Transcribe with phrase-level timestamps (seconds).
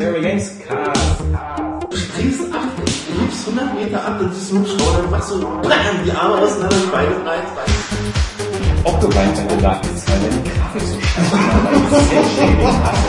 [0.00, 1.20] Harry Games Cast.
[1.90, 5.30] Du springst ab, du hebst 100 Meter ab, dann siehst du einen Hubschrauber, dann machst
[5.30, 7.42] du BAM, die Arme auseinander, die Beine breit.
[8.84, 11.32] Ob du weiter gelacht ist, weil deine Grafik so scheiße
[12.62, 13.08] war, hast.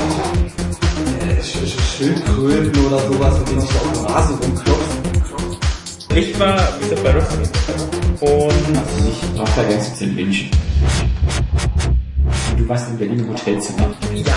[1.98, 4.98] Schildkröten oder sowas, mit denen sich da auf dem Rasen rumklopft.
[6.16, 7.50] Ich war wieder bei Wrestling.
[8.21, 10.50] Und Also ich brauche da ganz zu wünschen.
[12.58, 13.88] Du warst in Berlin im Hotelzimmer.
[14.14, 14.34] ja,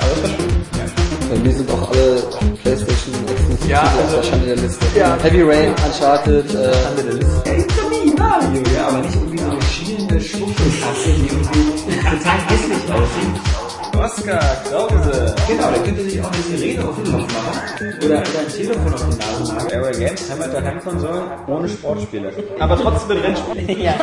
[0.00, 0.48] aber das war schön.
[0.72, 0.87] Bei
[1.36, 2.22] mir sind auch alle
[2.62, 4.86] Playstation exklusiv Ja, also- auf der Schande der Liste.
[4.96, 5.16] Ja.
[5.22, 11.10] Heavy Rain, Uncharted, äh, Ey, Tommy, Mario, ja, aber nicht irgendwie so eine schielende Schwuchtelkasse,
[11.16, 13.58] die irgendwie total hässlich aussieht.
[13.98, 14.38] Oscar
[14.70, 15.34] Krause.
[15.48, 17.94] Genau, da könnte sich auch eine Sirene auf den Kopf machen.
[17.98, 19.68] Oder, oder ein Telefon auf den Nasen machen.
[19.70, 22.32] Airway Games haben halt der Heimkonsolen ohne Sportspiele.
[22.60, 23.80] Aber trotzdem mit Rennspielen.
[23.82, 23.94] ja.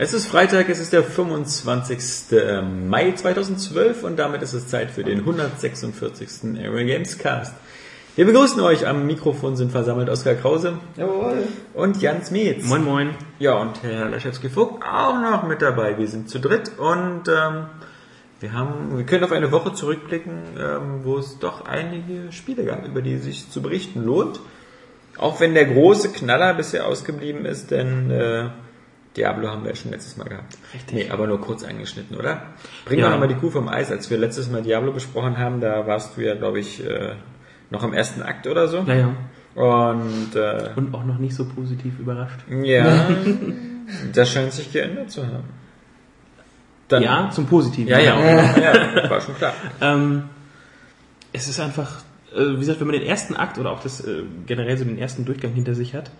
[0.00, 2.30] Es ist Freitag, es ist der 25.
[2.88, 6.56] Mai 2012 und damit ist es Zeit für den 146.
[6.56, 7.52] Airway Games Cast.
[8.14, 11.42] Wir begrüßen euch am Mikrofon sind versammelt Oskar Krause Jawohl.
[11.74, 12.64] und Jans Mietz.
[12.64, 13.10] Moin Moin.
[13.40, 15.98] Ja, und Herr Laschewski-Vogt auch noch mit dabei.
[15.98, 17.66] Wir sind zu dritt und ähm,
[18.38, 22.86] wir haben, wir können auf eine Woche zurückblicken, ähm, wo es doch einige Spiele gab,
[22.86, 24.38] über die sich zu berichten lohnt.
[25.16, 28.50] Auch wenn der große Knaller bisher ausgeblieben ist, denn äh,
[29.16, 30.56] Diablo haben wir ja schon letztes Mal gehabt.
[30.74, 30.94] Richtig.
[30.94, 32.42] Nee, aber nur kurz angeschnitten, oder?
[32.84, 33.06] Bring Ja.
[33.06, 33.90] doch nochmal die Kuh vom Eis.
[33.90, 37.14] Als wir letztes Mal Diablo besprochen haben, da warst du ja, glaube ich, äh,
[37.70, 38.82] noch im ersten Akt oder so.
[38.82, 39.10] Naja.
[39.54, 42.38] Und äh, Und auch noch nicht so positiv überrascht.
[42.62, 43.08] ja,
[44.12, 45.44] das scheint sich geändert zu haben.
[46.88, 47.88] Dann, Ja, zum Positiven.
[47.88, 49.52] ja, ja, ja, war schon klar.
[49.80, 50.24] Ähm,
[51.32, 52.02] es ist einfach,
[52.34, 54.98] äh, wie gesagt, wenn man den ersten Akt oder auch das äh, generell so den
[54.98, 56.10] ersten Durchgang hinter sich hat,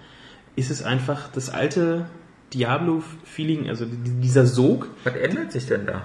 [0.56, 2.06] ist es einfach das alte
[2.54, 4.88] Diablo-Feeling, also die- dieser Sog.
[5.04, 6.04] Was ändert sich denn da?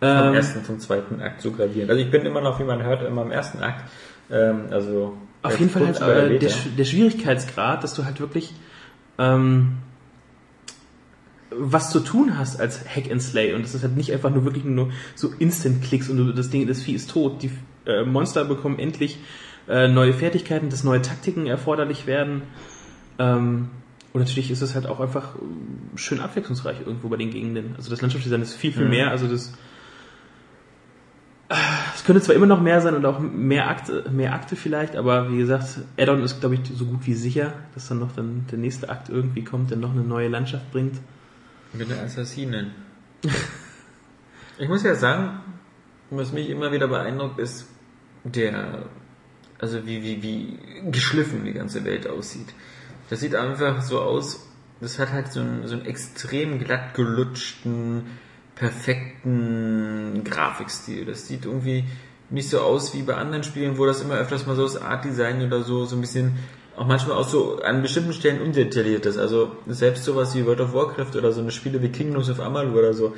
[0.00, 1.90] Vom Ähm, ersten zum zweiten Akt so gravierend.
[1.90, 3.84] Also ich bin immer noch, wie man hört, immer im ersten Akt.
[4.30, 8.52] Ähm, also auf jeden Fall halt äh, der, der Schwierigkeitsgrad, dass du halt wirklich
[9.18, 9.74] ähm,
[11.50, 14.44] was zu tun hast als Hack and Slay und es ist halt nicht einfach nur
[14.44, 17.42] wirklich nur so Instant-Klicks und du, das Ding, das Vieh ist tot.
[17.42, 17.50] Die
[17.86, 19.18] äh, Monster bekommen endlich
[19.68, 22.42] äh, neue Fertigkeiten, dass neue Taktiken erforderlich werden.
[23.18, 23.68] Ähm,
[24.14, 25.38] und natürlich ist es halt auch einfach äh,
[25.98, 27.74] schön abwechslungsreich irgendwo bei den Gegenden.
[27.76, 28.90] Also das Landschaftsdesign ist viel, viel Mhm.
[28.90, 29.10] mehr.
[29.10, 29.52] Also das
[31.94, 35.30] es könnte zwar immer noch mehr sein und auch mehr Akte, mehr Akte vielleicht, aber
[35.30, 38.58] wie gesagt, Addon ist, glaube ich, so gut wie sicher, dass dann noch dann der
[38.58, 40.96] nächste Akt irgendwie kommt, der noch eine neue Landschaft bringt.
[41.72, 42.70] Mit den Assassinen.
[44.56, 45.40] Ich muss ja sagen,
[46.10, 47.66] was mich immer wieder beeindruckt, ist
[48.22, 48.84] der,
[49.58, 50.58] also wie, wie, wie
[50.92, 52.54] geschliffen die ganze Welt aussieht.
[53.10, 54.46] Das sieht einfach so aus,
[54.80, 58.02] das hat halt so einen, so einen extrem glatt gelutschten,
[58.54, 61.04] perfekten Grafikstil.
[61.04, 61.84] Das sieht irgendwie
[62.30, 65.04] nicht so aus wie bei anderen Spielen, wo das immer öfters mal so das Art
[65.04, 66.38] Design oder so, so ein bisschen
[66.76, 69.18] auch manchmal auch so an bestimmten Stellen undetailliert ist.
[69.18, 72.80] Also selbst sowas wie World of Warcraft oder so eine Spiele wie Kingdoms of Amalur
[72.80, 73.14] oder so.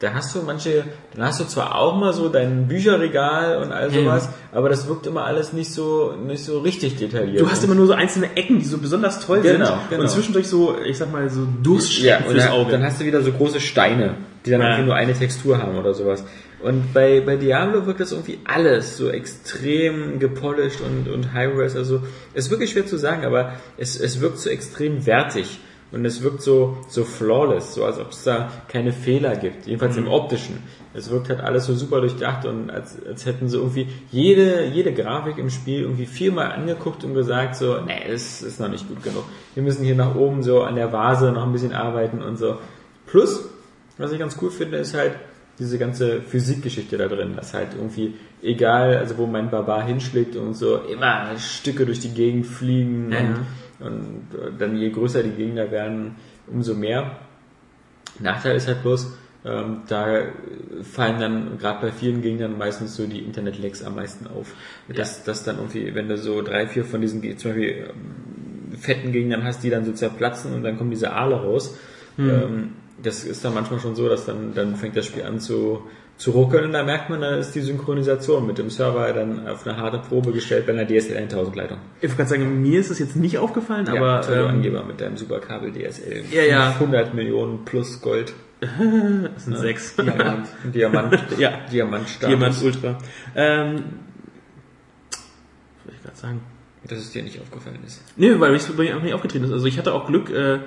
[0.00, 0.84] Da hast du manche,
[1.14, 4.88] dann hast du zwar auch mal so dein Bücherregal und all Ja, sowas, aber das
[4.88, 7.42] wirkt immer alles nicht so, nicht so richtig detailliert.
[7.42, 10.02] Du hast immer nur so einzelne Ecken, die so besonders toll Genau, sind genau.
[10.02, 12.70] und zwischendurch so, ich sag mal, so ja, Durststrecken und fürs dann, Auge.
[12.72, 14.14] dann hast du wieder so große Steine,
[14.46, 14.68] die dann Ja.
[14.70, 16.24] irgendwie nur eine Textur haben oder sowas.
[16.62, 21.76] Und bei, bei Diablo wirkt das irgendwie alles so extrem gepolished und, und high-res.
[21.76, 22.00] Also,
[22.34, 25.60] es ist wirklich schwer zu sagen, aber es, es wirkt so extrem wertig.
[25.92, 29.66] Und es wirkt so, so flawless, so als ob es da keine Fehler gibt.
[29.66, 30.58] Jedenfalls im optischen.
[30.94, 34.92] Es wirkt halt alles so super durchdacht und als, als hätten sie irgendwie jede, jede
[34.92, 39.02] Grafik im Spiel irgendwie viermal angeguckt und gesagt so, nee, es ist noch nicht gut
[39.02, 39.24] genug.
[39.54, 42.58] Wir müssen hier nach oben so an der Vase noch ein bisschen arbeiten und so.
[43.06, 43.48] Plus,
[43.98, 45.14] was ich ganz cool finde, ist halt
[45.58, 50.54] diese ganze Physikgeschichte da drin, dass halt irgendwie, egal, also wo mein Barbar hinschlägt und
[50.54, 53.46] so, immer Stücke durch die Gegend fliegen Ja, und,
[53.80, 57.18] und äh, dann je größer die Gegner werden, umso mehr.
[58.18, 60.22] Nachteil ist halt bloß, ähm, da
[60.82, 64.54] fallen dann gerade bei vielen Gegnern meistens so die Internet-Lags am meisten auf.
[64.88, 69.12] Dass, dass dann irgendwie, wenn du so drei, vier von diesen, zum Beispiel ähm, fetten
[69.12, 71.78] Gegnern hast, die dann so zerplatzen und dann kommen diese Aale raus.
[72.18, 72.72] Ähm,
[73.02, 75.82] das ist dann manchmal schon so, dass dann, dann fängt das Spiel an zu,
[76.20, 79.66] zu ruckeln und da merkt man, da ist die Synchronisation mit dem Server dann auf
[79.66, 81.78] eine harte Probe gestellt bei einer DSL 1000 Leitung.
[81.96, 84.84] ich wollte gerade sagen, mir ist es jetzt nicht aufgefallen, Ja, aber tolle ähm, Angeber
[84.84, 86.24] mit deinem Superkabel DSL.
[86.30, 86.68] Ja, ja.
[86.72, 88.34] 100 Millionen plus Gold.
[88.60, 89.96] das sind sechs.
[89.96, 90.46] Diamant.
[90.74, 91.18] Diamant.
[91.38, 91.52] Ja.
[91.72, 92.28] Diamantstatus.
[92.28, 92.98] Diamant Ultra.
[93.34, 93.84] Ähm,
[95.08, 96.40] was wollte ich gerade sagen?
[96.86, 98.02] Dass es dir nicht aufgefallen ist.
[98.16, 99.52] Nee, weil mich bei mir auch nicht aufgetreten ist.
[99.52, 100.58] Also ich hatte auch Glück, äh,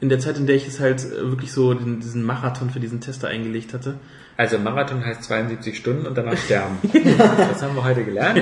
[0.00, 2.78] in der Zeit, in der ich es halt äh, wirklich so den, diesen Marathon für
[2.78, 3.98] diesen Tester eingelegt hatte,
[4.38, 6.78] Also Marathon heißt 72 Stunden und danach sterben.
[6.92, 8.40] das haben wir heute gelernt.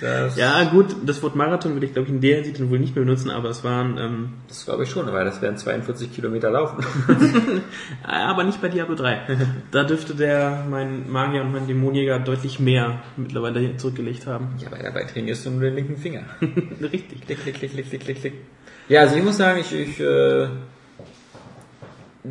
[0.00, 2.96] Das, Ja, gut, das Wort Marathon würde ich, glaube ich, in der Hinsicht wohl nicht
[2.96, 6.50] mehr benutzen, aber es waren, ähm, das glaube ich schon, weil das wären 42 Kilometer
[6.50, 6.84] laufen.
[8.02, 9.46] aber nicht bei Diablo 3.
[9.70, 14.56] Da dürfte der, mein Magier und mein Dämonjäger deutlich mehr mittlerweile zurückgelegt haben.
[14.58, 16.24] Ja, aber dabei trainierst du nur den linken Finger.
[16.40, 17.24] Richtig.
[17.24, 18.34] Klick, klick, klick, klick, klick, klick, klick.
[18.88, 20.48] Ja, also ich muss sagen, ich, ich äh,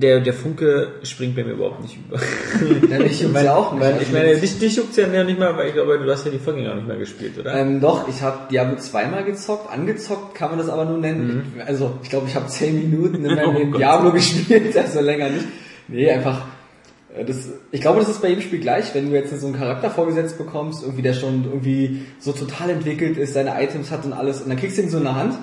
[0.01, 2.19] der, der Funke springt bei mir überhaupt nicht über.
[2.89, 3.81] Ja, mich juckt's ja auch nicht.
[3.83, 6.31] Weil, ich meine, dich, dich juckt's ja nicht mal, weil ich glaube, du hast ja
[6.31, 7.53] die Vorgänger auch nicht mehr gespielt, oder?
[7.55, 11.53] Ähm, doch, ich habe Diablo zweimal gezockt, angezockt kann man das aber nur nennen.
[11.57, 13.79] Ich, also ich glaube, ich habe zehn Minuten in meinem Oh Gott.
[13.79, 15.45] Diablo gespielt, also länger nicht.
[15.87, 16.41] Nee, einfach.
[17.15, 19.57] äh, Das, ich glaube, das ist bei jedem Spiel gleich, wenn du jetzt so einen
[19.57, 24.13] Charakter vorgesetzt bekommst, irgendwie der schon irgendwie so total entwickelt ist, seine Items hat und
[24.13, 25.35] alles, und dann kriegst du ihn so in der Hand,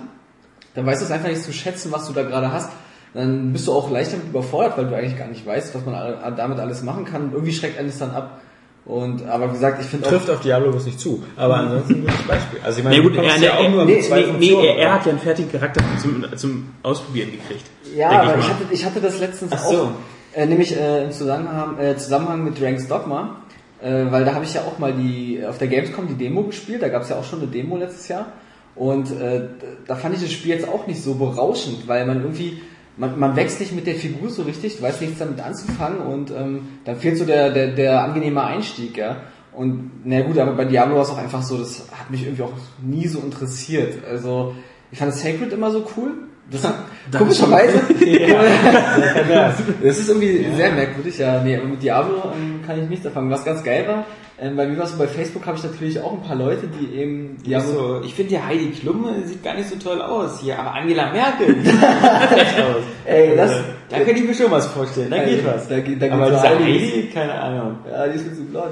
[0.75, 2.71] dann weißt du es einfach nicht zu schätzen, was du da gerade hast.
[3.15, 6.35] Dann bist du auch leicht damit überfordert, weil du eigentlich gar nicht weißt, was man
[6.37, 7.25] damit alles machen kann.
[7.25, 8.41] Und irgendwie schreckt einen das dann ab.
[8.85, 11.23] Und aber wie gesagt, ich finde Trifft auf Diablo bloß nicht zu.
[11.37, 12.59] Aber ansonsten ein gutes Beispiel.
[12.65, 14.77] Also ich meine, Na gut, er, ja auch nur nee, mit zwei nee, nee, er,
[14.77, 17.65] er hat ja einen fertigen Charakter zum, zum Ausprobieren gekriegt.
[17.95, 19.83] Ja, aber ich ich hatte, ich hatte das letztens Ach so.
[19.83, 19.91] auch,
[20.35, 23.37] äh, nämlich äh, im Zusammenhang, äh, Zusammenhang mit Drank's Dogma,
[23.81, 26.83] äh, weil da habe ich ja auch mal die auf der Gamescom die Demo gespielt,
[26.83, 28.33] da gab es ja auch schon eine Demo letztes Jahr
[28.75, 29.43] und äh,
[29.87, 32.63] da fand ich das Spiel jetzt auch nicht so berauschend, weil man irgendwie
[32.97, 36.31] man, man wächst nicht mit der Figur so richtig, du weißt nichts damit anzufangen und
[36.31, 39.23] ähm, dann fehlt so der, der, der angenehme Einstieg, ja.
[39.53, 42.43] Und na gut, aber bei Diablo war es auch einfach so, das hat mich irgendwie
[42.43, 42.53] auch
[42.83, 44.05] nie so interessiert.
[44.09, 44.55] Also
[44.91, 46.13] ich fand das Sacred immer so cool.
[46.51, 46.63] Das,
[47.19, 47.81] komischerweise.
[49.83, 51.43] Das ist irgendwie sehr merkwürdig, ja.
[51.43, 53.31] Nee, aber mit Diablo ähm, kann ich nichts anfangen.
[53.31, 54.07] Was ganz geil war,
[54.43, 56.97] ähm, bei mir war so bei Facebook habe ich natürlich auch ein paar Leute, die
[56.99, 58.01] eben Ja, Diablo.
[58.01, 61.13] so, ich finde ja Heidi Klum sieht gar nicht so toll aus hier, aber Angela
[61.13, 62.83] Merkel sieht aus.
[63.05, 63.53] Ey, das-
[63.89, 65.69] da könnte ich mir schon was vorstellen, da geht was.
[65.69, 66.93] Da da aber so einiges.
[66.93, 67.77] Heidi, keine Ahnung.
[67.91, 68.71] Ja, die ist mir zu blond.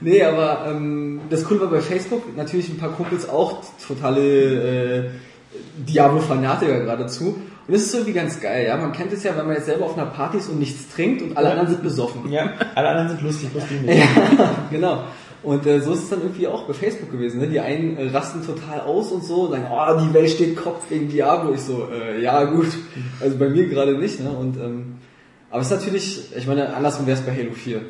[0.00, 5.02] Nee, aber ähm, das Coole war bei Facebook, natürlich ein paar Kumpels auch totale äh,
[5.78, 7.38] Diablo-Fanatiker geradezu.
[7.70, 8.76] Und das ist irgendwie ganz geil, ja.
[8.76, 11.22] Man kennt es ja, wenn man jetzt selber auf einer Party ist und nichts trinkt
[11.22, 12.28] und alle anderen sind besoffen.
[12.28, 13.96] Ja, alle anderen sind lustig, lustig nicht.
[13.96, 15.04] Ja, genau.
[15.44, 17.38] Und äh, so ist es dann irgendwie auch bei Facebook gewesen.
[17.38, 17.46] Ne?
[17.46, 20.90] Die einen äh, rasten total aus und so und sagen, oh, die Welt steht Kopf
[20.90, 21.54] wegen Diablo.
[21.54, 22.66] Ich so, äh, ja gut.
[23.20, 24.18] Also bei mir gerade nicht.
[24.18, 24.30] Ne?
[24.30, 24.96] Und ähm,
[25.48, 27.76] aber es ist natürlich, ich meine, andersrum wäre es bei Halo 4.
[27.76, 27.84] Ne?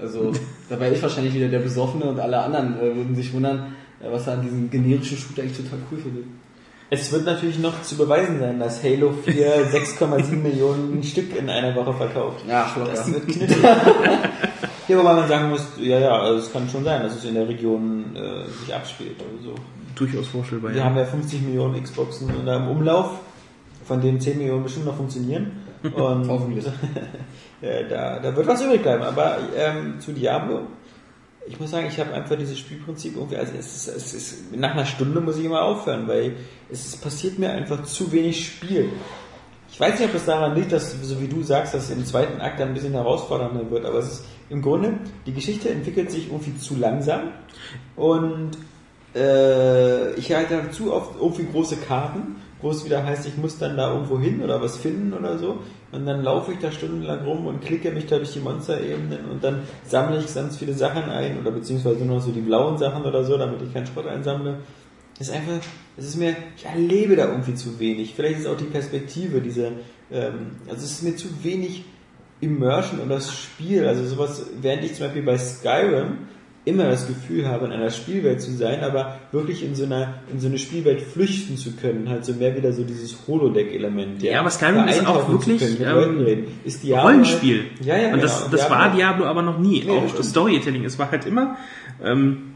[0.00, 0.32] Also
[0.70, 4.10] da wäre ich wahrscheinlich wieder der Besoffene und alle anderen äh, würden sich wundern, äh,
[4.10, 6.24] was er an diesem generischen Shooter eigentlich total cool findet.
[6.88, 11.74] Es wird natürlich noch zu beweisen sein, dass Halo 4 6,7 Millionen Stück in einer
[11.74, 12.44] Woche verkauft.
[12.48, 12.90] Ach, locker.
[12.92, 13.64] Das wird knifflig.
[14.88, 17.34] ja, wobei man sagen muss, ja, ja, also es kann schon sein, dass es in
[17.34, 19.54] der Region äh, sich abspielt oder so.
[19.96, 20.84] Durchaus vorstellbar, Wir ja.
[20.84, 23.18] haben ja 50 Millionen Xboxen in einem Umlauf,
[23.84, 25.64] von denen 10 Millionen bestimmt noch funktionieren.
[25.82, 26.66] Und Hoffentlich.
[27.90, 29.02] da, da wird was übrig bleiben.
[29.02, 30.60] Aber ähm, zu Diablo,
[31.48, 34.72] ich muss sagen, ich habe einfach dieses Spielprinzip irgendwie, also es ist, es ist, nach
[34.72, 36.36] einer Stunde muss ich immer aufhören, weil
[36.70, 38.90] es ist, passiert mir einfach zu wenig Spiel.
[39.70, 42.40] Ich weiß nicht, ob es daran liegt, dass, so wie du sagst, dass im zweiten
[42.40, 44.94] Akt dann ein bisschen herausfordernder wird, aber es ist im Grunde,
[45.26, 47.32] die Geschichte entwickelt sich irgendwie zu langsam
[47.96, 48.52] und
[49.14, 53.76] äh, ich halte dazu oft irgendwie große Karten, wo es wieder heißt, ich muss dann
[53.76, 55.58] da irgendwo hin oder was finden oder so.
[55.92, 59.44] Und dann laufe ich da stundenlang rum und klicke mich da durch die Monsterebenen und
[59.44, 63.04] dann sammle ich ganz viele Sachen ein oder beziehungsweise nur noch so die blauen Sachen
[63.04, 64.58] oder so, damit ich keinen Schrott einsammle.
[65.18, 68.14] Das ist einfach, es ist mir, ich erlebe da irgendwie zu wenig.
[68.14, 69.72] Vielleicht ist auch die Perspektive, diese,
[70.10, 71.84] ähm, also es ist mir zu wenig
[72.40, 76.18] Immersion und das Spiel, also sowas, während ich zum Beispiel bei Skyrim
[76.66, 80.40] immer das Gefühl habe, in einer Spielwelt zu sein, aber wirklich in so einer, in
[80.40, 84.20] so eine Spielwelt flüchten zu können, halt so mehr wieder so dieses Holodeck-Element.
[84.20, 86.46] Ja, aber Skyrim ist auch wirklich, können, mit ähm, Leuten reden.
[86.64, 87.66] Ist Diablo Rollenspiel.
[87.78, 88.56] Halt, ja, ja, Und das, genau.
[88.56, 89.84] das war Diablo aber noch nie.
[89.86, 90.22] Nee, auch.
[90.22, 90.84] Storytelling.
[90.84, 91.56] Es war halt immer,
[92.02, 92.54] ähm,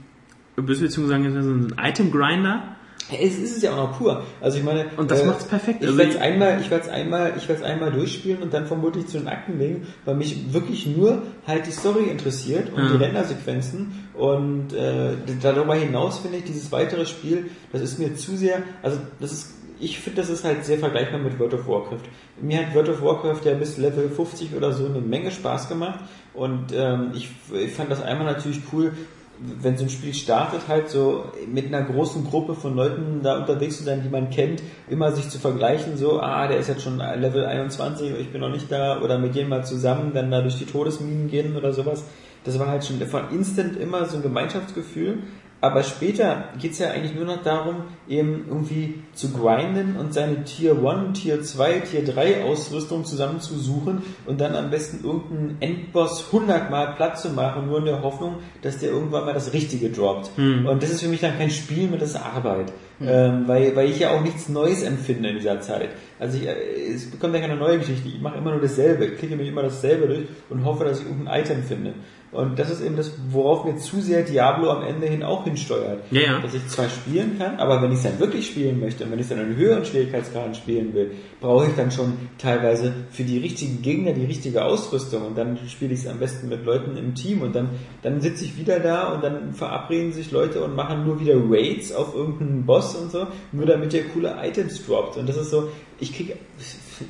[0.56, 2.76] beziehungsweise so ein Item-Grinder.
[3.10, 4.22] Ja, Es ist es ja auch noch pur.
[4.40, 5.82] Also ich meine, Und das macht's perfekt.
[5.82, 8.66] Ich werde es einmal, ich werde es einmal, ich werde es einmal durchspielen und dann
[8.66, 12.90] vermutlich zu den Akten legen, weil mich wirklich nur halt die Story interessiert und Ja.
[12.92, 15.12] die Rendersequenzen und äh,
[15.42, 19.54] darüber hinaus finde ich dieses weitere Spiel, das ist mir zu sehr, also das ist
[19.82, 22.02] ich finde, das ist halt sehr vergleichbar mit World of Warcraft.
[22.38, 26.00] Mir hat World of Warcraft ja bis Level 50 oder so eine Menge Spaß gemacht
[26.34, 28.92] und ähm, ich, ich fand das einmal natürlich cool,
[29.40, 33.78] wenn so ein Spiel startet, halt so mit einer großen Gruppe von Leuten da unterwegs
[33.78, 36.98] zu sein, die man kennt, immer sich zu vergleichen, so, ah, der ist jetzt schon
[36.98, 40.58] Level 21, ich bin noch nicht da, oder mit jemandem mal zusammen dann da durch
[40.58, 42.04] die Todesminen gehen oder sowas.
[42.44, 45.18] Das war halt schon von Instant immer so ein Gemeinschaftsgefühl.
[45.62, 50.76] Aber später geht's ja eigentlich nur noch darum, eben irgendwie zu grinden und seine Tier
[50.82, 56.94] 1, Tier 2, Tier 3 Ausrüstung zusammenzusuchen und dann am besten irgendeinen Endboss 100 Mal
[56.94, 60.30] platt zu machen, nur in der Hoffnung, dass der irgendwann mal das Richtige droppt.
[60.66, 62.72] Und das ist für mich dann kein Spiel mehr, das ist Arbeit.
[63.02, 65.88] Ähm, weil, weil ich ja auch nichts Neues empfinde in dieser Zeit.
[66.18, 68.08] Also ich, äh, es bekommt ja keine neue Geschichte.
[68.08, 71.40] Ich mache immer nur dasselbe, klicke mich immer dasselbe durch und hoffe, dass ich irgendein
[71.40, 71.94] Item finde.
[72.32, 76.00] Und das ist eben das, worauf mir zu sehr Diablo am Ende hin auch hinsteuert.
[76.12, 76.38] Ja, ja.
[76.38, 79.18] Dass ich zwar spielen kann, aber wenn ich es dann wirklich spielen möchte und wenn
[79.18, 81.10] ich es dann in höheren Schwierigkeitsgraden spielen will,
[81.40, 85.92] brauche ich dann schon teilweise für die richtigen Gegner die richtige Ausrüstung und dann spiele
[85.92, 87.70] ich es am besten mit Leuten im Team und dann,
[88.02, 91.92] dann sitze ich wieder da und dann verabreden sich Leute und machen nur wieder Raids
[91.92, 95.16] auf irgendeinen Boss und so, nur damit der coole Items droppt.
[95.16, 95.68] Und das ist so,
[95.98, 96.36] ich kriege,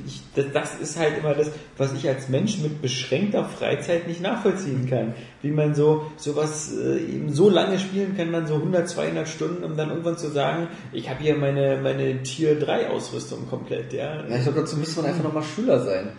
[0.05, 4.21] ich, das, das ist halt immer das, was ich als Mensch mit beschränkter Freizeit nicht
[4.21, 5.13] nachvollziehen kann.
[5.41, 9.63] Wie man so sowas äh, eben so lange spielen kann, man so 100, 200 Stunden,
[9.63, 14.23] um dann irgendwann zu sagen, ich habe hier meine meine Tier 3 Ausrüstung komplett, ja.
[14.27, 16.13] Ja, ich glaube, dazu müsste man einfach nochmal Schüler sein.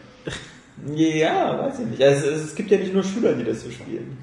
[0.95, 2.02] Ja, weiß ich nicht.
[2.02, 4.19] Also, es, gibt ja nicht nur Schüler, die das so spielen.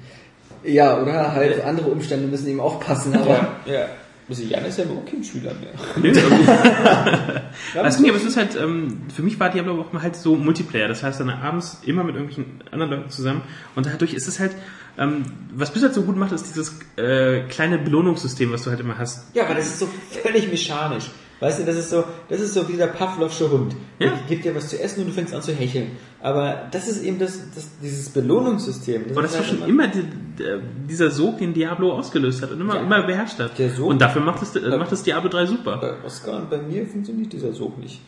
[0.62, 3.86] Ja, oder halt andere Umstände müssen ihm auch passen, aber ja.
[4.30, 5.72] Also Jan ist ja überhaupt kein Schüler mehr.
[5.96, 6.12] Nö,
[7.82, 10.86] also, nee, aber es ist halt, ähm, für mich war Diablo auch halt so Multiplayer.
[10.86, 13.42] Das heißt, dann abends immer mit irgendwelchen anderen Leuten zusammen.
[13.74, 14.52] Und dadurch ist es halt,
[14.98, 18.98] ähm, was Blizzard so gut macht, ist dieses äh, kleine Belohnungssystem, was du halt immer
[18.98, 19.34] hast.
[19.34, 19.88] Ja, aber das ist so
[20.22, 21.10] völlig mechanisch.
[21.40, 23.74] Weißt du, das ist so, das ist so wie dieser Pavlovsche Hund.
[23.98, 24.08] Ja.
[24.10, 25.92] Der gibt dir was zu essen und du fängst an zu hecheln.
[26.20, 29.06] Aber das ist eben das, das dieses Belohnungssystem.
[29.10, 30.04] Aber das ist war halt schon immer die,
[30.38, 32.82] der, dieser Sog, den Diablo ausgelöst hat und immer, Ja.
[32.82, 33.58] immer beherrscht hat.
[33.58, 35.78] Der Sog- und dafür macht es, äh, macht es Diablo 3 super.
[35.78, 38.00] Bei Oscar und bei mir funktioniert dieser Sog nicht.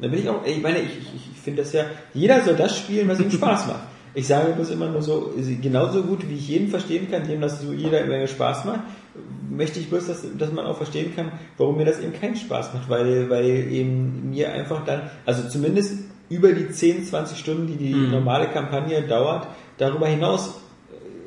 [0.00, 2.76] Da bin ich auch, ich meine, ich, ich, ich finde das ja, jeder soll das
[2.78, 3.80] spielen, was ihm Spaß macht.
[4.18, 5.32] Ich sage das immer nur so,
[5.62, 8.80] genauso gut, wie ich jeden verstehen kann, dem das so jeder Menge Spaß macht,
[9.48, 12.74] möchte ich bloß, dass, dass man auch verstehen kann, warum mir das eben keinen Spaß
[12.74, 17.76] macht, weil, weil eben mir einfach dann, also zumindest über die 10, 20 Stunden, die
[17.76, 19.46] die normale Kampagne dauert,
[19.76, 20.62] darüber hinaus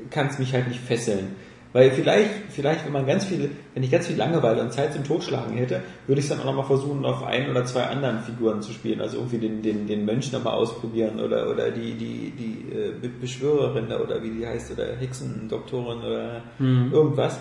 [0.10, 1.38] kann es mich halt nicht fesseln.
[1.74, 5.06] Weil vielleicht, vielleicht, wenn man ganz viel, wenn ich ganz viel Langeweile und Zeit zum
[5.06, 8.62] Totschlagen hätte, würde ich es dann auch nochmal versuchen, auf ein oder zwei anderen Figuren
[8.62, 9.00] zu spielen.
[9.00, 13.08] Also irgendwie den, den, den Mönch nochmal ausprobieren oder, oder die, die, die äh, Be-
[13.08, 16.42] Beschwörerin da oder wie die heißt oder Hexendoktorin oder
[16.92, 17.40] irgendwas.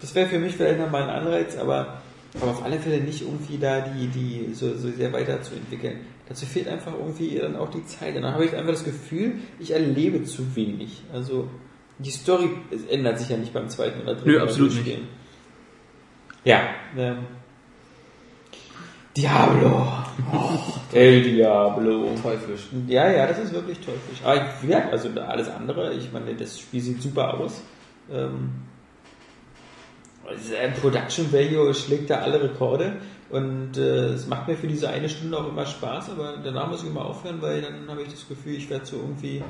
[0.00, 2.02] Das wäre für mich vielleicht nochmal ein Anreiz, aber,
[2.40, 6.00] aber auf alle Fälle nicht irgendwie da die, die so, so sehr weiterzuentwickeln.
[6.28, 8.14] Dazu fehlt einfach irgendwie dann auch die Zeit.
[8.14, 11.02] Und dann habe ich einfach das Gefühl, ich erlebe zu wenig.
[11.12, 11.48] Also
[12.00, 12.50] die Story
[12.88, 15.08] ändert sich ja nicht beim zweiten oder dritten Nö, Mal absolut durchspielen.
[16.44, 16.60] Ja,
[16.96, 17.18] ähm,
[19.16, 19.86] Diablo.
[20.92, 22.14] El Diablo.
[22.22, 22.68] teuflisch.
[22.86, 24.20] Ja, ja, das ist wirklich teuflisch.
[24.22, 27.62] Aber ich, ja, also alles andere, ich meine, das Spiel sieht super aus.
[28.10, 28.50] Ähm,
[30.80, 32.96] Production Value schlägt da alle Rekorde
[33.30, 36.82] und äh, es macht mir für diese eine Stunde auch immer Spaß, aber danach muss
[36.82, 39.42] ich immer aufhören, weil dann habe ich das Gefühl, ich werde so irgendwie.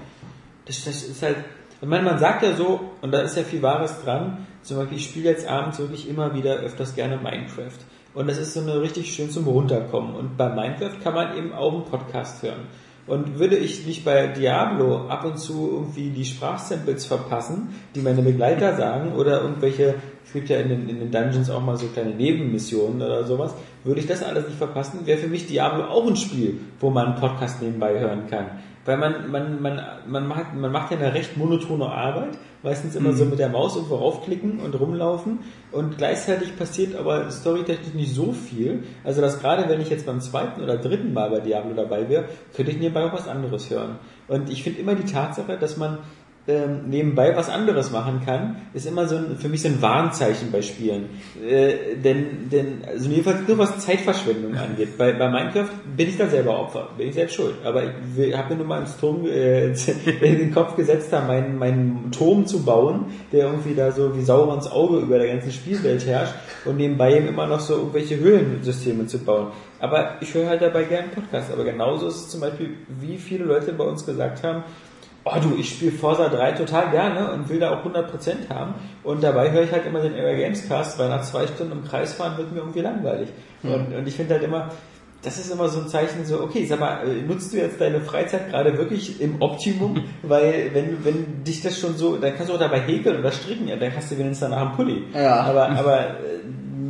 [0.66, 1.36] Das, das ist halt.
[1.80, 4.98] Ich meine, man sagt ja so, und da ist ja viel Wahres dran, zum Beispiel,
[4.98, 7.78] ich spiele jetzt abends wirklich immer wieder öfters gerne Minecraft.
[8.12, 10.14] Und das ist so eine richtig schön zum Runterkommen.
[10.14, 12.66] Und bei Minecraft kann man eben auch einen Podcast hören.
[13.06, 18.22] Und würde ich nicht bei Diablo ab und zu irgendwie die Sprachsamples verpassen, die meine
[18.22, 19.94] Begleiter sagen, oder irgendwelche,
[20.24, 23.54] es gibt ja in den, in den Dungeons auch mal so kleine Nebenmissionen oder sowas,
[23.84, 27.06] würde ich das alles nicht verpassen, wäre für mich Diablo auch ein Spiel, wo man
[27.06, 28.60] einen Podcast nebenbei hören kann.
[28.90, 33.12] Weil man, man, man, man, macht, man macht ja eine recht monotone Arbeit, meistens immer
[33.12, 35.38] so mit der Maus irgendwo raufklicken und rumlaufen
[35.70, 38.82] und gleichzeitig passiert aber storytechnisch nicht so viel.
[39.04, 42.24] Also dass gerade wenn ich jetzt beim zweiten oder dritten Mal bei Diablo dabei wäre,
[42.52, 44.00] könnte ich nebenbei auch was anderes hören.
[44.26, 45.98] Und ich finde immer die Tatsache, dass man
[46.50, 50.50] ähm, nebenbei was anderes machen kann, ist immer so ein, für mich so ein Warnzeichen
[50.50, 51.10] bei Spielen.
[51.42, 54.98] Äh, denn, denn, also jedenfalls nur was Zeitverschwendung angeht.
[54.98, 57.54] Bei, bei Minecraft bin ich da selber Opfer, bin ich selbst schuld.
[57.64, 59.68] Aber ich habe mir nur mal ins Turm, äh,
[60.20, 64.22] in den Kopf gesetzt, da meinen, meinen Turm zu bauen, der irgendwie da so wie
[64.22, 69.06] Saurons Auge über der ganzen Spielwelt herrscht und nebenbei eben immer noch so irgendwelche Höhlensysteme
[69.06, 69.48] zu bauen.
[69.78, 71.52] Aber ich höre halt dabei gerne Podcasts.
[71.52, 74.62] Aber genauso ist es zum Beispiel, wie viele Leute bei uns gesagt haben,
[75.34, 78.74] oh du, ich spiele Forza 3 total gerne und will da auch 100% haben.
[79.02, 81.84] Und dabei höre ich halt immer den Era Games Cast, weil nach zwei Stunden im
[81.84, 83.28] Kreis fahren wird mir irgendwie langweilig.
[83.62, 84.70] Und, und ich finde halt immer,
[85.22, 88.00] das ist immer so ein Zeichen so, okay, sag mal, äh, nutzt du jetzt deine
[88.00, 90.02] Freizeit gerade wirklich im Optimum?
[90.22, 93.68] Weil wenn, wenn dich das schon so, dann kannst du auch dabei häkeln oder stricken,
[93.68, 95.04] ja, dann hast du wenigstens danach einen Pulli.
[95.14, 95.40] Ja.
[95.42, 96.10] Aber, aber äh,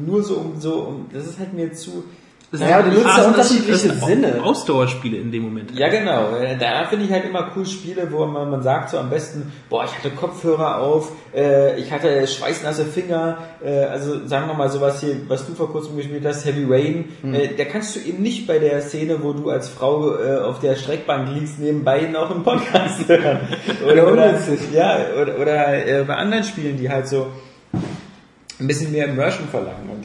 [0.06, 2.04] nur so um so, um, das ist halt mir zu,
[2.52, 4.42] Naja, du nutzt ja das sind- unterschiedliche Sinne.
[4.42, 5.70] Ausdauerspiele in dem Moment.
[5.78, 6.34] Ja, genau.
[6.36, 9.52] Äh, Da finde ich halt immer cool Spiele, wo man, man sagt so am besten,
[9.68, 14.68] boah, ich hatte Kopfhörer auf, äh, ich hatte schweißnasse Finger, äh, also sagen wir mal
[14.68, 18.20] sowas hier, was du vor kurzem gespielt hast, Heavy Rain, äh, da kannst du eben
[18.20, 22.32] nicht bei der Szene, wo du als Frau äh, auf der Streckbank liegst, nebenbei noch
[22.32, 23.40] einen Podcast hören.
[23.86, 24.34] Oder, oder,
[24.72, 27.28] ja, oder, oder äh, bei anderen Spielen, die halt so
[28.58, 29.88] ein bisschen mehr Immersion verlangen.
[29.88, 30.04] Und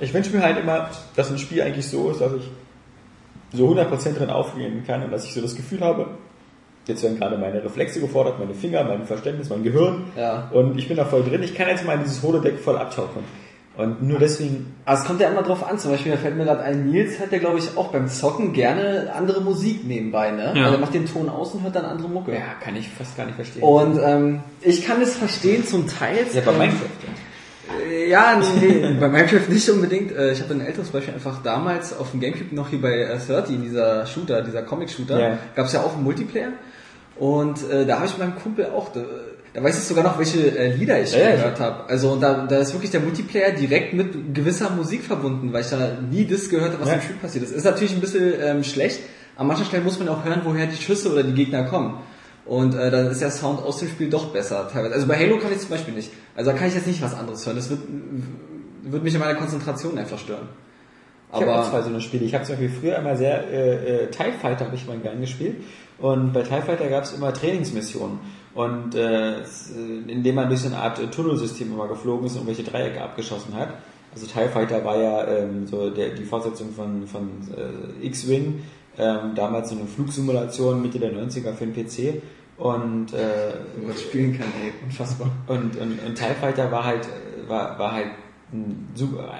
[0.00, 2.50] ich wünsche mir halt immer, dass ein Spiel eigentlich so ist, dass ich
[3.52, 6.06] so 100% drin aufgehen kann und dass ich so das Gefühl habe,
[6.86, 10.48] jetzt werden gerade meine Reflexe gefordert, meine Finger, mein Verständnis, mein Gehirn Ja.
[10.52, 11.42] und ich bin da voll drin.
[11.42, 13.24] Ich kann jetzt mal dieses Holodeck voll abtauchen.
[13.76, 15.78] Und nur deswegen, Aber es kommt ja immer drauf an.
[15.78, 18.52] Zum Beispiel, da fällt mir gerade ein, Nils hat ja, glaube ich, auch beim Zocken
[18.52, 20.52] gerne andere Musik nebenbei, ne?
[20.56, 20.64] Ja.
[20.64, 22.32] Also er macht den Ton aus und hört dann andere Mucke.
[22.32, 23.62] ja, kann ich fast gar nicht verstehen.
[23.62, 26.26] Und ähm, ich kann es verstehen zum Teil.
[26.34, 26.80] ja, bei Minecraft.
[26.80, 27.08] Ja.
[27.88, 30.12] Äh, Ja, nee, bei Minecraft nicht unbedingt.
[30.12, 33.18] Äh, Ich habe ein älteres Beispiel einfach damals auf dem Gamecube noch hier bei äh,
[33.18, 35.38] 30, dieser Shooter, dieser Comic-Shooter, Ja.
[35.54, 36.52] gab es ja auch einen Multiplayer.
[37.16, 39.00] Und äh, da habe ich mit meinem Kumpel auch, da,
[39.52, 41.88] da weiß ich sogar noch, welche äh, Lieder ich Ja, ja, gehört habe.
[41.88, 45.96] Also da, da ist wirklich der Multiplayer direkt mit gewisser Musik verbunden, weil ich da
[46.10, 46.94] nie das gehört habe, was Ja.
[46.94, 47.50] im Spiel passiert ist.
[47.52, 49.00] Ist natürlich ein bisschen ähm, schlecht.
[49.36, 51.94] An manchen Stellen muss man auch hören, woher die Schüsse oder die Gegner kommen.
[52.48, 54.94] Und äh, dann ist der Sound aus dem Spiel doch besser teilweise.
[54.94, 56.10] Also bei Halo kann ich zum Beispiel nicht.
[56.34, 57.56] Also da kann ich jetzt nicht was anderes hören.
[57.56, 57.80] Das wird,
[58.84, 60.48] wird mich in meiner Konzentration einfach stören.
[61.30, 62.24] Ich habe auch zwei Aber so eine Spiele.
[62.24, 65.20] Ich habe zum Beispiel früher immer sehr äh, äh, TIE Fighter habe ich mal gern
[65.20, 65.56] gespielt.
[65.98, 68.18] Und bei TIE Fighter gab es immer Trainingsmissionen.
[68.54, 69.42] Und äh, äh,
[70.06, 73.54] indem man durch so eine Art äh, Tunnelsystem immer geflogen ist und irgendwelche Dreiecke abgeschossen
[73.54, 73.74] hat.
[74.14, 78.62] Also TIE Fighter war ja ähm, so der, die Fortsetzung von, von äh, X-Wing.
[78.96, 82.22] Ähm, damals so eine Flugsimulation Mitte der 90er für den PC.
[82.58, 83.54] Und äh,
[83.86, 85.30] was spielen kann, ey, unfassbar.
[85.46, 87.08] und, und, und TIE Fighter war halt,
[87.46, 88.08] war, war halt
[88.52, 89.32] ein super,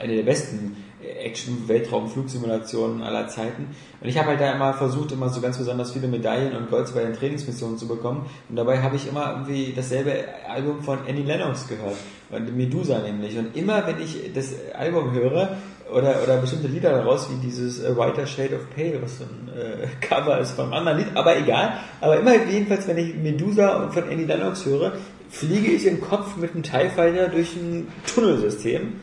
[0.00, 0.76] eine der besten
[1.22, 3.68] Action-Weltraum-Flugsimulationen aller Zeiten.
[4.00, 6.92] Und ich habe halt da immer versucht, immer so ganz besonders viele Medaillen und Golds
[6.92, 8.26] bei den Trainingsmissionen zu bekommen.
[8.48, 10.12] Und dabei habe ich immer irgendwie dasselbe
[10.48, 11.96] Album von Annie Lennox gehört.
[12.30, 13.36] Und Medusa nämlich.
[13.36, 15.56] Und immer, wenn ich das Album höre,
[15.92, 19.48] oder, oder bestimmte Lieder daraus, wie dieses äh, Whiter Shade of Pale, was so ein
[19.56, 21.78] äh, Cover ist einem anderen Lied, aber egal.
[22.00, 24.92] Aber immer jedenfalls, wenn ich Medusa von Annie Lennox höre,
[25.30, 28.94] fliege ich im Kopf mit einem TIE Fighter durch ein Tunnelsystem.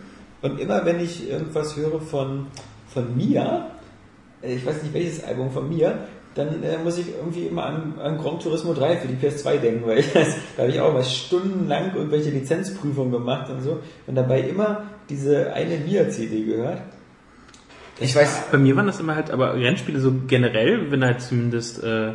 [0.41, 2.48] Und immer wenn ich irgendwas höre von,
[2.93, 3.71] von Mia,
[4.41, 5.93] äh, ich weiß nicht welches Album von Mia,
[6.39, 9.88] dann äh, muss ich irgendwie immer an, an Gran Turismo 3 für die PS2 denken,
[9.88, 14.41] weil ich, da habe ich auch mal stundenlang irgendwelche Lizenzprüfungen gemacht und so und dabei
[14.41, 16.82] immer diese eine Mia-CD gehört.
[17.99, 21.84] Ich weiß, Bei mir waren das immer halt, aber Rennspiele so generell, wenn halt zumindest
[21.84, 22.13] äh,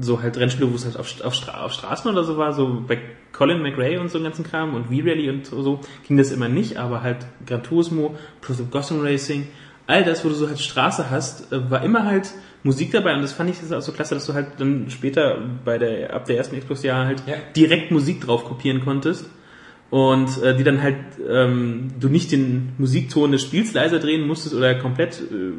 [0.00, 2.84] so halt Rennspiele, wo es halt auf, auf, Stra auf Straßen oder so war, so
[2.86, 3.00] bei
[3.32, 6.76] Colin McRae und so einen ganzen Kram und V-Rally und so, ging das immer nicht,
[6.76, 9.48] aber halt Gran Turismo, Plus of Gotham Racing,
[9.88, 12.30] all das, wo du so halt Straße hast, äh, war immer halt
[12.64, 15.38] Musik dabei und das fand ich das auch so klasse, dass du halt dann später
[15.64, 17.34] bei der, ab der ersten Xbox-Jahr halt Ja.
[17.56, 19.28] direkt Musik drauf kopieren konntest
[19.90, 20.96] und äh, die dann halt
[21.28, 25.52] ähm, du nicht den Musikton des Spiels leiser drehen musstest oder komplett äh,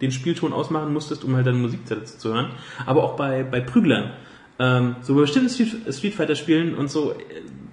[0.00, 2.50] den Spielton ausmachen musstest, um halt deine Musik dazu zu hören.
[2.84, 4.12] Aber auch bei, bei Prüglern.
[4.58, 7.16] Ähm, so bei bestimmten Street, Street Fighter Spielen und so äh,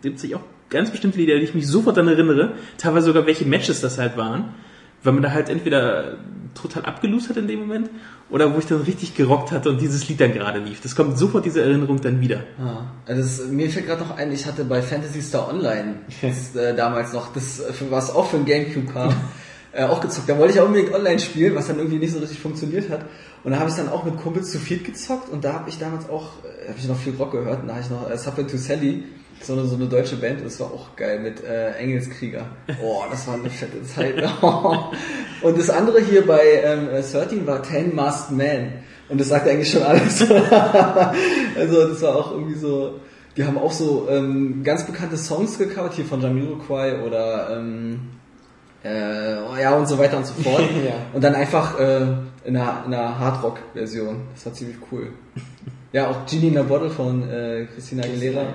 [0.02, 3.46] gibt sich auch ganz bestimmte Lieder, die ich mich sofort daran erinnere, teilweise sogar welche
[3.46, 4.54] Matches das halt waren,
[5.04, 6.18] weil man da halt entweder
[6.54, 7.90] total abgelost hat in dem Moment
[8.30, 10.82] oder wo ich dann richtig gerockt hatte und dieses Lied dann gerade lief.
[10.82, 12.44] Das kommt sofort diese Erinnerung dann wieder.
[12.58, 16.76] Ja, das, mir fällt gerade noch ein, ich hatte bei Fantasy Star Online das, äh,
[16.76, 19.14] damals noch, das, äh, was auch für ein Gamecube kam,
[19.72, 20.30] äh, auch gezockt.
[20.30, 23.06] Da wollte ich auch unbedingt online spielen, was dann irgendwie nicht so richtig funktioniert hat.
[23.44, 25.78] Und da habe ich dann auch mit Kumpels zu viert gezockt und da habe ich
[25.78, 28.18] damals auch, äh, habe ich noch viel Rock gehört und da habe ich noch äh,
[28.18, 29.04] Subway to Sally,
[29.42, 32.46] so eine, so eine deutsche Band, das war auch geil mit äh, Engelskrieger.
[32.82, 34.16] Oh, das war eine fette Zeit.
[35.42, 38.74] Und das andere hier bei ähm, 13 war Ten Masked Man.
[39.10, 40.22] Und das sagt eigentlich schon alles.
[41.58, 43.00] also das war auch irgendwie so,
[43.36, 48.00] die haben auch so ähm, ganz bekannte Songs gecovert, hier von Jamiroquai oder ähm,
[48.84, 50.64] äh, oh ja und so weiter und so fort.
[50.86, 50.94] Ja.
[51.14, 52.02] Und dann einfach äh,
[52.46, 54.22] in einer, in einer Hardrock-Version.
[54.34, 55.10] Das war ziemlich cool.
[55.92, 58.42] Ja, auch Genie in a Bottle von äh, Christina Aguilera.
[58.42, 58.48] Ja,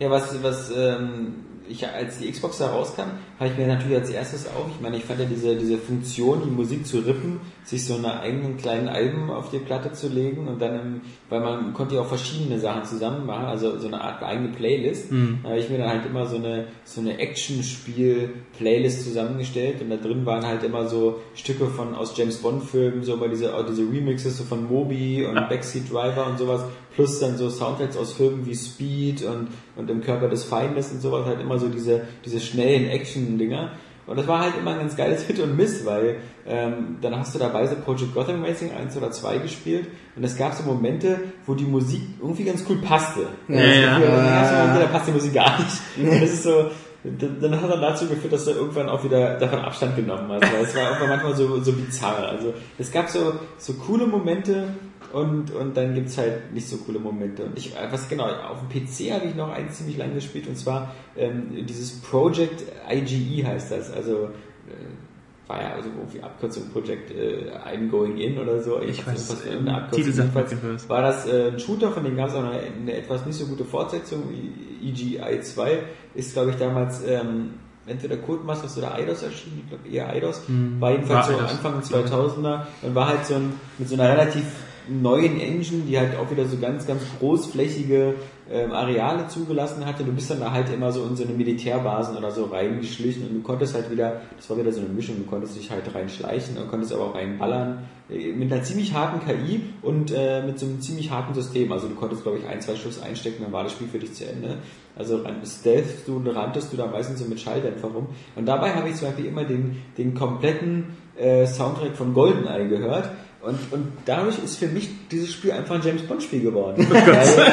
[0.00, 4.46] was, was ähm, ich als die Xbox da rauskam, habe ich mir natürlich als erstes
[4.48, 7.94] auch, ich meine, ich fand ja diese, diese Funktion, die Musik zu rippen, sich so
[7.94, 11.94] eine eigenen kleinen Alben auf die Platte zu legen und dann, im, weil man konnte
[11.94, 15.12] ja auch verschiedene Sachen zusammen machen, also so eine Art eigene Playlist.
[15.42, 19.96] Da habe ich mir dann halt immer so eine, so eine Action-Spiel-Playlist zusammengestellt und da
[19.96, 23.82] drin waren halt immer so Stücke von aus James Bond-Filmen, so immer diese, auch diese
[23.82, 28.44] Remixes so von Moby und Backseat Driver und sowas, plus dann so Soundtracks aus Filmen
[28.46, 32.40] wie Speed und, und im Körper des Feindes und sowas, halt immer so diese, diese
[32.40, 32.86] schnellen
[33.28, 33.70] Action-Dinger.
[34.06, 37.34] Und das war halt immer ein ganz geiles Hit und Miss, weil ähm, dann hast
[37.34, 41.20] du dabei so Project Gotham Racing 1 oder 2 gespielt und es gab so Momente,
[41.44, 43.26] wo die Musik irgendwie ganz cool passte.
[43.48, 43.98] Ja, Das ja.
[43.98, 45.76] Du Momente, da passt die Musik gar nicht.
[45.98, 46.70] Und das ist so,
[47.04, 50.52] dann, hat er dazu geführt, dass du irgendwann auch wieder davon Abstand genommen hast.
[50.52, 52.28] Weil es war irgendwann manchmal so, so bizarr.
[52.30, 54.68] Also es gab so, so coole Momente
[55.12, 57.44] und, und dann gibt's halt nicht so coole Momente.
[57.44, 60.46] Und ich, äh, was genau, auf dem PC habe ich noch eins ziemlich lange gespielt
[60.46, 63.90] und zwar ähm, dieses Project IGE heißt das.
[63.92, 64.24] Also
[64.68, 68.80] äh, war ja also irgendwie Abkürzung Project äh, I'm Going In oder so.
[68.82, 70.12] Ich weiß, was für ähm, eine Abkürzung.
[70.12, 70.88] Jedenfalls was.
[70.90, 73.46] war das äh, ein Shooter, von dem gab es auch eine, eine etwas nicht so
[73.46, 74.24] gute Fortsetzung.
[74.32, 75.78] I- EGI 2
[76.14, 77.54] ist, glaube ich, damals ähm,
[77.86, 80.42] entweder Codemasters oder Eidos erschienen, ich glaube eher Eidos.
[80.78, 81.50] War jedenfalls War so Eidos.
[81.52, 84.44] Anfang 2000er und war halt so ein, mit so einer relativ
[84.88, 88.14] neuen Engine, die halt auch wieder so ganz, ganz großflächige
[88.50, 90.04] ähm, Areale zugelassen hatte.
[90.04, 93.34] Du bist dann da halt immer so in so eine Militärbasen oder so reingeschlichen und
[93.34, 96.56] du konntest halt wieder, das war wieder so eine Mischung, du konntest dich halt reinschleichen
[96.56, 97.86] und konntest aber auch reinballern.
[98.08, 101.70] Äh, Mit einer ziemlich harten KI und äh, mit so einem ziemlich harten System.
[101.72, 104.14] Also du konntest, glaube ich, ein, zwei Schuss einstecken, dann war das Spiel für dich
[104.14, 104.58] zu Ende.
[104.96, 108.06] Also stealth du, ranntest du da meistens so mit Schalldämpfer rum.
[108.34, 113.10] Und dabei habe ich zum Beispiel immer den, den kompletten äh, Soundtrack von GoldenEye gehört.
[113.40, 116.86] Und, und dadurch ist für mich dieses Spiel einfach ein James Bond Spiel geworden.
[116.90, 117.06] Weil,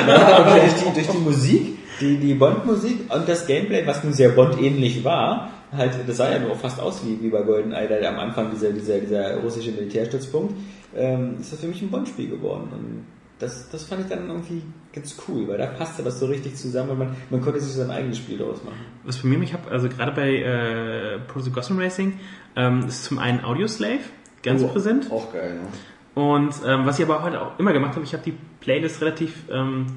[0.08, 4.14] ja, weil durch, die, durch die Musik, die, die Bond-Musik und das Gameplay, was nun
[4.14, 8.10] sehr Bond-ähnlich war, halt, das sah ja nur fast aus wie, wie bei GoldenEye, da
[8.10, 10.56] am Anfang dieser, dieser, dieser russische Militärstützpunkt,
[10.96, 12.70] ähm, ist das für mich ein Bond-Spiel geworden.
[12.72, 13.06] Und
[13.38, 16.92] das, das fand ich dann irgendwie ganz cool, weil da passte das so richtig zusammen
[16.92, 18.78] und man, man konnte sich sein eigenes Spiel daraus machen.
[19.04, 22.18] Was bei mir, ich habe also gerade bei äh, Project Gotham Racing
[22.56, 24.00] ähm, ist zum einen Audio Slave
[24.46, 26.22] ganz Oh, präsent Auch geil, ja.
[26.22, 29.34] und ähm, was ich aber heute auch immer gemacht habe, ich habe die Playlist relativ
[29.52, 29.88] ähm,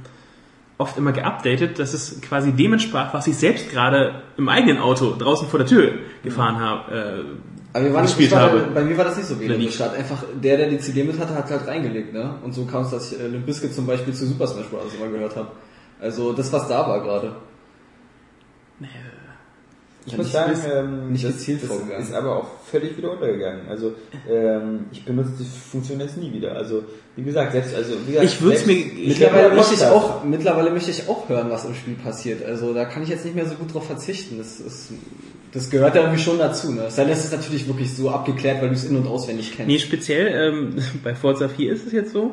[0.79, 5.15] oft immer geupdatet, dass es quasi dem entsprach, was ich selbst gerade im eigenen Auto
[5.17, 6.93] draußen vor der Tür gefahren habe.
[6.93, 7.25] Äh,
[7.77, 8.69] Aber wir waren gespielt war, habe.
[8.73, 9.35] Bei mir war das nicht so.
[9.35, 12.35] Da hat einfach der, der die CD mit hatte, hat halt reingelegt, ne?
[12.45, 14.95] Und so kam es, dass ich äh, Limp Bizkit zum Beispiel zu Super Smash Bros.
[14.95, 15.49] immer gehört habe.
[16.01, 17.33] Also das, was da war gerade.
[20.09, 23.69] Ich muss sagen, ähm, nicht das, das ist aber auch völlig wieder untergegangen.
[23.69, 23.95] Also
[24.29, 26.53] ähm, ich benutze die Funktion jetzt nie wieder.
[26.57, 26.83] Also
[27.17, 30.91] wie gesagt, selbst also wie gesagt, Ich selbst- mir- Mittlerweile möchte ich auch, mittlerweile möchte
[30.91, 32.45] ich auch hören, was im Spiel passiert.
[32.45, 34.39] Also da kann ich jetzt nicht mehr so gut drauf verzichten.
[34.39, 34.93] Das ist,
[35.53, 36.83] das gehört ja irgendwie schon dazu, ne?
[36.89, 39.53] Es sei denn, es ist natürlich wirklich so abgeklärt, weil du es in- und auswendig
[39.57, 39.69] kennst.
[39.69, 42.33] Nee, speziell ähm, bei Forza 4 ist es jetzt so.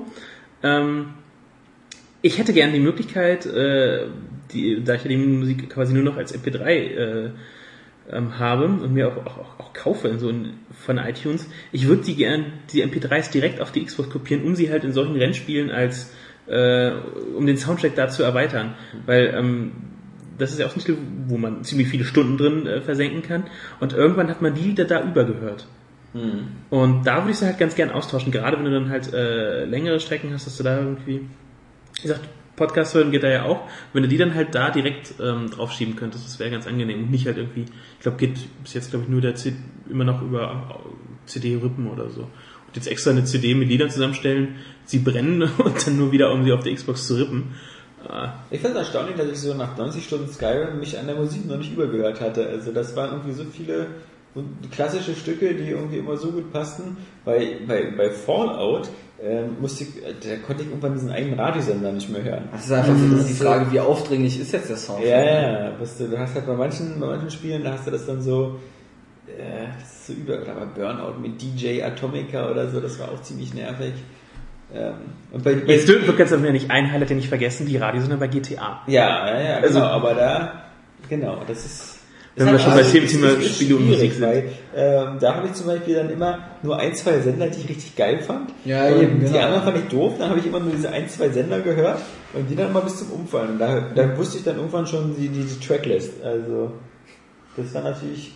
[0.63, 1.07] Ähm,
[2.21, 4.07] ich hätte gern die Möglichkeit, äh,
[4.51, 7.29] die, da ich ja die Musik quasi nur noch als MP3 äh,
[8.11, 12.03] ähm, habe und mir auch, auch, auch kaufe in so ein, von iTunes, ich würde
[12.03, 15.71] die gern, die MP3s direkt auf die Xbox kopieren, um sie halt in solchen Rennspielen
[15.71, 16.13] als,
[16.47, 16.91] äh,
[17.35, 18.75] um den Soundtrack da zu erweitern.
[19.05, 19.71] Weil ähm,
[20.37, 23.45] das ist ja auch ein Spiel, wo man ziemlich viele Stunden drin äh, versenken kann
[23.79, 25.67] und irgendwann hat man die Lieder da übergehört.
[26.69, 29.65] Und da würde ich sie halt ganz gern austauschen, gerade wenn du dann halt äh,
[29.65, 31.27] längere Strecken hast, dass du da irgendwie,
[31.95, 32.21] wie gesagt,
[32.55, 33.61] Podcast hören geht da ja auch,
[33.93, 37.11] wenn du die dann halt da direkt ähm, draufschieben könntest, das wäre ganz angenehm und
[37.11, 39.53] nicht halt irgendwie, ich glaube, geht bis jetzt glaube ich nur der C
[39.89, 40.79] immer noch über
[41.25, 42.21] CD-Rippen oder so.
[42.21, 46.43] Und jetzt extra eine CD mit Liedern zusammenstellen, sie brennen und dann nur wieder, um
[46.45, 47.55] sie auf der Xbox zu rippen.
[48.07, 51.15] Äh, Ich finde es erstaunlich, dass ich so nach 90 Stunden Skyrim mich an der
[51.15, 52.47] Musik noch nicht übergehört hatte.
[52.47, 53.87] Also das waren irgendwie so viele
[54.71, 56.97] klassische Stücke, die irgendwie immer so gut passten.
[57.23, 58.89] Bei, bei, bei Fallout
[59.23, 62.49] ähm, musste ich, da konnte ich irgendwann diesen eigenen Radiosender nicht mehr hören.
[62.51, 65.03] Das ist einfach so, das ist die Frage, wie aufdringlich ist jetzt der Sound?
[65.03, 67.91] Ja, ja, weißt du, du hast halt bei manchen, bei manchen Spielen, da hast du
[67.91, 68.59] das dann so,
[69.27, 73.09] äh, das ist so über, oder bei Burnout mit DJ Atomica oder so, das war
[73.09, 73.93] auch ziemlich nervig.
[74.73, 74.93] Ähm,
[75.31, 77.77] und bei, bei jetzt dürfen wir ganz einfach nicht ein Highlight ja nicht vergessen, die
[77.77, 78.81] Radiosender bei GTA.
[78.87, 80.63] Ja, ja, ja, genau, Also- aber da,
[81.07, 81.94] genau, das ist.
[82.35, 84.21] Wenn wir schon bei also, Thema- Spiele und Musik sind.
[84.21, 87.69] Weil, ähm, da habe ich zum Beispiel dann immer nur ein, zwei Sender, die ich
[87.69, 88.49] richtig geil fand.
[88.65, 89.39] Ja, und eben, Die genau.
[89.39, 92.01] anderen fand ich doof, dann habe ich immer nur diese ein, zwei Sender gehört
[92.33, 93.51] und die dann immer bis zum Umfallen.
[93.51, 96.21] Und da, da wusste ich dann irgendwann schon die, die, die Tracklist.
[96.23, 96.71] Also,
[97.55, 98.33] das war natürlich.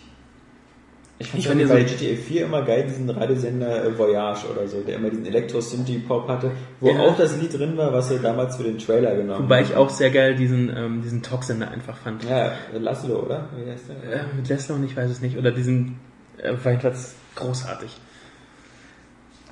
[1.22, 5.10] Ich ja bei GTA 4 immer geil, diesen Radiosender äh, Voyage oder so, der immer
[5.10, 7.00] diesen Elektro-Synthie-Pop hatte, wo Ja.
[7.00, 9.64] auch das Lied drin war, was wir damals für den Trailer genommen Wobei haben.
[9.70, 12.24] ich auch sehr geil diesen, ähm, diesen Talksender einfach fand.
[12.24, 13.50] Ja, Laszlo, oder?
[13.54, 14.20] Wie heißt der?
[14.20, 15.36] Äh, mit und ich weiß es nicht.
[15.36, 15.98] Oder diesen
[16.38, 17.90] äh, Weihnachts großartig.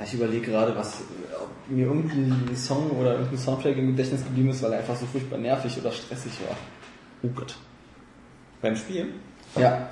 [0.02, 1.02] Ich überlege gerade, was
[1.34, 5.04] ob mir irgendein Song oder irgendein Soundtrack im Gedächtnis geblieben ist, weil er einfach so
[5.04, 6.56] furchtbar nervig oder stressig war.
[7.22, 7.56] Oh Gott.
[8.62, 9.08] Beim Spielen?
[9.56, 9.90] Ja.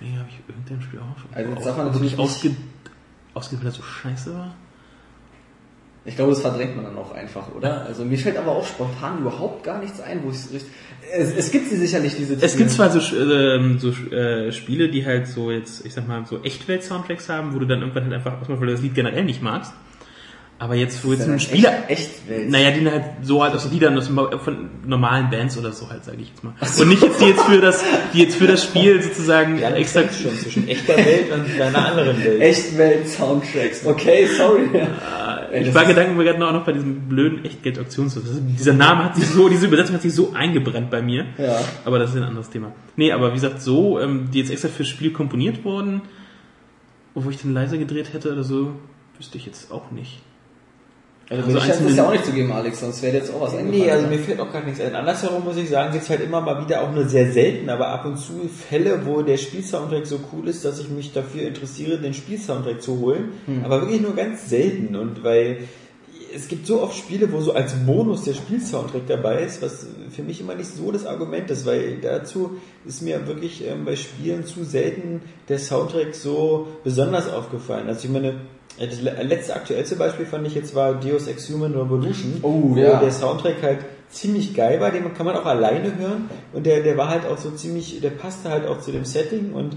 [0.00, 2.50] Ich überlege, habe ich irgendein Spiel auch Also jetzt darf man natürlich ausge,
[3.34, 4.54] ausgewählt, dass so scheiße war?
[6.04, 7.84] Ich glaube, das verdrängt man dann auch einfach, oder?
[7.84, 10.70] Also mir fällt aber auch spontan überhaupt gar nichts ein, wo ich es richtig.
[11.12, 12.34] Es, gibt sie sicherlich diese.
[12.34, 16.24] Es gibt zwar so, ähm, so äh, Spiele, die halt so jetzt, ich sag mal,
[16.24, 19.24] so Echtwelt-Soundtracks haben, wo du dann irgendwann halt einfach erstmal, weil du das Lied generell
[19.24, 19.72] nicht magst.
[20.58, 22.50] Aber jetzt, wo jetzt ein Spieler, echt, Echtwelt.
[22.50, 26.16] naja, die halt so halt aus Liedern aus, von normalen Bands oder so halt, sage
[26.22, 26.54] ich jetzt mal.
[26.80, 30.02] Und nicht jetzt die jetzt für das, die jetzt für das Spiel sozusagen Ja, extra.
[30.04, 32.40] schon zwischen echter Welt und einer anderen Welt.
[32.40, 33.84] Echtwelt-Soundtracks.
[33.84, 34.70] Okay, sorry.
[35.52, 38.22] Ey, Ich das war Gedanken gerade noch bei diesem blöden Echtgeld-Auktionshaus.
[38.58, 41.26] Dieser Name hat sich so, diese Übersetzung hat sich so eingebrannt bei mir.
[41.36, 41.60] Ja.
[41.84, 42.72] Aber das ist ein anderes Thema.
[42.96, 46.00] Nee, aber wie gesagt, so, ähm, die jetzt extra fürs Spiel komponiert wurden,
[47.14, 48.72] wo ich den leiser gedreht hätte oder so,
[49.18, 50.20] wüsste ich jetzt auch nicht.
[51.28, 53.54] Also, Also das einzelne- ja auch nicht zu geben, Alex, sonst wäre jetzt auch was
[53.54, 53.82] eingefallen.
[53.84, 54.94] Nee, also mir fällt auch gar nichts ein.
[54.94, 57.88] Andersherum muss ich sagen, gibt es halt immer mal wieder auch nur sehr selten, aber
[57.88, 61.98] ab und zu Fälle, wo der Spielsoundtrack so cool ist, dass ich mich dafür interessiere,
[61.98, 63.30] den Spielsoundtrack zu holen.
[63.64, 64.94] Aber wirklich nur ganz selten.
[64.94, 65.58] Und weil
[66.32, 70.22] es gibt so oft Spiele, wo so als Bonus der Spielsoundtrack dabei ist, was für
[70.22, 74.44] mich immer nicht so das Argument ist, weil dazu ist mir wirklich ähm, bei Spielen
[74.46, 77.88] zu selten der Soundtrack so besonders aufgefallen.
[77.88, 78.34] Also ich meine,
[78.78, 82.76] das le- letzte aktuellste Beispiel fand ich jetzt war Deus Ex Human Revolution, Oh, wo
[82.76, 83.00] ja.
[83.00, 83.78] der Soundtrack halt
[84.10, 87.38] ziemlich geil war, den kann man auch alleine hören und der, der war halt auch
[87.38, 89.76] so ziemlich, der passte halt auch zu dem Setting und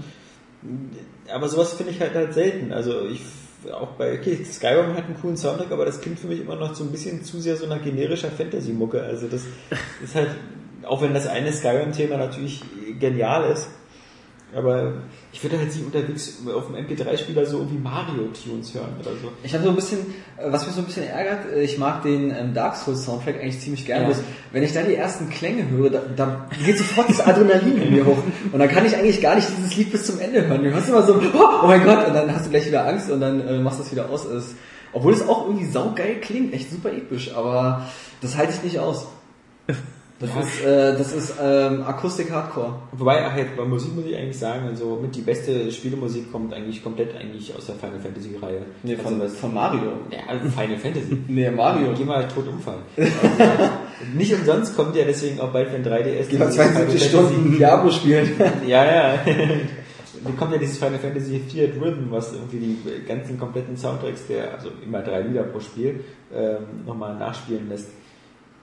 [1.32, 2.72] aber sowas finde ich halt halt selten.
[2.72, 3.22] Also ich
[3.72, 6.74] auch bei okay, Skyrim hat einen coolen Soundtrack, aber das klingt für mich immer noch
[6.74, 9.02] so ein bisschen zu sehr so nach generischer Fantasy-Mucke.
[9.02, 9.42] Also das
[10.04, 10.28] ist halt,
[10.86, 12.62] auch wenn das eine Skyrim-Thema natürlich
[12.98, 13.68] genial ist,
[14.54, 14.94] aber
[15.32, 19.30] ich würde halt nicht unterwegs auf dem MP3-Spieler so irgendwie Mario-Tunes hören oder so.
[19.44, 19.98] Ich habe so ein bisschen,
[20.44, 23.60] was mich so ein bisschen ärgert, äh, ich mag den ähm, Dark Souls Soundtrack eigentlich
[23.60, 24.10] ziemlich gerne.
[24.10, 24.16] Ja.
[24.52, 28.06] Wenn ich da die ersten Klänge höre, da, da geht sofort das Adrenalin in mir
[28.06, 28.18] hoch.
[28.52, 30.64] Und dann kann ich eigentlich gar nicht dieses Lied bis zum Ende hören.
[30.64, 33.10] Du hörst immer so, oh, oh mein Gott, und dann hast du gleich wieder Angst
[33.10, 34.24] und dann äh, machst du es wieder aus.
[34.24, 34.54] Es,
[34.92, 37.86] obwohl es auch irgendwie saugeil klingt, echt super episch, aber
[38.20, 39.06] das halte ich nicht aus.
[40.20, 42.74] Das ist, äh, das ist ähm, Akustik Hardcore.
[42.92, 46.52] Wobei, ach jetzt bei Musik muss ich eigentlich sagen, also mit die beste Spielemusik kommt
[46.52, 48.60] eigentlich komplett eigentlich aus der Final Fantasy Reihe.
[48.82, 49.92] Nee, also von, von Mario.
[50.10, 51.16] ja, also Final Fantasy.
[51.28, 51.94] Nee, Mario.
[51.96, 52.82] Geh mal tot umfallen.
[54.00, 56.28] Also, nicht umsonst kommt ja deswegen auch bald für ein 3DS.
[56.30, 58.30] Die war dieses 72 Final Stunden Diablo spielen.
[58.66, 59.18] Ja, ja.
[60.24, 64.54] Dann kommt ja dieses Final Fantasy 4 Rhythm, was irgendwie die ganzen kompletten Soundtracks, der,
[64.54, 66.00] also immer drei Lieder pro Spiel,
[66.34, 67.88] ähm, nochmal nachspielen lässt.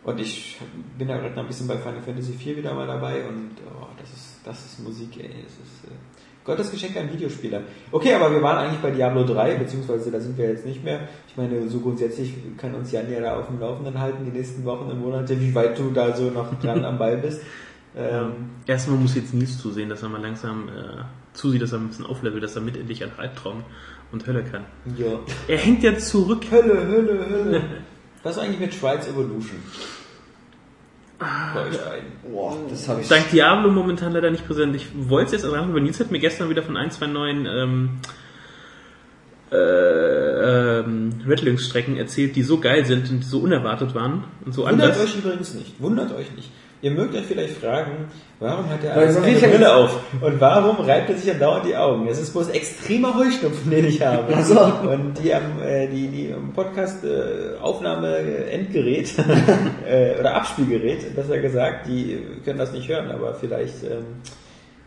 [0.03, 0.57] Und ich
[0.97, 3.87] bin da gerade noch ein bisschen bei Final Fantasy 4 wieder mal dabei und oh,
[3.99, 5.43] das ist, das ist Musik, ey.
[5.43, 5.95] Das ist äh,
[6.45, 7.61] Gottes Geschenk an Videospieler.
[7.91, 11.01] Okay, aber wir waren eigentlich bei Diablo 3, beziehungsweise da sind wir jetzt nicht mehr.
[11.27, 14.63] Ich meine, so grundsätzlich kann uns Jan ja da auf dem Laufenden halten, die nächsten
[14.63, 17.41] Wochen und Monate, wie weit du da so noch dran am Ball bist.
[17.95, 21.01] Ähm, Erstmal muss jetzt Nils zusehen, dass er mal langsam äh,
[21.33, 23.63] zusieht, dass er ein bisschen auflevelt, dass er mit endlich an Albtraum
[24.11, 24.65] und Hölle kann.
[24.97, 25.19] ja.
[25.47, 26.45] Er hängt ja zurück.
[26.51, 27.63] Hölle, Hölle, Hölle.
[28.23, 29.59] Was ist eigentlich mit Trials Evolution?
[31.19, 32.11] Bei euch beiden.
[32.31, 33.07] Boah, das habe ich.
[33.07, 34.75] Dank Diablo momentan leider nicht präsent.
[34.75, 37.47] Ich wollte es jetzt erwähnen, aber Nils hat mir gestern wieder von ein, zwei neuen
[37.47, 37.89] ähm,
[39.51, 39.57] äh,
[40.79, 45.03] ähm, Rattlungsstrecken erzählt, die so geil sind und so unerwartet waren und so Wundert anders.
[45.03, 45.81] euch übrigens nicht.
[45.81, 46.51] Wundert euch nicht.
[46.79, 48.05] Ihr mögt euch vielleicht fragen,
[48.39, 49.99] warum hat der alles so keine Brille auf?
[50.21, 52.07] Und warum reibt er sich andauernd die Augen?
[52.07, 54.31] Es ist bloß extremer Heuschnupfen, den ich habe.
[54.31, 54.59] Ach so.
[54.87, 59.11] Und die am, äh, die, die am Podcast äh, Aufnahme äh, Endgerät
[59.89, 64.21] äh, oder Abspielgerät, besser gesagt, die können das nicht hören, aber vielleicht ähm,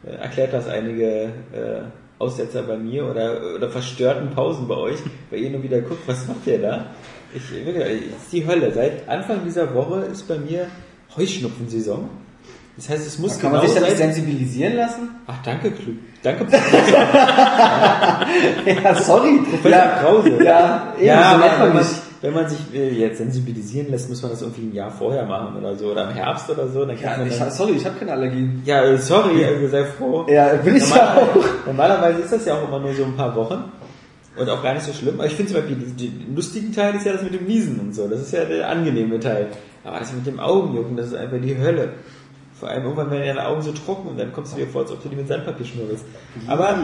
[0.06, 1.82] äh, erklärt das einige äh,
[2.20, 4.98] Aussetzer bei mir oder, oder verstörten Pausen bei euch,
[5.30, 6.86] weil ihr nur wieder guckt, was macht der da?
[7.34, 8.72] Ich, wirklich, es ist die Hölle.
[8.72, 10.66] Seit Anfang dieser Woche ist bei mir
[11.16, 12.08] Heuschnupfensaison.
[12.76, 14.12] Das heißt, es muss Kann man genau sich nicht sein.
[14.12, 15.08] sensibilisieren lassen?
[15.26, 15.96] Ach, danke, Klug.
[16.22, 16.46] Danke,
[18.66, 19.38] Ja, sorry.
[19.50, 20.44] Professor Krause.
[20.44, 21.84] Ja, eben, Ja, so aber wenn man,
[22.22, 25.56] wenn man sich äh, jetzt sensibilisieren lässt, muss man das irgendwie ein Jahr vorher machen
[25.58, 26.84] oder so oder im Herbst oder so.
[26.84, 28.62] Dann Ja, man ich, dann, sorry, ich habe keine Allergien.
[28.64, 30.26] ja äh, sorry, also sei froh.
[30.28, 31.44] Ja, bin ich ja auch.
[31.66, 33.64] Normalerweise ist das ja auch immer nur so ein paar Wochen
[34.36, 35.14] und auch gar nicht so schlimm.
[35.14, 37.80] Aber ich finde zum Beispiel, die, die lustigen Teil ist ja das mit dem Niesen
[37.80, 38.08] und so.
[38.08, 39.48] Das ist ja der angenehme Teil.
[39.84, 41.94] Aber das mit dem Augenjucken, das ist einfach die Hölle.
[42.54, 44.92] Vor allem irgendwann werden deine Augen so trocken und dann kommst du dir vor, als
[44.92, 46.04] ob du die mit Sandpapier schnurrst.
[46.46, 46.78] Aber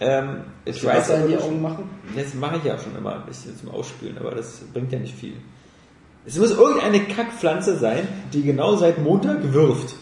[0.00, 1.90] ähm, Ich weiß in die Augen machen.
[2.16, 5.14] das mache ich ja schon immer ein bisschen zum Ausspülen, aber das bringt ja nicht
[5.14, 5.34] viel.
[6.26, 9.94] Es muss irgendeine Kackpflanze sein, die genau seit Montag wirft.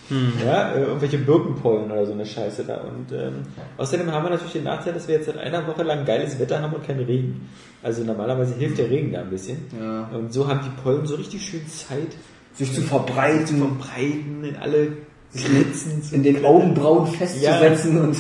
[0.45, 2.79] Ja, äh, irgendwelche Birkenpollen oder so eine Scheiße da.
[2.79, 3.43] Und ähm,
[3.77, 6.61] außerdem haben wir natürlich den Nachteil, dass wir jetzt seit einer Woche lang geiles Wetter
[6.61, 7.49] haben und keinen Regen.
[7.83, 9.67] Also normalerweise hilft der Regen da ein bisschen.
[9.81, 10.11] Ja.
[10.13, 12.17] Und so haben die Pollen so richtig schön Zeit,
[12.55, 14.89] Sich zu verbreiten, verbreiten in alle
[15.31, 16.45] zu in den.
[16.45, 18.17] Augenbrauen festzusetzen und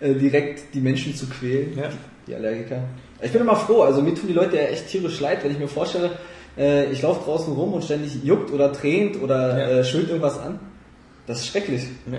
[0.00, 1.76] äh, direkt die Menschen zu quälen.
[1.76, 1.88] Ja.
[2.26, 2.82] Die Allergiker.
[3.22, 5.58] Ich bin immer froh, also mir tun die Leute ja echt tierisch leid, wenn ich
[5.58, 6.10] mir vorstelle,
[6.58, 9.68] äh, ich laufe draußen rum und ständig juckt oder tränt oder Ja.
[9.78, 10.58] äh, schwillt irgendwas an.
[11.26, 11.84] Das ist schrecklich.
[12.10, 12.18] Ja.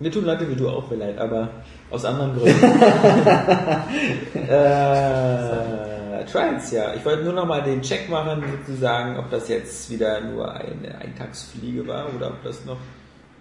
[0.00, 1.48] Mir tun Leute wie du auch leid, aber
[1.90, 2.60] aus anderen Gründen.
[4.94, 6.94] äh, Trials, ja.
[6.94, 10.98] Ich wollte nur noch mal den Check machen, sozusagen, ob das jetzt wieder nur eine
[10.98, 12.78] Eintagsfliege war oder ob das noch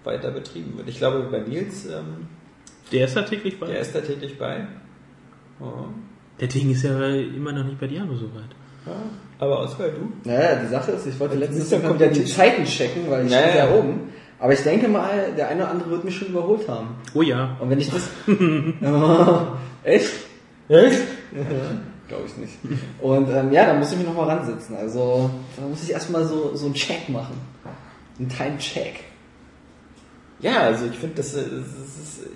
[0.04, 0.90] weiter betrieben wird.
[0.90, 2.28] Ich glaube, bei Nils, ähm,
[2.92, 3.68] Der ist da täglich bei.
[3.68, 4.68] der ist da tätig bei.
[5.60, 5.86] Oh.
[6.40, 8.50] Der Ding ist ja immer noch nicht bei Diablo so weit.
[8.86, 8.92] Ja.
[9.44, 10.30] Aber Oskar, du?
[10.30, 12.24] Naja, die Sache ist, ich wollte letztens mal wieder die.
[12.24, 13.66] Zeiten checken, weil ich Ja, stehe ja.
[13.68, 14.14] da oben.
[14.40, 16.96] Aber ich denke mal, der eine oder andere wird mich schon überholt haben.
[17.14, 17.58] Oh ja.
[17.60, 18.10] Und wenn ich das...
[19.84, 20.12] Echt?
[20.70, 21.02] Echt?
[22.08, 22.54] Glaube ich nicht.
[23.02, 24.78] Und ähm, ja, da muss ich mich nochmal ransetzen.
[24.78, 27.36] Also da muss ich erstmal so, so einen Check machen.
[28.20, 29.02] Einen Time-Check.
[30.40, 32.28] Ja, also ich finde, das, äh, das ist,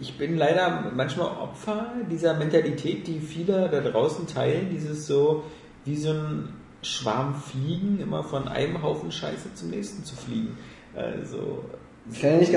[0.00, 5.42] ich bin leider manchmal Opfer dieser Mentalität, die viele da draußen teilen, dieses so
[5.86, 6.48] wie so ein
[6.82, 10.56] Schwarm Fliegen immer von einem Haufen Scheiße zum nächsten zu fliegen.
[10.94, 11.64] Also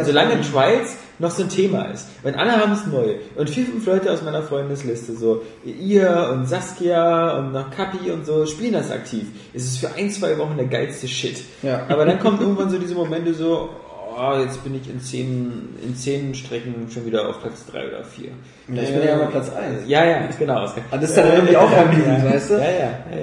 [0.04, 2.08] solange Trials noch so ein Thema ist.
[2.24, 6.48] Wenn alle haben es neu und vier, fünf Leute aus meiner Freundesliste, so ihr und
[6.48, 10.56] Saskia und noch Kapi und so, spielen das aktiv, ist es für ein, zwei Wochen
[10.56, 11.44] der geilste Shit.
[11.64, 11.86] Ja.
[11.90, 13.70] Aber dann kommen irgendwann so diese Momente so,
[14.20, 18.04] oh, jetzt bin ich in zehn, in zehn Strecken schon wieder auf Platz drei oder
[18.04, 18.32] vier.
[18.72, 19.82] Ja, ich bin ja immer Platz eins.
[19.88, 20.58] Ja, ja, genau.
[20.92, 22.54] Ah, das ist dann irgendwie auch ermüdend, weißt du?
[22.56, 23.20] Ja, ja, ja,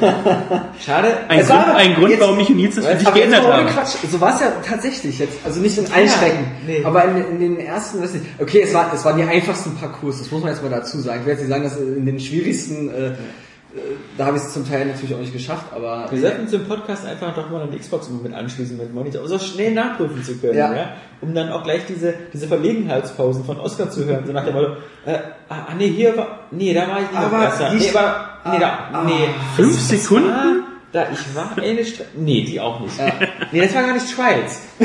[0.00, 0.64] ja.
[0.84, 1.08] Schade.
[1.28, 3.66] Ein Grund, ein Grund jetzt- warum ich und Nils für dich Aber geändert haben.
[3.68, 3.96] Quatsch.
[4.10, 5.38] So war es ja tatsächlich jetzt.
[5.44, 6.46] Also nicht in allen Ja, Strecken.
[6.66, 6.82] nee.
[6.84, 8.24] Aber in, in den ersten, weiß nicht.
[8.38, 11.20] Okay, es, war, es waren die einfachsten Parcours, das muss man jetzt mal dazu sagen.
[11.20, 13.12] Ich werde jetzt nicht sagen, dass in den schwierigsten, äh, äh,
[14.16, 17.04] da habe ich es zum Teil natürlich auch nicht geschafft, aber Wir sollten zum Podcast
[17.06, 20.56] einfach doch mal eine Xbox mit anschließen mit Monitor, um so schnell nachprüfen zu können,
[20.56, 20.74] ja.
[20.74, 20.88] Ja.
[21.20, 24.72] Um dann auch gleich diese, diese Verlegenheitspausen von Oscar zu hören, so nach dem Motto,
[25.04, 27.74] äh, ah, nee, hier war, nee, da war ich nicht Aber besser.
[27.74, 29.28] ich- nee, aber, nee, da, nee.
[29.56, 30.30] Fünf Das Sekunden?
[30.90, 32.94] Da, ich war eine Stre Nee, die auch nicht.
[33.52, 34.62] Nee, das war gar nicht Trials.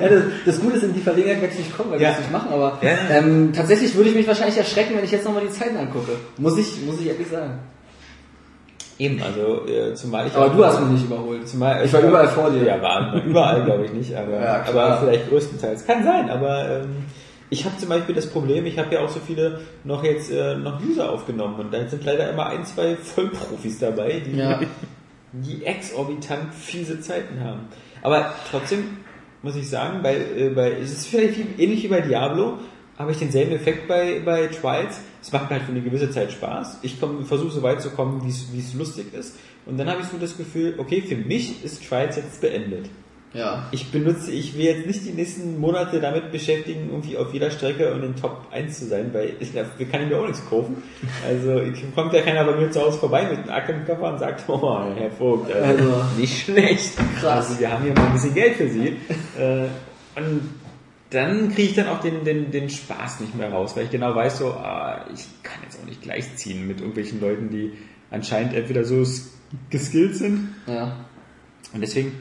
[0.00, 2.10] Ja, das, das Gute ist, in die Verlegenheit werde ich nicht kommen, weil wir Ja.
[2.12, 2.90] das nicht machen, aber Ja.
[3.10, 6.12] ähm, tatsächlich würde ich mich wahrscheinlich erschrecken, wenn ich jetzt nochmal die Zeiten angucke.
[6.36, 7.58] Muss ich, muss ich ehrlich sagen.
[8.98, 11.48] Eben, also, äh, zumal ich Aber du hast mich nicht überholt.
[11.48, 12.64] Zumal, Ich war überall vor dir.
[12.64, 15.86] Ja, war überall glaube ich nicht, aber, Ja, aber vielleicht größtenteils.
[15.86, 17.04] Kann sein, aber ähm,
[17.52, 20.56] ich habe zum Beispiel das Problem, ich habe ja auch so viele noch jetzt äh,
[20.56, 24.58] noch User aufgenommen und da sind leider immer ein, zwei Vollprofis dabei, die, Ja.
[25.32, 27.60] die exorbitant fiese Zeiten haben.
[28.02, 28.96] Aber trotzdem
[29.42, 32.58] muss ich sagen, bei, äh, bei es ist vielleicht viel, ähnlich wie bei Diablo,
[32.98, 35.00] habe ich denselben Effekt bei, bei Trials.
[35.20, 36.78] Es macht mir halt für eine gewisse Zeit Spaß.
[36.82, 39.36] Ich versuche so weit zu kommen, wie es- wie es lustig ist.
[39.66, 42.86] Und dann habe ich so das Gefühl, okay, für mich ist Trials jetzt beendet.
[43.34, 43.66] Ja.
[43.70, 47.92] Ich benutze, ich will jetzt nicht die nächsten Monate damit beschäftigen, irgendwie auf jeder Strecke
[47.94, 50.82] und in Top 1 zu sein, weil ich, dafür kann mir auch nichts kaufen.
[51.26, 54.44] Also ich, kommt ja keiner bei mir zu Hause vorbei mit einem Aktenkoffer und sagt,
[54.48, 56.96] oh, Herr Vogt, also, Also, nicht schlecht.
[57.20, 57.48] krass.
[57.48, 58.88] Also wir haben hier mal ein bisschen Geld für Sie.
[59.38, 59.68] Äh,
[60.14, 60.50] und
[61.08, 64.14] dann kriege ich dann auch den, den, den Spaß nicht mehr raus, weil ich genau
[64.14, 67.72] weiß, so, ah, ich kann jetzt auch nicht gleichziehen mit irgendwelchen Leuten, die
[68.10, 69.28] anscheinend entweder so sk-
[69.70, 70.48] geskillt sind.
[70.66, 70.96] Ja.
[71.72, 72.12] Und deswegen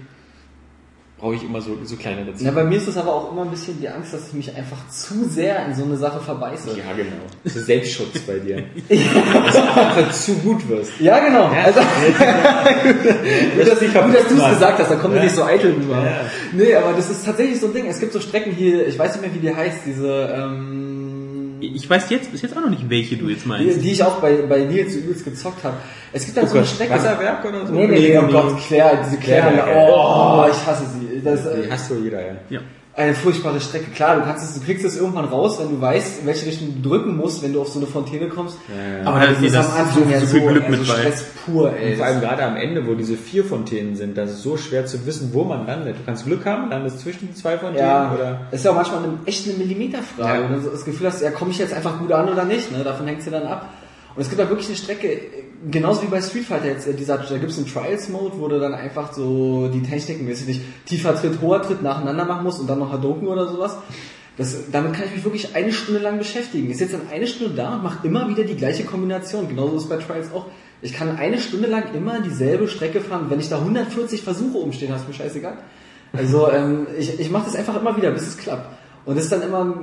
[1.21, 2.51] brauche ich immer so, so kleinere Ja, Ziele.
[2.51, 4.89] bei mir ist es aber auch immer ein bisschen die Angst, dass ich mich einfach
[4.89, 6.69] zu sehr in so eine Sache verbeiße.
[6.71, 7.11] Ja, genau.
[7.43, 8.63] Das ist Selbstschutz bei dir.
[8.89, 10.91] Dass du einfach zu gut wirst.
[10.99, 11.45] Ja, genau.
[11.45, 11.79] Also,
[13.55, 15.25] gut, dass, gut, dass du es gesagt hast, dann kommen wir Ja.
[15.25, 16.03] nicht so eitel rüber.
[16.03, 16.21] Ja.
[16.53, 17.85] Nee, aber das ist tatsächlich so ein Ding.
[17.87, 21.87] Es gibt so Strecken hier, ich weiß nicht mehr, wie die heißt, diese, ähm, Ich
[21.89, 23.83] weiß jetzt bis jetzt auch noch nicht, welche du jetzt die, meinst.
[23.83, 25.77] die ich auch bei, bei Nils übelst gezockt habe.
[26.13, 26.93] Es gibt dann so eine Strecke.
[26.93, 27.73] Wasserwerk oder so?
[27.73, 29.89] Nee, nee, nee, oh Gott, Claire, diese Claire, Claire, ja.
[29.89, 31.00] oh, ich hasse sie.
[31.23, 32.33] Das, Die äh, hast du jeder, ja.
[32.49, 32.59] Ja.
[32.95, 33.91] eine furchtbare Strecke.
[33.91, 36.81] Klar, du kannst es, du kriegst es irgendwann raus, wenn du weißt, in welche Richtung
[36.81, 38.57] du drücken musst, wenn du auf so eine Fontäne kommst.
[38.67, 39.07] ja.
[39.09, 40.85] Aber da ist das das am Anfang so, ja so so, viel Glück mit bei.
[40.93, 41.91] Stress pur, ey.
[41.91, 44.85] Und vor allem gerade am Ende, wo diese vier Fontänen sind, das ist so schwer
[44.85, 45.95] zu wissen, wo man landet.
[45.97, 48.41] Du kannst Glück haben, landest zwischen den zwei Fontänen Ja, oder.
[48.51, 50.39] ist ja auch manchmal eine, echt eine Millimeterfrage.
[50.41, 50.45] Ja.
[50.47, 52.71] Und du das Gefühl hast, ja, komme ich jetzt einfach gut an oder nicht?
[52.71, 52.83] Ne?
[52.83, 53.69] Davon hängt es ja dann ab.
[54.13, 56.93] Und es gibt da wirklich eine Strecke, äh, genauso wie bei Street Fighter jetzt, äh,
[56.93, 60.47] dieser, da gibt es einen Trials-Mode, wo du dann einfach so die Techniken, weiß ich
[60.47, 63.77] nicht, tiefer Tritt, hoher Tritt nacheinander machen musst und dann noch Hadoken oder sowas.
[64.37, 66.71] Das, damit kann ich mich wirklich eine Stunde lang beschäftigen.
[66.71, 69.47] Ist jetzt dann eine Stunde da und mache immer wieder die gleiche Kombination.
[69.47, 70.47] Genauso ist bei Trials auch.
[70.81, 73.25] Ich kann eine Stunde lang immer dieselbe Strecke fahren.
[73.29, 75.57] Wenn ich da 140 Versuche umstehen, hast mir scheißegal.
[76.13, 78.67] Also ähm, ich, ich mache das einfach immer wieder, bis es klappt.
[79.05, 79.75] Und das ist dann immer,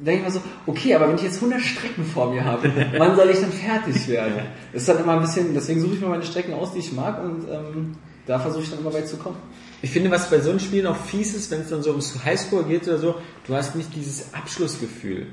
[0.00, 3.16] denke ich mir so, okay, aber wenn ich jetzt 100 Strecken vor mir habe, wann
[3.16, 4.34] soll ich dann fertig werden?
[4.72, 6.92] Das ist dann immer ein bisschen, deswegen suche ich mir meine Strecken aus, die ich
[6.92, 9.36] mag und ähm, da versuche ich dann immer weit zu kommen.
[9.82, 12.24] Ich finde, was bei so einem Spiel noch fies ist, wenn es dann so ums
[12.24, 13.16] Highscore geht oder so,
[13.46, 15.26] du hast nicht dieses Abschlussgefühl.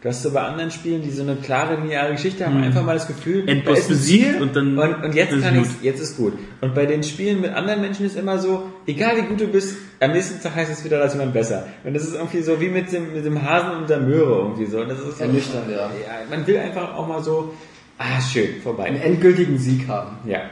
[0.00, 2.94] Du hast so bei anderen Spielen, die so eine klare lineare Geschichte haben, einfach mal
[2.94, 3.48] das Gefühl.
[3.48, 5.64] Endboss da besiegt und dann und, und jetzt ist kann gut.
[5.66, 6.34] ich's, jetzt ist gut.
[6.60, 9.76] Und bei den Spielen mit anderen Menschen ist immer so, egal wie gut du bist,
[9.98, 11.66] am nächsten Tag heißt es wieder, dass jemand besser.
[11.82, 14.66] Und das ist irgendwie so wie mit dem, mit dem Hasen und der Möhre irgendwie
[14.66, 14.80] so.
[14.82, 15.76] Und das ist so, Ernüchternd, ja.
[15.78, 15.90] ja.
[16.30, 17.52] Man will einfach auch mal so,
[17.98, 18.84] ah, schön, vorbei.
[18.84, 20.16] Einen endgültigen Sieg haben.
[20.24, 20.42] Ja.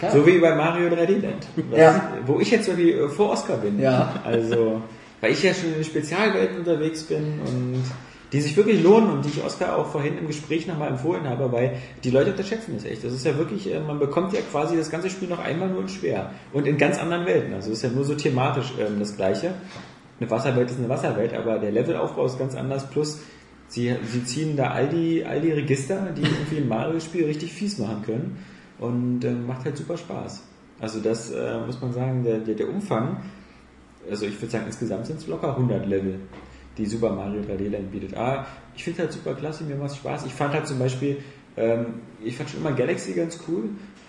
[0.00, 0.10] Ja.
[0.12, 1.46] So wie bei Mario 3D Land.
[1.70, 2.12] Was- Ja.
[2.26, 3.80] Wo ich jetzt wirklich äh, vor Oscar bin.
[3.80, 4.20] Ja.
[4.24, 4.80] Also,
[5.20, 7.82] weil ich ja schon in den Spezialwelten unterwegs bin und
[8.32, 11.52] die sich wirklich lohnen und die ich Oscar auch vorhin im Gespräch nochmal empfohlen habe,
[11.52, 13.04] weil die Leute unterschätzen das echt.
[13.04, 15.82] Das ist ja wirklich, äh, man bekommt ja quasi das ganze Spiel noch einmal nur
[15.82, 16.30] in schwer.
[16.52, 17.52] Und in ganz anderen Welten.
[17.52, 19.54] Also es ist ja nur so thematisch ähm, das Gleiche.
[20.18, 22.88] Eine Wasserwelt ist eine Wasserwelt, aber der Levelaufbau ist ganz anders.
[22.88, 23.20] Plus,
[23.68, 27.78] sie, sie ziehen da all die, all die Register, die irgendwie ein Mario-Spiel richtig fies
[27.78, 28.38] machen können.
[28.78, 30.42] Und ähm, macht halt super Spaß.
[30.80, 33.18] Also das äh, muss man sagen, der, der, der Umfang,
[34.10, 36.18] also ich würde sagen, insgesamt sind es locker 100 Level,
[36.78, 38.16] die Super Mario 3D Land bietet.
[38.16, 40.26] Ah, ich finde halt super klasse, mir macht Spaß.
[40.26, 41.18] Ich fand halt zum Beispiel,
[41.56, 41.86] ähm,
[42.24, 43.64] ich fand schon immer Galaxy ganz cool.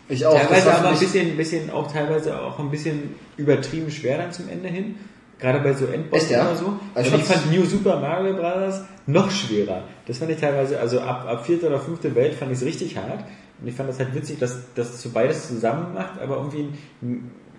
[0.10, 0.34] Ich auch.
[0.40, 4.70] Teilweise aber ein bisschen, bisschen, auch teilweise auch ein bisschen übertrieben schwer dann zum Ende
[4.70, 4.96] hin.
[5.40, 6.46] Gerade bei so Endbossen ja?
[6.46, 6.74] oder so.
[6.96, 8.82] Also ich fand New Super Mario Bros.
[9.08, 9.84] noch schwerer.
[10.06, 12.96] Das fand ich teilweise, also ab, ab vierte oder fünfte Welt fand ich es richtig
[12.96, 13.26] hart.
[13.60, 16.70] Und ich fand das halt witzig, dass das so beides zusammen macht, aber irgendwie,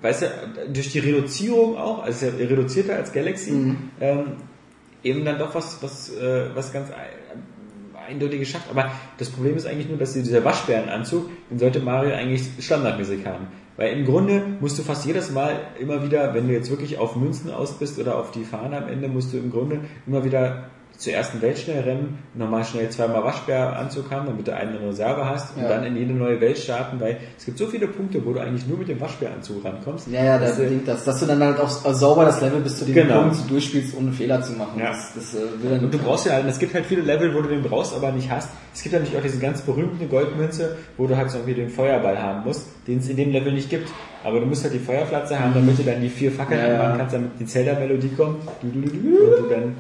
[0.03, 0.27] weißt du,
[0.73, 3.77] durch die Reduzierung auch, also ist ja reduzierter als Galaxy, Mhm.
[4.01, 4.25] ähm,
[5.05, 7.43] eben dann doch was, was, äh, was ganz ein-
[8.09, 8.71] eindeutig schafft.
[8.71, 13.47] Aber das Problem ist eigentlich nur, dass dieser Waschbärenanzug, den sollte Mario eigentlich standardmäßig haben.
[13.77, 17.17] Weil im Grunde musst du fast jedes Mal immer wieder, wenn du jetzt wirklich auf
[17.17, 20.71] Münzen aus bist oder auf die Fahne am Ende, musst du im Grunde immer wieder
[20.97, 25.25] zur ersten Welt schnell rennen, nochmal schnell zweimal Waschbäranzug haben, damit du einen in Reserve
[25.29, 25.69] hast und Ja.
[25.69, 28.67] dann in jede neue Welt starten, weil es gibt so viele Punkte, wo du eigentlich
[28.67, 30.07] nur mit dem Waschbäranzug rankommst.
[30.09, 31.05] Ja, ja, das bedingt das.
[31.05, 33.23] Dass du dann halt auch sauber das Level bis zu dem Genau.
[33.23, 34.79] Punkt durchspielst, ohne Fehler zu machen.
[34.81, 34.91] Ja.
[34.91, 37.35] Das, das äh, will dann Und du brauchst ja halt, es gibt halt viele Level,
[37.35, 38.51] wo du den brauchst, aber nicht hast.
[38.73, 42.21] Es gibt natürlich auch diese ganz berühmte Goldmünze, wo du halt so irgendwie den Feuerball
[42.23, 43.91] haben musst, den es in dem Level nicht gibt.
[44.23, 46.99] Aber du musst halt die Feuerpflanze haben, damit du dann die vier Fackeln Ja, anmachen
[46.99, 48.39] kannst, damit die Zelda-Melodie kommt.
[48.63, 49.75] Du, du, du, du, und du dann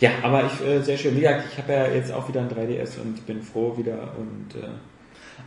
[0.00, 1.16] ja, aber ich, äh, sehr schön.
[1.16, 4.60] Wie gesagt, ich habe ja jetzt auch wieder ein 3DS und bin froh wieder und
[4.60, 4.66] äh,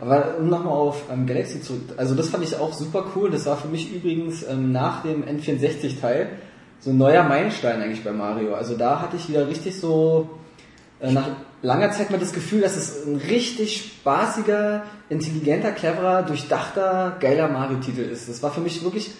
[0.00, 3.30] Aber um nochmal auf ähm, Galaxy zurück, also das fand ich auch super cool.
[3.30, 6.30] Das war für mich übrigens ähm, nach dem N64-Teil
[6.80, 8.54] so ein neuer Meilenstein eigentlich bei Mario.
[8.54, 10.30] Also da hatte ich wieder richtig so
[11.00, 11.28] äh, nach
[11.62, 18.00] langer Zeit mal das Gefühl, dass es ein richtig spaßiger, intelligenter, cleverer, durchdachter, geiler Mario-Titel
[18.00, 18.28] ist.
[18.28, 19.12] Das war für mich wirklich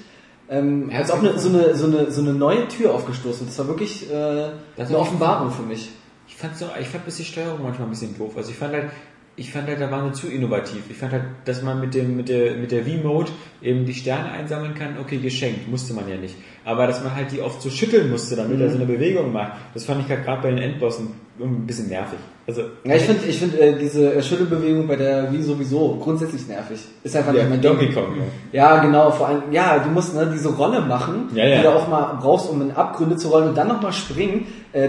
[0.51, 3.46] ähm, Ja, als ob eine, so, eine, so, eine, so eine neue Tür aufgestoßen.
[3.46, 5.90] Das war wirklich äh, Das eine Offenbarung für mich.
[6.28, 8.36] Ich fand so, ich fand bis die Steuerung manchmal ein bisschen doof.
[8.36, 8.90] Also ich fand halt,
[9.36, 10.82] ich fand halt, da waren wir zu innovativ.
[10.90, 13.30] Ich fand halt, dass man mit dem, mit der, mit der V-Mode
[13.62, 16.34] eben die Sterne einsammeln kann, okay, geschenkt, musste man ja nicht.
[16.65, 18.63] Aber dass man halt die oft so schütteln musste, damit Mhm.
[18.65, 21.09] er so eine Bewegung macht, das fand ich halt gerade bei den Endbossen
[21.41, 22.19] ein bisschen nervig.
[22.47, 26.47] Also, Ja, ich finde ich find, äh, diese äh, Schüttelbewegung bei der Wii sowieso grundsätzlich
[26.49, 26.81] nervig.
[27.03, 27.91] Ist einfach ja, nicht mein Donkey.
[27.93, 28.05] Kong,
[28.53, 28.75] ja.
[28.75, 31.57] Ja, genau, vor allem, ja, du musst ne, diese Rolle machen, Ja, ja.
[31.59, 34.47] die du auch mal brauchst, um in Abgründe zu rollen und dann nochmal springen.
[34.73, 34.89] Äh,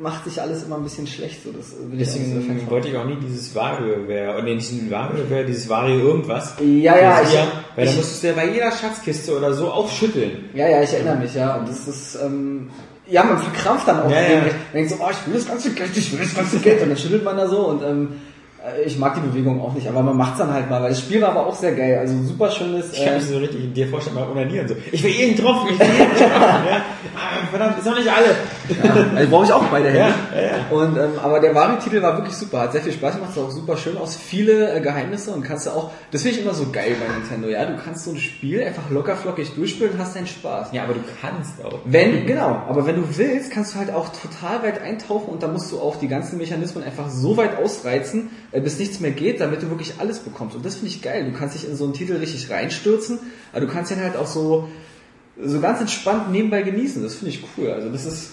[0.00, 1.42] macht sich alles immer ein bisschen schlecht.
[1.42, 4.90] So, das ich Deswegen Fan wollte ich auch nie dieses WarioWare, oder nee, nicht dieses
[4.90, 6.52] WarioWare, dieses Wario irgendwas.
[6.52, 6.80] von.
[6.80, 9.70] Ja, ja, ich, hier, weil da ich, musstest du ja bei jeder Schatzkiste oder so
[9.70, 10.50] auch schütteln.
[10.54, 11.56] ja, ja, ich erinnere mich, ja.
[11.56, 12.70] Und das ist, ähm,
[13.06, 14.10] ja, man verkrampft dann auch.
[14.10, 14.40] Ja, ja.
[14.42, 16.82] Man denkt so, oh, ich will das ganze Geld, ich will das ganze Geld.
[16.82, 18.35] Und dann schüttelt man da so und ähm, äh,
[18.84, 21.20] ich mag die Bewegung auch nicht, aber man macht's dann halt mal, weil das Spiel
[21.20, 21.98] war aber auch sehr geil.
[21.98, 22.92] Also super schönes.
[22.92, 24.66] Ich kann äh, so richtig in dir vorstellen, mal unanieren.
[24.68, 24.74] So.
[24.92, 26.66] Ich will jeden getroffen, ich will jeden getroffen.
[26.68, 26.76] ja.
[27.14, 28.34] ah, verdammt, ist noch nicht alle.
[29.14, 30.00] Also brauche ich auch beide Hände.
[30.00, 30.76] Ja, ja, ja.
[30.76, 33.50] Und, ähm, aber der Wario-Titel war wirklich super, hat sehr viel Spaß gemacht, sah auch
[33.50, 36.66] super schön aus, viele äh, Geheimnisse und kannst du auch, das finde ich immer so
[36.72, 40.16] geil bei Nintendo, ja, du kannst so ein Spiel einfach locker flockig durchspielen und hast
[40.16, 40.68] deinen Spaß.
[40.72, 41.78] Ja, aber du kannst auch.
[41.84, 45.48] Wenn, genau, aber wenn du willst, kannst du halt auch total weit eintauchen und da
[45.48, 49.40] musst du auch die ganzen Mechanismen einfach so weit ausreizen, äh, bis nichts mehr geht,
[49.40, 50.56] damit du wirklich alles bekommst.
[50.56, 51.30] Und das finde ich geil.
[51.30, 53.18] Du kannst dich in so einen Titel richtig reinstürzen,
[53.52, 54.68] aber du kannst ihn halt auch so,
[55.42, 57.02] so ganz entspannt nebenbei genießen.
[57.02, 57.70] Das finde ich cool.
[57.70, 58.30] Also das ist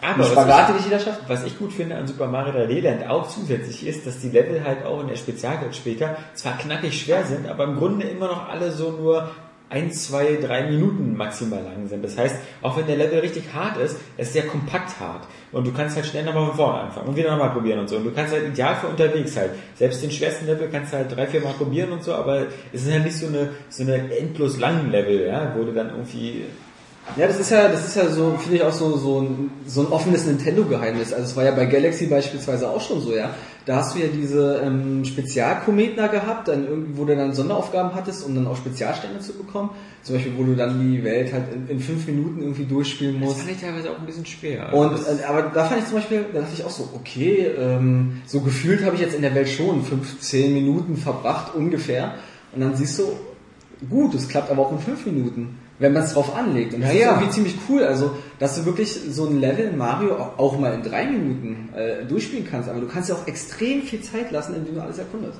[0.00, 1.28] Aber was Spagat, den ich, jeder schafft.
[1.28, 4.62] was ich gut finde an Super Mario 3D Land auch zusätzlich ist, dass die Level
[4.64, 8.48] halt auch in der Spezialwelt später zwar knackig schwer sind, aber im Grunde immer noch
[8.48, 9.30] alle so nur
[9.70, 12.04] ein, zwei, drei Minuten maximal lang sind.
[12.04, 15.26] Das heißt, auch wenn der Level richtig hart ist, er ist sehr kompakt hart.
[15.52, 17.96] Und du kannst halt schnell nochmal von vorne anfangen und wieder nochmal probieren und so.
[17.96, 19.50] Und du kannst halt ideal für unterwegs halt.
[19.74, 22.84] Selbst den schwersten Level kannst du halt drei, vier Mal probieren und so, aber es
[22.84, 26.44] ist halt nicht so eine, so eine endlos langen Level, ja, wo du dann irgendwie
[27.16, 29.82] Ja, das ist ja, das ist ja so, finde ich auch so, so ein, so
[29.82, 31.12] ein offenes Nintendo-Geheimnis.
[31.12, 33.30] Also es war ja bei Galaxy beispielsweise auch schon so, ja.
[33.66, 38.26] Da hast du ja diese ähm, Spezialkometner gehabt, dann irgendwie, wo du dann Sonderaufgaben hattest,
[38.26, 39.70] um dann auch Spezialstände zu bekommen.
[40.02, 43.28] Zum Beispiel, wo du dann die Welt halt in, in fünf Minuten irgendwie durchspielen Das
[43.28, 43.40] musst.
[43.40, 44.72] fand ich teilweise auch ein bisschen schwer.
[44.74, 47.46] Und Das- äh, aber da fand ich zum Beispiel, da dachte ich auch so, okay,
[47.58, 52.14] ähm, so gefühlt habe ich jetzt in der Welt schon 15 Minuten verbracht ungefähr.
[52.54, 53.04] Und dann siehst du,
[53.88, 56.74] gut, es klappt aber auch in fünf Minuten, wenn man es drauf anlegt.
[56.74, 57.10] Und das Ja, ist ja.
[57.14, 60.82] irgendwie ziemlich cool, also dass du wirklich so ein Level in Mario auch, mal in
[60.82, 62.68] drei Minuten äh, durchspielen kannst.
[62.68, 65.38] Aber du kannst ja auch extrem viel Zeit lassen, indem du alles erkundest.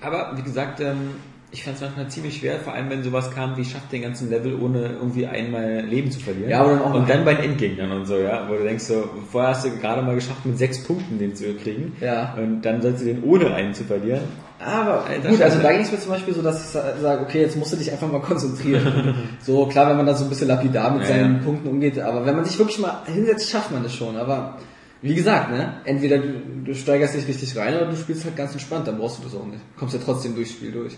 [0.00, 1.10] Aber wie gesagt, ähm,
[1.52, 4.30] ich fand es manchmal ziemlich schwer, vor allem wenn sowas kam wie schafft den ganzen
[4.30, 6.50] Level ohne irgendwie einmal Leben zu verlieren.
[6.50, 8.84] Ja, aber dann auch und dann bei den Endgegnern und so, ja, wo du denkst
[8.84, 11.94] so, vorher hast du gerade mal geschafft mit sechs Punkten den zu kriegen.
[12.00, 12.34] Ja.
[12.34, 14.22] Und dann sollst du den ohne einen zu verlieren.
[14.64, 17.22] Aber Alter gut, also da ging es mir zum Beispiel so, dass ich sa- sage,
[17.22, 19.14] okay, jetzt musst du dich einfach mal konzentrieren.
[19.40, 21.42] so klar, wenn man da so ein bisschen lapidar mit Ja, seinen ja.
[21.44, 24.16] Punkten umgeht, aber wenn man sich wirklich mal hinsetzt, schafft man das schon.
[24.16, 24.58] Aber
[25.00, 26.32] wie gesagt, ne, entweder du,
[26.64, 29.34] du steigerst dich richtig rein oder du spielst halt ganz entspannt, dann brauchst du das
[29.34, 29.60] auch nicht.
[29.76, 30.96] Kommst ja trotzdem durchs Spiel durch.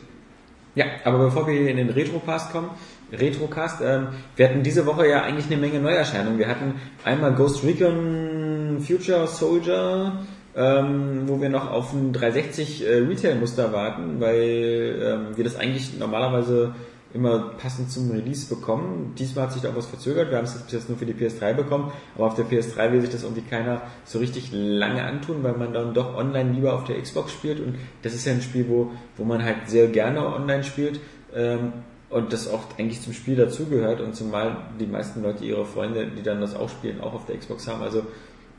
[0.75, 2.69] Ja, aber bevor wir in den Retrocast kommen,
[3.13, 6.37] Retrocast, ähm, wir hatten diese Woche ja eigentlich eine Menge Neuerscheinungen.
[6.39, 10.21] Wir hatten einmal Ghost Recon Future Soldier,
[10.57, 15.99] ähm, wo wir noch auf ein 360 äh, Retail-Muster warten, weil ähm, wir das eigentlich
[15.99, 16.75] normalerweise
[17.15, 19.15] immer passend zum Release bekommen.
[19.17, 20.31] Diesmal hat sich da auch was verzögert.
[20.31, 23.01] Wir haben es bis jetzt nur für die PS3 bekommen, aber auf der PS3 will
[23.01, 26.85] sich das irgendwie keiner so richtig lange antun, weil man dann doch online lieber auf
[26.85, 30.27] der Xbox spielt und das ist ja ein Spiel, wo, wo man halt sehr gerne
[30.27, 30.99] online spielt
[31.33, 31.73] ähm,
[32.11, 36.23] und das auch eigentlich zum Spiel dazugehört und zumal die meisten Leute ihre Freunde, die
[36.23, 37.83] dann das auch spielen, auch auf der Xbox haben.
[37.83, 38.05] Also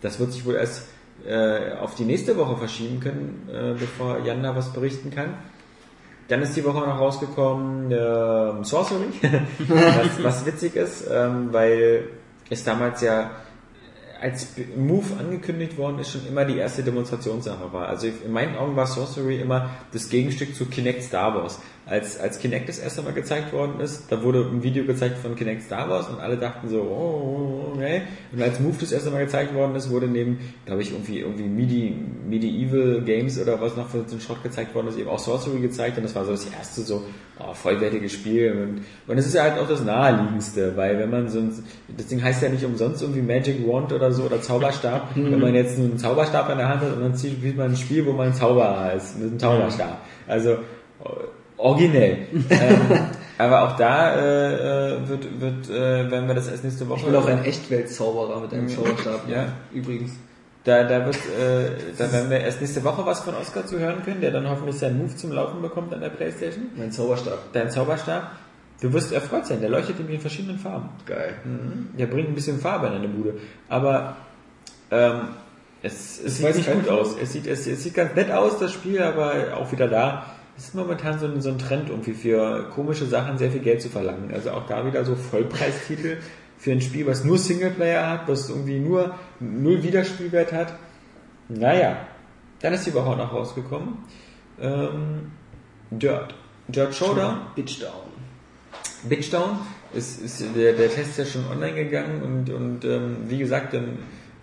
[0.01, 0.87] das wird sich wohl erst
[1.27, 5.35] äh, auf die nächste Woche verschieben können, äh, bevor Jan da was berichten kann.
[6.27, 9.07] Dann ist die Woche noch rausgekommen ähm, Sorcery,
[9.67, 12.09] was, was witzig ist, ähm, weil
[12.49, 13.31] es damals ja
[14.21, 17.87] als Move angekündigt worden ist, schon immer die erste Demonstrationssache war.
[17.89, 21.59] Also in meinen Augen war Sorcery immer das Gegenstück zu Kinect Star Wars.
[21.87, 25.35] Als, als Kinect das erste Mal gezeigt worden ist, da wurde ein Video gezeigt von
[25.35, 28.01] Kinect Star Wars und alle dachten so, oh, okay.
[28.33, 31.43] Und als Move das erste Mal gezeigt worden ist, wurde neben, glaube ich, irgendwie, irgendwie
[31.43, 31.95] Medi,
[32.27, 35.59] Medieval Games oder was noch für so ein Schrott gezeigt worden ist, eben auch Sorcery
[35.59, 37.03] gezeigt und das war so das erste so,
[37.39, 38.51] oh, vollwertige Spiel.
[38.51, 41.53] Und, und es ist ja halt auch das naheliegendste, weil wenn man so ein,
[41.95, 45.53] das Ding heißt ja nicht umsonst irgendwie Magic Wand oder so oder Zauberstab, wenn man
[45.53, 48.07] jetzt nur einen Zauberstab in der Hand hat und dann zieht spielt man ein Spiel,
[48.07, 49.99] wo man ein Zauberer ist, mit einem Zauberstab.
[50.27, 50.55] Also äh,
[51.57, 52.27] originell.
[52.49, 52.79] ähm,
[53.37, 57.05] aber auch da äh, äh, wird, wird äh, wenn wir das erst nächste Woche Ich
[57.05, 59.27] bin auch ein Echtweltzauberer mit einem Zauberstab.
[59.27, 59.47] Ja.
[59.73, 60.13] Übrigens.
[60.63, 64.01] Da, da wird, äh, da werden wir erst nächste Woche was von Oscar zu hören
[64.03, 66.67] können, der dann hoffentlich seinen Move zum Laufen bekommt an der Playstation.
[66.75, 67.37] Mein Zauberstab.
[67.53, 68.31] Dein Zauberstab.
[68.81, 70.89] Du wirst erfreut sein, der leuchtet nämlich in verschiedenen Farben.
[71.05, 71.35] Geil.
[71.97, 73.35] Der bringt ein bisschen Farbe in deine Bude.
[73.69, 74.17] Aber
[74.91, 75.29] ähm,
[75.81, 77.15] es, es sieht nicht gut aus.
[77.21, 80.25] Es sieht, es, es sieht ganz nett aus, das Spiel, aber auch wieder da.
[80.57, 83.89] Ist momentan so ein, so ein Trend, irgendwie für komische Sachen sehr viel Geld zu
[83.89, 84.31] verlangen.
[84.33, 86.17] Also auch da wieder so Vollpreistitel
[86.57, 90.73] für ein Spiel, was nur Singleplayer hat, was irgendwie nur null Wiederspielwert hat.
[91.49, 91.97] Naja,
[92.61, 93.97] dann ist die Woche auch noch rausgekommen.
[94.61, 95.31] Ähm,
[95.91, 96.33] Dirt.
[96.69, 97.41] Dirt Showdown.
[97.55, 98.15] Bitch down.
[99.09, 99.59] Bitchdown
[99.93, 103.73] ist, ist der, der Test ist ja schon online gegangen und, und ähm, wie gesagt,
[103.73, 103.99] ähm,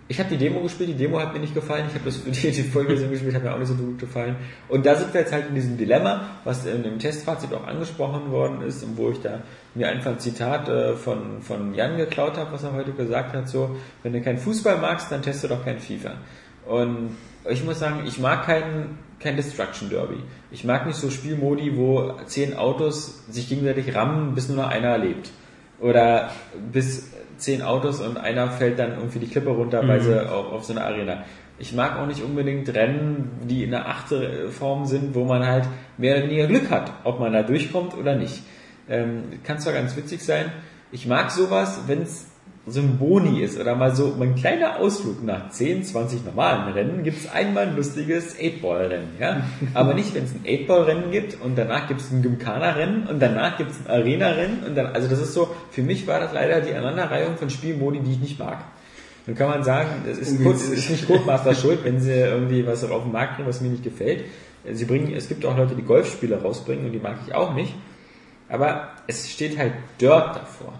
[0.07, 2.51] ich habe die Demo gespielt, die Demo hat mir nicht gefallen, ich habe das die,
[2.51, 4.35] die Vollversion gespielt, hat mir auch nicht so gut gefallen.
[4.67, 8.29] Und da sind wir jetzt halt in diesem Dilemma, was in dem Testfazit auch angesprochen
[8.31, 9.41] worden ist und wo ich da
[9.75, 13.47] mir einfach ein Zitat äh, von, von Jan geklaut habe, was er heute gesagt hat,
[13.47, 16.15] so, wenn du keinen Fußball magst, dann teste doch kein FIFA.
[16.65, 17.15] Und
[17.49, 20.21] ich muss sagen, ich mag kein, kein Destruction Derby.
[20.51, 24.97] Ich mag nicht so Spielmodi, wo zehn Autos sich gegenseitig rammen, bis nur noch einer
[24.97, 25.31] lebt.
[25.79, 26.31] Oder
[26.71, 27.12] bis
[27.43, 30.73] zehn Autos und einer fällt dann irgendwie die Klippe runter, weil sie auf, auf so
[30.73, 31.23] einer Arena.
[31.59, 35.65] Ich mag auch nicht unbedingt Rennen, die in der achte Form sind, wo man halt
[35.97, 38.41] mehr oder weniger Glück hat, ob man da durchkommt oder nicht.
[38.89, 40.51] Ähm, kann zwar ganz witzig sein.
[40.91, 42.32] Ich mag sowas, wenn es
[42.65, 47.03] so ein Boni ist oder mal so ein kleiner Ausflug nach 10, 20 normalen Rennen,
[47.03, 49.09] gibt es einmal ein lustiges 8-Ball-Rennen.
[49.19, 49.43] Ja?
[49.73, 53.57] Aber nicht, wenn es ein 8-Ball-Rennen gibt und danach gibt es ein Gymkhana-Rennen und danach
[53.57, 56.61] gibt es ein Arena-Rennen und dann, also das ist so, für mich war das leider
[56.61, 58.59] die Aneinanderreihung von Spielmodi, die ich nicht mag.
[59.25, 62.83] Dann kann man sagen, es ist, es ist nicht Codemaster schuld, wenn sie irgendwie was
[62.83, 64.25] auf den Markt bringen, was mir nicht gefällt.
[64.71, 67.73] Sie bringen, es gibt auch Leute, die Golfspiele rausbringen und die mag ich auch nicht.
[68.49, 70.73] Aber es steht halt Dirt davor.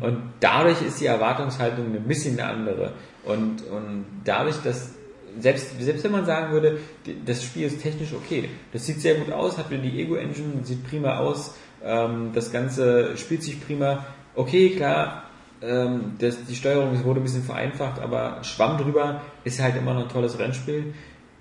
[0.00, 2.92] Und dadurch ist die Erwartungshaltung ein bisschen eine andere.
[3.24, 4.94] Und, und dadurch, dass
[5.40, 6.78] selbst, selbst wenn man sagen würde,
[7.26, 10.88] das Spiel ist technisch okay, das sieht sehr gut aus, hat wieder die Ego-Engine, sieht
[10.88, 11.54] prima aus,
[11.84, 14.06] ähm, das Ganze spielt sich prima.
[14.34, 15.24] Okay, klar,
[15.62, 20.04] ähm, das, die Steuerung wurde ein bisschen vereinfacht, aber Schwamm drüber ist halt immer noch
[20.04, 20.94] ein tolles Rennspiel.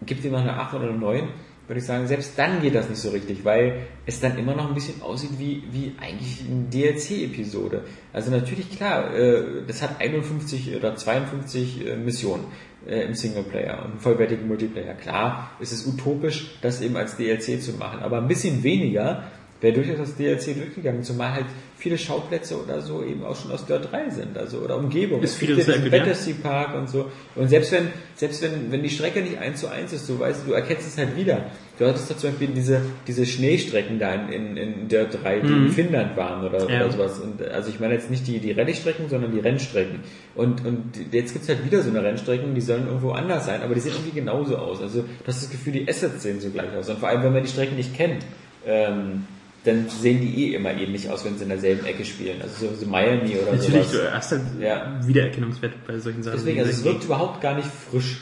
[0.05, 1.27] Gibt ihm noch eine 8 oder eine 9,
[1.67, 4.69] würde ich sagen, selbst dann geht das nicht so richtig, weil es dann immer noch
[4.69, 7.83] ein bisschen aussieht wie, wie eigentlich eine DLC-Episode.
[8.13, 12.45] Also natürlich klar, äh, das hat 51 oder 52 äh, Missionen
[12.87, 14.93] äh, im Singleplayer und einen vollwertigen Multiplayer.
[14.93, 19.25] Klar, es ist utopisch, das eben als DLC zu machen, aber ein bisschen weniger
[19.59, 21.45] wäre durchaus das DLC durchgegangen, zumal halt
[21.77, 25.21] viele Schauplätze oder so eben auch schon aus Dirt 3 sind, also oder Umgebung.
[25.21, 25.99] Ist Es vieles gibt ja.
[25.99, 27.05] Battersea Park und so.
[27.35, 30.47] Und selbst wenn, selbst wenn, wenn die Strecke nicht eins zu eins ist, du weißt,
[30.47, 31.45] du erkennst es halt wieder.
[31.77, 35.53] Du hattest da zum Beispiel diese, diese Schneestrecken da in, in, in Dirt 3, die
[35.53, 36.81] in Finnland waren oder, Ja.
[36.85, 37.19] oder sowas.
[37.19, 39.99] Und also ich meine jetzt nicht die, die Rallye-Strecken, sondern die Rennstrecken.
[40.33, 43.75] Und, und jetzt gibt's halt wieder so eine Rennstrecken, die sollen irgendwo anders sein, aber
[43.75, 44.81] die sehen irgendwie genauso aus.
[44.81, 46.89] Also du hast das Gefühl, die Assets sehen so gleich aus.
[46.89, 48.25] Und vor allem, wenn man die Strecken nicht kennt,
[48.65, 49.25] ähm,
[49.67, 52.41] dann sehen die eh immer ähnlich aus, wenn sie in derselben Ecke spielen.
[52.41, 53.91] Also so, so Miami oder Natürlich, sowas.
[53.91, 54.99] du hast halt Ja.
[55.05, 56.37] Wiedererkennungswert bei solchen Sachen.
[56.37, 58.21] Deswegen, also es wirkt überhaupt gar nicht frisch.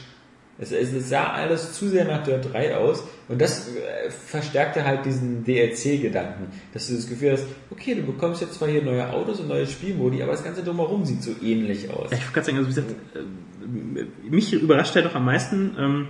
[0.58, 4.86] Es, es, es sah alles zu sehr nach Dirt 3 aus und das äh, verstärkte
[4.86, 9.10] halt diesen DLC-Gedanken, dass du das Gefühl hast, okay, du bekommst jetzt zwar hier neue
[9.12, 12.10] Autos und neue Spielmodi, aber das ganze drumherum sieht so ähnlich aus.
[12.12, 15.76] Ja, ich wollte gerade sagen, also wie gesagt, äh, mich überrascht halt doch am meisten,
[15.78, 16.08] ähm,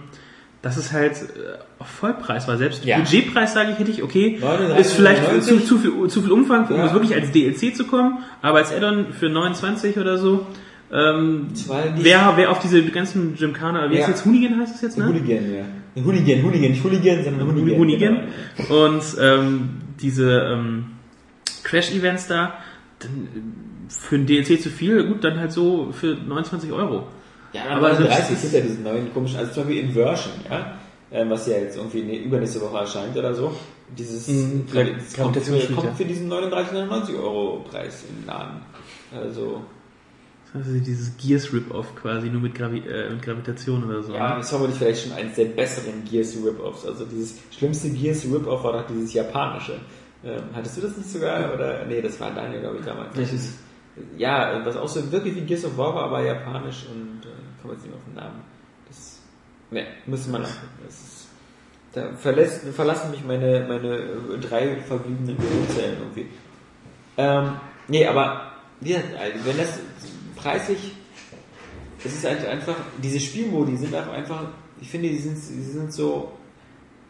[0.66, 2.58] dass es halt äh, auf Vollpreis war.
[2.58, 2.98] Selbst Ja.
[2.98, 4.78] Budgetpreis sage ich, hätte ich, okay, 39,99.
[4.80, 6.88] ist vielleicht zu, zu, viel, zu viel Umfang, um Ja.
[6.88, 10.48] es wirklich als DLC zu kommen, aber als Add-on für 29 oder so.
[10.92, 11.50] Ähm,
[11.98, 14.00] wer, wer auf diese ganzen Gymkhana, wie Ja.
[14.00, 15.06] heißt jetzt Hoonigan heißt es jetzt, ne?
[15.08, 16.04] Hooligan, ja.
[16.04, 17.80] Hooligan, Hooligan, nicht Hooligan, sondern Hooligan.
[17.80, 18.20] Hoonigan.
[18.58, 18.86] Genau.
[18.86, 19.70] Und ähm,
[20.02, 20.86] diese ähm,
[21.64, 22.54] Crash-Events da,
[23.00, 27.06] dann äh, für ein DLC zu viel, gut, dann halt so für 29 Euro.
[27.56, 30.34] Ja, Aber aber selbst 30 das- sind ja diese neuen komischen, also zum Beispiel Inversion,
[30.50, 30.78] ja,
[31.12, 33.54] ähm, was ja jetzt irgendwie ne, übernächste Woche erscheint oder so.
[33.98, 35.94] Dieses Mhm, das kommt, für, kommt ja.
[35.94, 38.62] für diesen 39,99 Euro Preis im Laden.
[39.16, 39.62] Also,
[40.54, 44.14] Also dieses Gears Rip-Off quasi, nur mit, Gravi äh, mit Gravitation oder so.
[44.14, 44.40] ja, ne?
[44.40, 46.86] ist vermutlich vielleicht schon eines der besseren Gears Rip-Offs.
[46.86, 49.74] Also dieses schlimmste Gears Rip-Off war doch dieses japanische.
[50.24, 51.54] Ähm, hattest du das nicht sogar?
[51.54, 53.16] Oder, nee, das war Daniel, glaube ich, damals.
[53.16, 53.54] Welches?
[54.18, 57.15] Ja, was auch so wirklich wie Gears of War war, aber japanisch und
[57.66, 58.42] komme jetzt nicht auf den Namen.
[58.88, 59.20] Das,
[59.72, 60.80] ne, müssen wir nachgucken.
[60.86, 61.28] Das ist,
[61.94, 66.28] da verlässt, verlassen mich meine, meine äh, drei verbliebenen Gehirnzellen irgendwie.
[67.18, 67.54] Ähm,
[67.88, 68.52] nee, aber
[68.82, 69.80] gesagt, also wenn das
[70.36, 70.94] preislich,
[72.04, 74.50] es ist halt einfach, diese Spielmodi sind einfach,
[74.80, 76.34] ich finde, die sind, die sind so,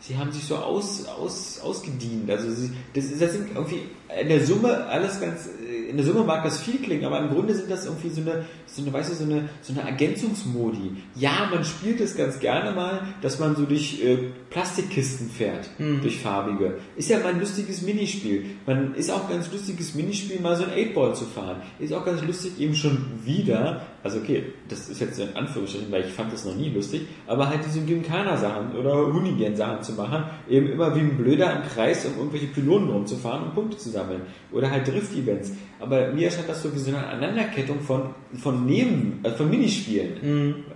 [0.07, 2.29] sie haben sich so aus, aus, ausgedient.
[2.29, 3.81] Also sie, das, das sind irgendwie
[4.21, 5.49] in der Summe alles ganz,
[5.89, 8.45] in der Summe mag das viel klingen, aber im Grunde sind das irgendwie so eine,
[8.67, 10.97] so eine, weißt du, so eine, so eine Ergänzungsmodi.
[11.15, 15.69] Ja, man spielt es ganz gerne mal, dass man so durch äh, Plastikkisten fährt,
[16.01, 16.75] durch farbige.
[16.95, 18.45] Ist ja mal ein lustiges Minispiel.
[18.65, 21.57] Man ist auch ganz lustiges Minispiel, mal so ein 8-Ball zu fahren.
[21.77, 26.05] Ist auch ganz lustig, eben schon wieder, also okay, das ist jetzt in Anführungsstrichen, weil
[26.05, 30.71] ich fand das noch nie lustig, aber halt diese Gymkhana-Sachen oder Hoonigan-Sachen zu machen, eben
[30.71, 34.21] immer wie ein Blöder im Kreis, um irgendwelche Pylonen rumzufahren und Punkte zu sammeln.
[34.53, 35.51] Oder halt Drift-Events.
[35.81, 40.55] Aber mir erscheint das so wie so eine Aneinanderkettung von, von Neben, äh, von Minispielen.
[40.69, 40.74] Ja,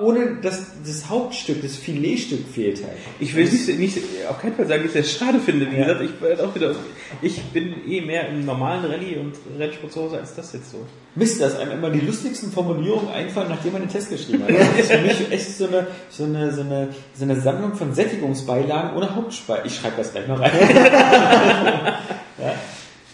[0.00, 2.96] ohne dass das Hauptstück, das Filetstück fehlt halt.
[3.20, 5.70] Ich will nicht, nicht auf keinen Fall sagen, dass ich das schade finde.
[5.70, 6.74] Wie gesagt, ich, bin auch wieder,
[7.22, 10.84] ich bin eh mehr im normalen Rallye und Rennsport zu Hause als das jetzt so.
[11.14, 14.50] Mist, dass einem immer die lustigsten Formulierungen einfallen, nachdem man den Test geschrieben hat.
[14.50, 17.94] Das ist für mich echt so eine, so eine, so eine, so eine Sammlung von
[17.94, 19.62] Sättigungsbeilagen ohne Hauptspeise.
[19.66, 20.50] Ich schreibe das gleich noch rein.
[22.38, 22.54] ja?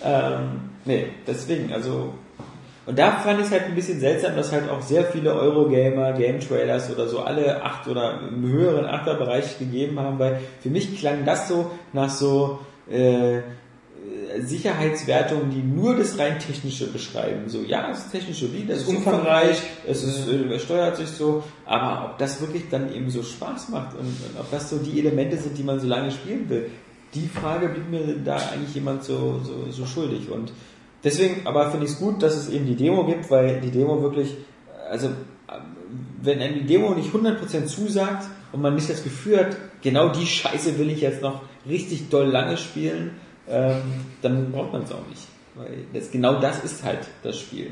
[0.03, 2.15] ähm, nee, deswegen, also,
[2.87, 6.13] und da fand ich es halt ein bisschen seltsam, dass halt auch sehr viele Eurogamer,
[6.13, 10.99] Game Trailers oder so alle acht oder im höheren Achterbereich gegeben haben, weil für mich
[10.99, 12.59] klang das so nach so,
[12.91, 13.41] äh,
[14.41, 17.49] Sicherheitswertungen, die nur das rein technische beschreiben.
[17.49, 21.45] So, ja, es ist technisch solide, es ist umfangreich, es ist, äh, steuert sich so,
[21.65, 24.99] aber ob das wirklich dann eben so Spaß macht und, und ob das so die
[24.99, 26.71] Elemente sind, die man so lange spielen will,
[27.15, 30.31] die Frage blieb mir da eigentlich jemand so, so, so schuldig.
[30.31, 30.53] Und
[31.05, 34.03] deswegen, aber finde ich es gut, dass es eben die Demo gibt, weil die Demo
[34.03, 34.35] wirklich,
[34.91, 35.11] also
[36.23, 40.27] wenn einem die Demo nicht 100% zusagt und man nicht das Gefühl hat, genau die
[40.27, 43.13] Scheiße will ich jetzt noch richtig doll lange spielen,
[43.49, 43.83] ähm,
[44.23, 45.23] dann braucht man es auch nicht.
[45.55, 47.71] Weil das, genau das ist halt das Spiel.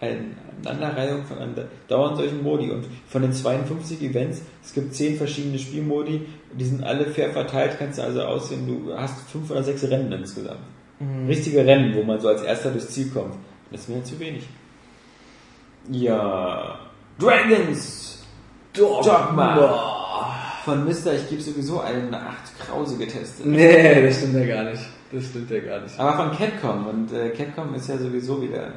[0.00, 0.34] Eine
[0.64, 2.70] Aneinanderreihung von einer dauernd solchen Modi.
[2.70, 7.76] Und von den 52 Events, es gibt 10 verschiedene Spielmodi, die sind alle fair verteilt,
[7.78, 10.60] kannst du also aussehen, du hast 5 oder 6 Rennen insgesamt.
[11.28, 13.34] Richtige Rennen, wo man so als erster durchs Ziel kommt.
[13.70, 14.46] Das ist mir zu wenig.
[15.90, 16.78] Ja.
[17.18, 18.22] Dragons!
[18.72, 20.60] Dogma!
[20.64, 23.44] Von Mister, ich gebe sowieso eine 8 Krause getestet.
[23.44, 24.82] Nee, das stimmt ja gar nicht.
[25.12, 25.98] Das stimmt ja gar nicht.
[25.98, 28.72] Aber von Capcom und äh, Capcom ist ja sowieso wieder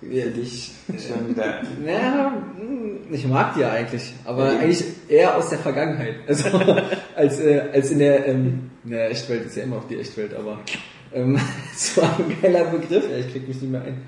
[0.00, 0.72] Ja, dich.
[0.88, 1.60] Schon wieder.
[1.86, 6.14] Ja, hm, ich mag die ja eigentlich, aber eigentlich eher aus der Vergangenheit.
[6.26, 6.48] Also
[7.14, 10.34] als, äh, als in der, ähm, in der Echtwelt ist ja immer auch die Echtwelt,
[10.34, 10.60] aber
[11.14, 11.36] ähm,
[11.96, 14.02] war ein geiler Begriff, ja, ich krieg mich nicht mehr ein.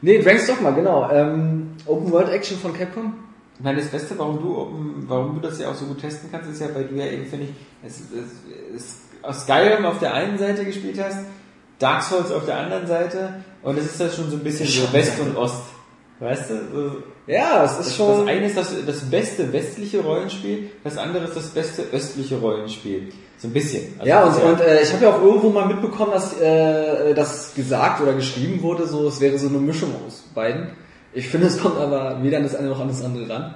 [0.00, 1.08] Nee, Drank's Dogma, genau.
[1.10, 3.14] Ähm, Open World Action von Capcom.
[3.58, 6.28] Ich meine, das Beste, warum du, Open- warum du das ja auch so gut testen
[6.32, 7.50] kannst, ist ja, weil du ja eben, finde ich,
[7.86, 11.18] es, es, es, aus Skyrim auf der einen Seite gespielt hast,
[11.78, 14.92] Dark Souls auf der anderen Seite und es ist ja schon so ein bisschen so
[14.92, 15.62] West und Ost.
[16.18, 16.54] Weißt du?
[16.72, 18.26] So, Ja, es ist das, schon.
[18.26, 23.12] das eine ist das, das beste westliche Rollenspiel, das andere ist das beste östliche Rollenspiel.
[23.42, 23.94] So ein bisschen.
[23.98, 27.52] Also Ja, und, und äh, ich habe ja auch irgendwo mal mitbekommen, dass äh, das
[27.56, 30.68] gesagt oder geschrieben wurde, so es wäre so eine Mischung aus beiden.
[31.12, 33.54] Ich finde, es kommt aber weder an das eine noch an das andere ran.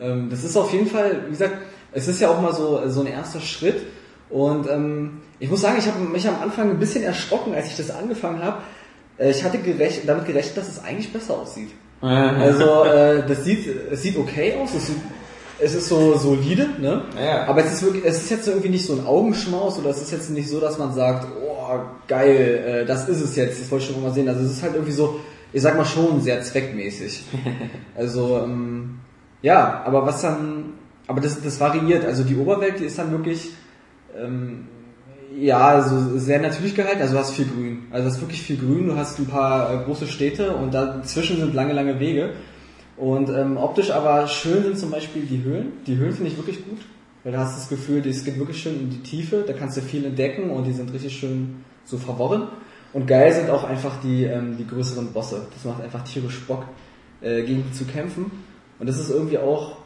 [0.00, 1.58] Ähm, das ist auf jeden Fall, wie gesagt,
[1.92, 3.82] es ist ja auch mal so, so ein erster Schritt.
[4.30, 7.76] Und ähm, ich muss sagen, ich habe mich am Anfang ein bisschen erschrocken, als ich
[7.76, 8.62] das angefangen habe.
[9.18, 11.72] Äh, ich hatte gerecht, damit gerechnet, dass es eigentlich besser aussieht.
[12.00, 14.96] Also äh, das sieht, es sieht okay aus, es, sieht,
[15.58, 17.02] es ist so solide, ne?
[17.18, 17.46] Ja.
[17.46, 20.12] Aber es ist wirklich, es ist jetzt irgendwie nicht so ein Augenschmaus oder es ist
[20.12, 23.84] jetzt nicht so, dass man sagt, oh geil, äh, das ist es jetzt, das wollte
[23.84, 24.28] ich schon mal sehen.
[24.28, 25.20] Also es ist halt irgendwie so,
[25.52, 27.24] ich sag mal schon sehr zweckmäßig.
[27.96, 28.98] Also ähm,
[29.40, 30.74] ja, aber was dann,
[31.06, 32.04] aber das, das variiert.
[32.04, 33.52] Also die Oberwelt, die ist dann wirklich
[34.18, 34.66] ähm,
[35.38, 37.00] ja, also sehr natürlich gehalten.
[37.00, 37.84] Also du hast viel Grün.
[37.90, 38.86] Also du hast wirklich viel Grün.
[38.86, 42.30] Du hast ein paar äh, große Städte und dazwischen sind lange, lange Wege.
[42.96, 45.72] Und ähm, optisch aber schön sind zum Beispiel die Höhlen.
[45.86, 46.78] Die Höhlen finde ich wirklich gut.
[47.24, 49.44] Weil da hast du das Gefühl, es geht wirklich schön in die Tiefe.
[49.46, 52.48] Da kannst du viel entdecken und die sind richtig schön so verworren.
[52.92, 55.46] Und geil sind auch einfach die, ähm, die größeren Bosse.
[55.52, 56.64] Das macht einfach tierisch Bock,
[57.20, 58.30] äh, gegen die zu kämpfen.
[58.78, 59.76] Und das ist irgendwie auch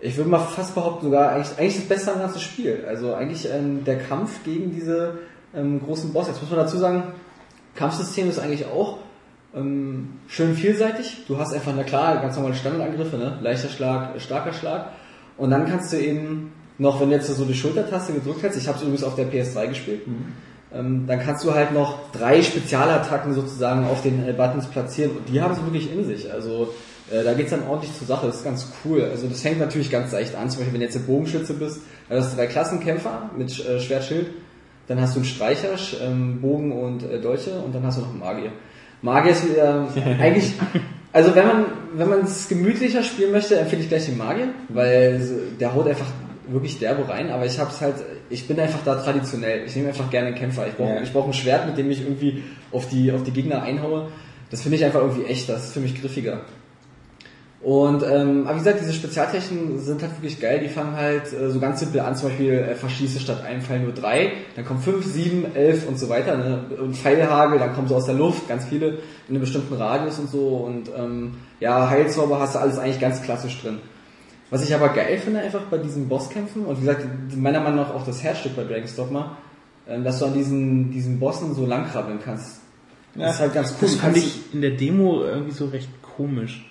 [0.00, 2.84] ich würde mal fast behaupten, sogar eigentlich, eigentlich das Beste am ganzen Spiel.
[2.86, 5.18] Also eigentlich ähm, der Kampf gegen diese
[5.54, 6.28] ähm, großen Boss.
[6.28, 7.14] Jetzt muss man dazu sagen,
[7.74, 8.98] Kampfsystem ist eigentlich auch
[9.54, 11.24] ähm, schön vielseitig.
[11.26, 13.38] Du hast einfach, na klar, ganz normale Standardangriffe, ne?
[13.40, 14.92] leichter Schlag, äh, starker Schlag.
[15.36, 18.68] Und dann kannst du eben noch, wenn du jetzt so die Schultertaste gedrückt hast, ich
[18.68, 20.02] habe es übrigens auf der PS3 gespielt,
[20.72, 25.28] ähm, dann kannst du halt noch drei Spezialattacken sozusagen auf den äh, Buttons platzieren und
[25.28, 26.30] die haben es wirklich in sich.
[26.30, 26.74] Also
[27.10, 29.02] äh, da geht's dann ordentlich zur Sache, das ist ganz cool.
[29.02, 31.80] Also das fängt natürlich ganz leicht an, zum Beispiel wenn du jetzt ein Bogenschütze bist,
[32.08, 34.26] dann hast du drei Klassenkämpfer mit äh, Schwert, Schild,
[34.88, 35.70] dann hast du einen Streicher,
[36.02, 38.52] ähm, Bogen und äh, Dolche und dann hast du noch einen Magier.
[39.02, 39.88] Magier ist wieder
[40.20, 40.54] eigentlich,
[41.12, 45.20] also wenn man wenn man es gemütlicher spielen möchte, empfehle ich gleich den Magier, weil
[45.58, 46.06] der haut einfach
[46.48, 47.96] wirklich derbe rein, aber ich hab's halt,
[48.30, 49.64] ich bin einfach da traditionell.
[49.66, 50.66] Ich nehme einfach gerne einen Kämpfer.
[50.66, 51.02] Ich brauche Ja.
[51.02, 52.42] ich brauche ein Schwert, mit dem ich irgendwie
[52.72, 54.08] auf die auf die Gegner einhaue.
[54.50, 56.40] Das finde ich einfach irgendwie echt, das ist für mich griffiger.
[57.60, 60.60] Und ähm, aber wie gesagt, diese Spezialtechniken sind halt wirklich geil.
[60.60, 63.80] Die fangen halt äh, so ganz simpel an, zum Beispiel äh, verschieße statt einem Pfeil
[63.80, 66.36] nur drei, dann kommen fünf, sieben, elf und so weiter.
[66.36, 66.66] Ne?
[66.80, 69.00] Und Pfeilhagel, dann kommen so aus der Luft, ganz viele in
[69.30, 70.58] einem bestimmten Radius und so.
[70.58, 73.80] Und ähm, ja, Heilzauber hast du alles eigentlich ganz klassisch drin.
[74.50, 77.06] Was ich aber geil finde einfach bei diesen Bosskämpfen, und wie gesagt,
[77.36, 79.36] meiner Meinung nach auch das Herzstück bei Dragon's Dogma,
[79.88, 82.60] ähm, dass du an diesen, diesen Bossen so langkrabbeln kannst.
[83.16, 83.88] Das ist halt ganz cool.
[83.88, 86.64] Das fand ich in der Demo irgendwie so recht komisch.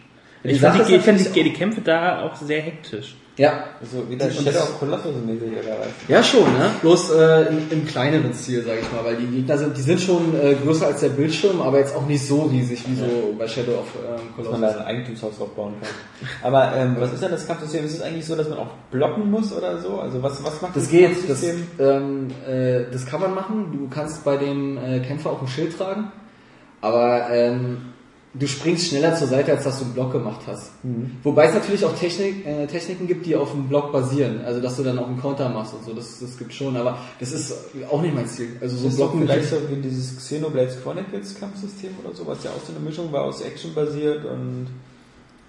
[0.52, 3.16] Ich Sache die, fand die, die Kämpfe da auch sehr hektisch.
[3.38, 5.88] ja, Also wieder Shadow das- of Colossus mäßig oder was?
[6.08, 6.70] Ja, schon, ne?
[6.82, 10.00] Bloß äh, im, im kleineren Stil, sage ich mal, weil die Gegner sind, die sind
[10.02, 13.48] schon äh, größer als der Bildschirm, aber jetzt auch nicht so riesig wie so bei
[13.48, 14.82] Shadow of ähm, Dass man da Colossus.
[14.82, 16.30] ein Eigentumshaus aufbauen kann.
[16.42, 17.86] Aber ähm, was ist denn das Kampfsystem?
[17.86, 20.00] Ist es eigentlich so, dass man auch blocken muss oder so?
[20.00, 21.44] Also was, was macht Das geht, das,
[21.80, 23.70] ähm, äh, das kann man machen.
[23.72, 26.12] Du kannst bei dem äh, Kämpfer auch ein Schild tragen,
[26.82, 27.94] aber ähm,
[28.38, 30.72] du springst schneller zur Seite, als dass du einen Block gemacht hast.
[31.24, 34.78] Wobei es natürlich auch Technik, äh, Techniken gibt, die auf dem Block basieren, also dass
[34.78, 37.54] du dann auch einen Counter machst und so, das, das gibt schon, aber das ist
[37.90, 38.58] auch nicht mein Ziel.
[38.62, 42.52] Also so doch Blocken vielleicht so wie dieses Xenoblades Chronicles Kampfsystem oder so, was ja
[42.52, 44.68] auch so eine Mischung war aus Action basiert und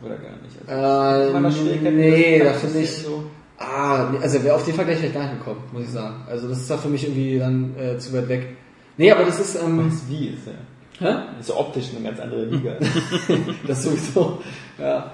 [0.03, 0.57] oder gar nicht.
[0.69, 3.25] Äh, man das Schwierigkeiten nee, mit dem da finde ich, so?
[3.59, 6.23] Ah, also wäre auf den Vergleich ich gar nicht gekommen, muss ich sagen.
[6.29, 8.57] Also das ist da für mich irgendwie dann äh, zu weit weg.
[8.97, 10.53] Nee, aber das ist, ähm, Was wie ist ja.
[11.01, 11.15] Hä?
[11.41, 12.73] Ist ja optisch eine ganz andere Liga.
[13.67, 14.39] das sowieso,
[14.79, 15.13] ja.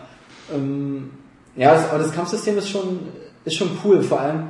[0.55, 1.11] Ähm,
[1.57, 3.01] ja, das, aber das Kampfsystem ist schon,
[3.45, 4.49] ist schon cool, vor allem,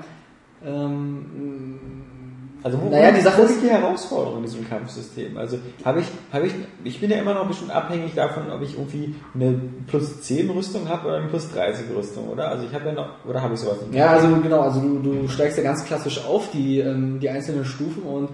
[0.64, 2.00] ähm,
[2.62, 5.36] Also wo, Naja, die Sache ist- die Herausforderung in diesem Kampfsystem?
[5.36, 8.72] Also habe ich, habe ich, ich bin ja immer noch bestimmt abhängig davon, ob ich
[8.78, 12.48] irgendwie eine plus 10 Rüstung habe oder eine plus 30 Rüstung, oder?
[12.48, 13.94] Also ich habe ja noch, oder habe ich sowas nicht?
[13.94, 17.66] Ja, also genau, also du, du steigst ja ganz klassisch auf, die, ähm, die einzelnen
[17.66, 18.30] Stufen und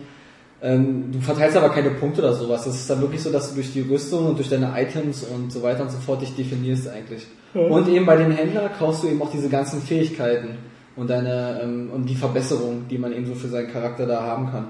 [0.63, 2.65] ähm, du verteilst aber keine Punkte oder sowas.
[2.65, 5.51] Das ist dann wirklich so, dass du durch die Rüstung und durch deine Items und
[5.53, 7.27] so weiter und so fort dich definierst eigentlich.
[7.55, 10.59] Und eben bei dem Händler kaufst du eben auch diese ganzen Fähigkeiten
[10.97, 14.51] und deine ähm, und die Verbesserung, die man eben so für seinen Charakter da haben
[14.51, 14.69] kann.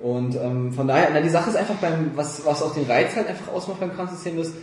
[0.00, 3.14] Und ähm, von daher, na, die Sache ist einfach beim, was, was auch den Reiz
[3.14, 4.54] halt einfach ausmacht beim Kampfsystem ist,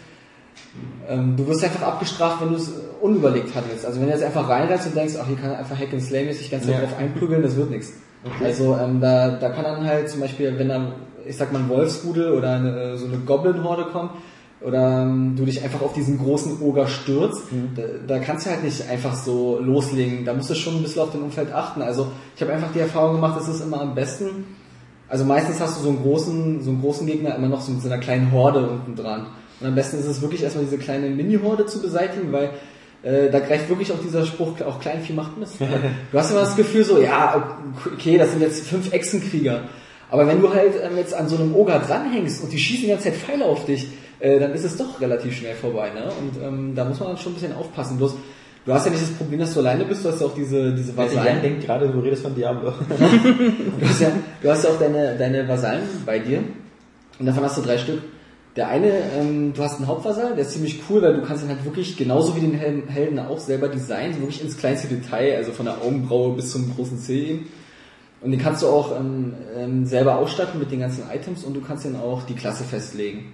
[1.08, 2.72] ähm, du wirst einfach abgestraft, wenn du es
[3.02, 3.86] unüberlegt handelst.
[3.86, 6.26] Also wenn du jetzt einfach reinreist und denkst, ach, hier kann einfach Hack and Slay
[6.26, 6.80] mäßig ganz Ja.
[6.80, 7.94] drauf einprügeln, das wird nichts.
[8.44, 10.94] Also ähm, da, da kann dann halt zum Beispiel, wenn dann,
[11.26, 14.12] ich sag mal, ein Wolfsrudel oder eine, so eine Goblin-Horde kommt,
[14.62, 17.46] oder ähm, du dich einfach auf diesen großen Oger stürzt,
[17.76, 20.24] da, da kannst du halt nicht einfach so loslegen.
[20.24, 21.82] Da musst du schon ein bisschen auf den Umfeld achten.
[21.82, 24.56] Also ich habe einfach die Erfahrung gemacht, es ist immer am besten.
[25.10, 27.82] Also meistens hast du so einen großen, so einen großen Gegner immer noch so mit
[27.82, 29.28] so einer kleinen Horde unten dran.
[29.60, 32.52] Und am besten ist es wirklich erstmal diese kleine Mini-Horde zu beseitigen, weil
[33.04, 35.56] äh, da greift wirklich auch dieser Spruch, auch Kleinvieh macht Mist.
[36.12, 37.58] Du hast immer das Gefühl so, ja,
[37.94, 39.62] okay, das sind jetzt fünf Echsenkrieger.
[40.10, 42.90] Aber wenn du halt ähm, jetzt an so einem Oger dranhängst und die schießen die
[42.90, 43.88] ganze Zeit Pfeile auf dich,
[44.20, 45.90] äh, dann ist es doch relativ schnell vorbei.
[45.90, 46.04] Ne?
[46.04, 47.98] Und ähm, da muss man dann schon ein bisschen aufpassen.
[47.98, 48.16] Bloß,
[48.66, 50.74] du hast ja nicht das Problem, dass du alleine bist, du hast ja auch diese,
[50.74, 51.42] diese Jan Vasallen.
[51.42, 52.74] denkt gerade, du redest von Diablo.
[53.80, 56.44] Du hast ja, du hast ja auch deine, deine Vasallen bei dir.
[57.18, 58.02] Und davon hast du drei Stück.
[58.56, 61.50] Der eine, ähm, du hast einen Hauptvasall, der ist ziemlich cool, weil du kannst ihn
[61.50, 65.54] halt wirklich, genauso wie den Helden, auch selber designen, so wirklich ins kleinste Detail, also
[65.54, 67.40] von der Augenbraue bis zum großen Zeh.
[68.22, 71.62] Und den kannst du auch ähm, ähm, selber ausstatten mit den ganzen Items und du
[71.62, 73.34] kannst den auch die Klasse festlegen.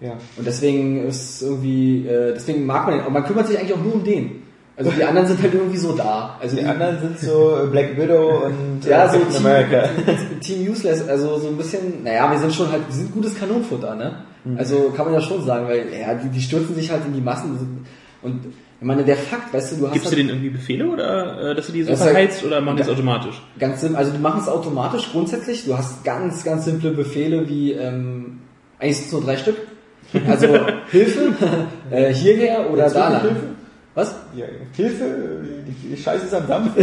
[0.00, 0.12] Ja.
[0.36, 3.82] Und deswegen ist irgendwie, äh, deswegen mag man den, aber man kümmert sich eigentlich auch
[3.82, 4.42] nur um den.
[4.76, 6.36] Also die anderen sind halt irgendwie so da.
[6.40, 9.88] Also Die anderen sind so Black Widow und ja, äh, so Captain Team, America.
[10.40, 13.94] Team Useless, also so ein bisschen, naja, wir sind schon halt, wir sind gutes Kanonenfutter,
[13.94, 14.24] ne?
[14.44, 14.58] Mhm.
[14.58, 17.20] Also kann man ja schon sagen, weil ja, die, die stürzen sich halt in die
[17.20, 17.84] Massen
[18.22, 18.44] und
[18.80, 21.50] ich meine, der Fakt, weißt du, du hast Gibst du halt denen irgendwie Befehle oder
[21.50, 23.40] äh, dass du die so halt- verheizt oder machen die das automatisch?
[23.58, 27.72] ganz simpel, also die machen es automatisch grundsätzlich, du hast ganz, ganz simple Befehle wie,
[27.72, 28.40] ähm,
[28.78, 29.56] eigentlich sind es nur drei Stück,
[30.28, 30.48] also
[30.90, 31.32] Hilfe,
[31.90, 33.22] äh, hierher oder da lang.
[33.22, 33.36] Hilfe?
[33.94, 34.14] Was?
[34.36, 34.44] Ja,
[34.76, 35.04] Hilfe,
[35.90, 36.72] die, Scheiße ist am Dampf.
[36.76, 36.82] Du?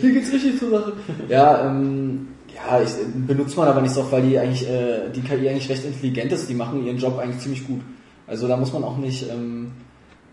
[0.00, 0.92] Hier geht's richtig zur Sache.
[1.28, 2.28] Ja, ähm,
[2.66, 2.90] ja, ich,
[3.26, 6.32] benutzt man aber nicht so oft, weil die eigentlich, äh, die KI eigentlich recht intelligent
[6.32, 6.48] ist.
[6.48, 7.80] Die machen ihren Job eigentlich ziemlich gut.
[8.26, 9.72] Also da muss man auch nicht ähm,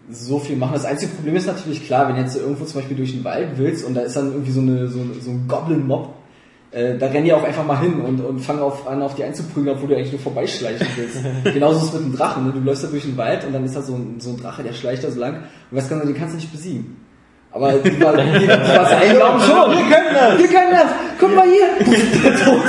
[0.09, 0.73] so viel machen.
[0.73, 3.85] Das einzige Problem ist natürlich klar, wenn jetzt irgendwo zum Beispiel durch den Wald willst
[3.85, 6.13] und da ist dann irgendwie so, eine, so, so ein Goblin-Mob,
[6.71, 9.23] äh, da rennen die auch einfach mal hin und, und fangen auf, an, auf die
[9.23, 11.17] einzuprügeln, obwohl du eigentlich nur vorbeischleichen willst.
[11.53, 12.45] Genauso ist es mit dem Drachen.
[12.45, 12.53] Ne?
[12.53, 14.63] Du läufst da durch den Wald und dann ist da so ein, so ein Drache,
[14.63, 16.95] der schleicht da so lang und ganz genau, den kannst du nicht besiegen.
[17.53, 19.71] Aber die, die, die Vasallen glauben schon.
[19.71, 20.37] Wir können das!
[20.39, 20.85] Wir können das!
[21.19, 21.67] Guck mal hier!
[22.45, 22.63] Tot.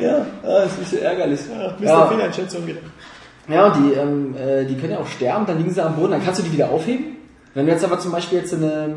[0.00, 1.40] ja, das ist ein bisschen ärgerlich.
[1.80, 2.80] Ja, Fehleinschätzung wieder.
[3.48, 6.12] ja, und die, ähm, äh, die können ja auch sterben, dann liegen sie am Boden,
[6.12, 7.16] dann kannst du die wieder aufheben.
[7.54, 8.94] Wenn du jetzt aber zum Beispiel jetzt eine,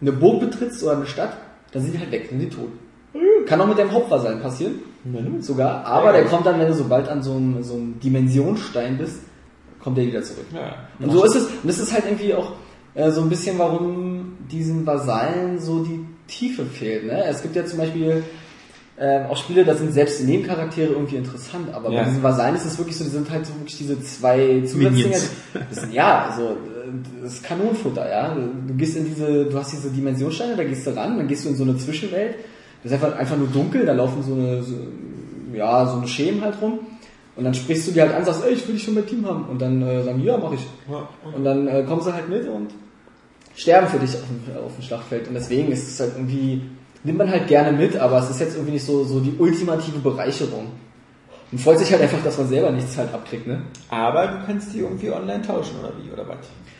[0.00, 1.36] eine Burg betrittst oder eine Stadt,
[1.72, 2.70] dann sind die halt weg, dann sind die tot.
[3.46, 4.76] Kann auch mit deinem Hauptvasallen passieren,
[5.40, 5.84] sogar.
[5.84, 9.20] Aber der kommt dann, wenn du sobald an so einem, so einem Dimensionsstein bist,
[9.80, 10.46] kommt der wieder zurück.
[10.54, 10.76] Ja.
[10.98, 12.52] Und so ist es, und das ist halt irgendwie auch
[12.94, 17.06] äh, so ein bisschen, warum diesen Vasallen so die Tiefe fehlt.
[17.06, 17.24] Ne?
[17.24, 18.22] Es gibt ja zum Beispiel
[18.98, 22.02] äh, auch Spiele, da sind selbst die Nebencharaktere irgendwie interessant, aber Ja.
[22.02, 25.16] bei diesen Vasallen ist es wirklich so, die sind halt so wirklich diese zwei Zusatzdinger.
[25.70, 26.56] Sind, ja, also
[27.22, 28.34] das ist Kanonenfutter, ja.
[28.66, 31.48] Du gehst in diese, du hast diese Dimensionssteine, da gehst du ran, dann gehst du
[31.48, 32.36] in so eine Zwischenwelt,
[32.82, 34.74] das ist einfach, einfach nur dunkel, da laufen so eine, so,
[35.54, 36.80] ja, so eine Schemen halt rum.
[37.34, 39.26] Und dann sprichst du die halt an, sagst, ey, ich will dich schon mein Team
[39.26, 39.44] haben.
[39.46, 40.66] Und dann äh, sagen, die, ja, mach ich.
[41.34, 42.68] Und dann äh, kommen sie halt mit und
[43.54, 45.28] sterben für dich auf dem, auf dem Schlachtfeld.
[45.28, 46.62] Und deswegen ist es halt irgendwie,
[47.04, 49.98] nimmt man halt gerne mit, aber es ist jetzt irgendwie nicht so, so die ultimative
[49.98, 50.68] Bereicherung.
[51.50, 53.62] Und freut sich halt einfach, dass man selber nichts halt abkriegt, ne?
[53.90, 56.38] Aber du kannst die irgendwie online tauschen oder wie, oder was?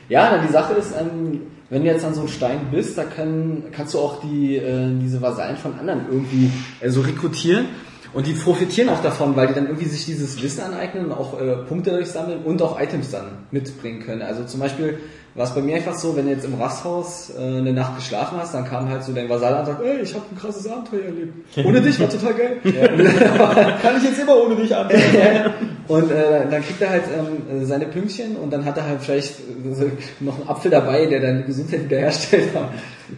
[0.09, 3.05] Ja, na, die Sache ist, ähm, wenn du jetzt an so einem Stein bist, da
[3.05, 6.51] kann, kannst du auch die, äh, diese Vasallen von anderen irgendwie
[6.81, 7.67] äh, so rekrutieren.
[8.15, 11.41] Und die profitieren auch davon, weil die dann irgendwie sich dieses Wissen aneignen und auch
[11.41, 14.21] äh, Punkte dadurch sammeln und auch Items dann mitbringen können.
[14.21, 14.99] Also zum Beispiel
[15.35, 18.37] war es bei mir einfach so, wenn du jetzt im Rasthaus äh, eine Nacht geschlafen
[18.39, 21.05] hast, dann kam halt so dein Vasall und sagt, ey, ich habe ein krasses Abenteuer
[21.05, 21.33] erlebt.
[21.65, 22.57] Ohne dich war total geil.
[23.83, 24.89] Kann ich jetzt immer ohne dich an.
[25.89, 29.41] Und äh, dann kriegt er halt ähm, seine Pünktchen und dann hat er halt vielleicht
[29.41, 32.51] äh, noch einen Apfel dabei, der dann die Gesundheit wiederherstellt.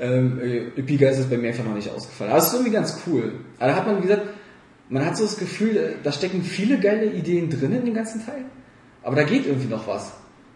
[0.00, 2.32] ähm, äh, Üppiger ist es bei mir einfach noch nicht ausgefallen.
[2.32, 3.32] Aber es ist irgendwie ganz cool.
[3.58, 4.22] Aber da hat man, wie gesagt,
[4.88, 8.24] man hat so das Gefühl, äh, da stecken viele geile Ideen drin in dem ganzen
[8.24, 8.46] Teil.
[9.02, 10.12] Aber da geht irgendwie noch was.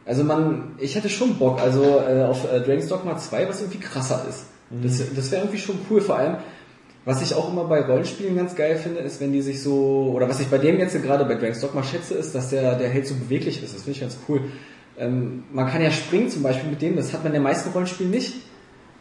[0.09, 3.79] Also man, ich hätte schon Bock, also äh, auf äh, Dragon's Dogma 2, was irgendwie
[3.79, 4.47] krasser ist.
[4.83, 6.37] Das, das wäre irgendwie schon cool, vor allem,
[7.05, 10.29] was ich auch immer bei Rollenspielen ganz geil finde, ist, wenn die sich so, oder
[10.29, 13.07] was ich bei dem jetzt gerade bei Dragon's Dogma schätze, ist, dass der, der Held
[13.07, 13.75] so beweglich ist.
[13.75, 14.41] Das finde ich ganz cool.
[14.99, 17.71] Ähm, man kann ja springen zum Beispiel mit dem, das hat man in den meisten
[17.71, 18.35] Rollenspielen nicht.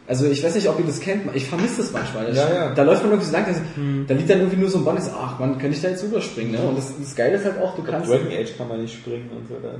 [0.06, 2.34] Also ich weiß nicht, ob ihr das kennt, ich vermisse das manchmal.
[2.34, 2.70] Ja, ja.
[2.74, 4.98] Da läuft man irgendwie so lang, da- da liegt dann irgendwie nur so ein Band,
[5.00, 6.60] ist, ach man, könnte ich da jetzt rüberspringen, ne?
[6.66, 8.08] Und das, das Geile ist halt auch, du kannst...
[8.10, 9.56] Dragon Age kann man nicht springen und so.
[9.62, 9.74] Da.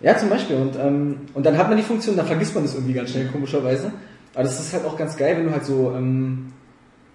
[0.00, 0.56] Ja, zum Beispiel.
[0.56, 3.28] Und, ähm, und dann hat man die Funktion, dann vergisst man das irgendwie ganz schnell,
[3.28, 3.92] komischerweise.
[4.34, 6.52] Aber das ist halt auch ganz geil, wenn du halt so, ähm,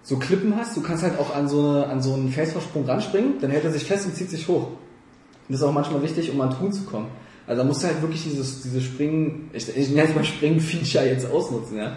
[0.02, 0.76] so Klippen hast.
[0.76, 3.72] Du kannst halt auch an so, eine, an so einen Felsvorsprung ranspringen, dann hält er
[3.72, 4.68] sich fest und zieht sich hoch.
[4.68, 7.06] Und das ist auch manchmal wichtig, um an Truhen zu kommen.
[7.46, 11.06] Also da musst du halt wirklich dieses, dieses Springen, ich, ich nenne es mal Springen-Feature
[11.06, 11.96] jetzt ausnutzen, ja.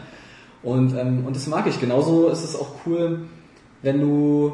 [0.64, 1.80] Und, ähm, und das mag ich.
[1.80, 3.26] Genauso ist es auch cool,
[3.82, 4.54] wenn du,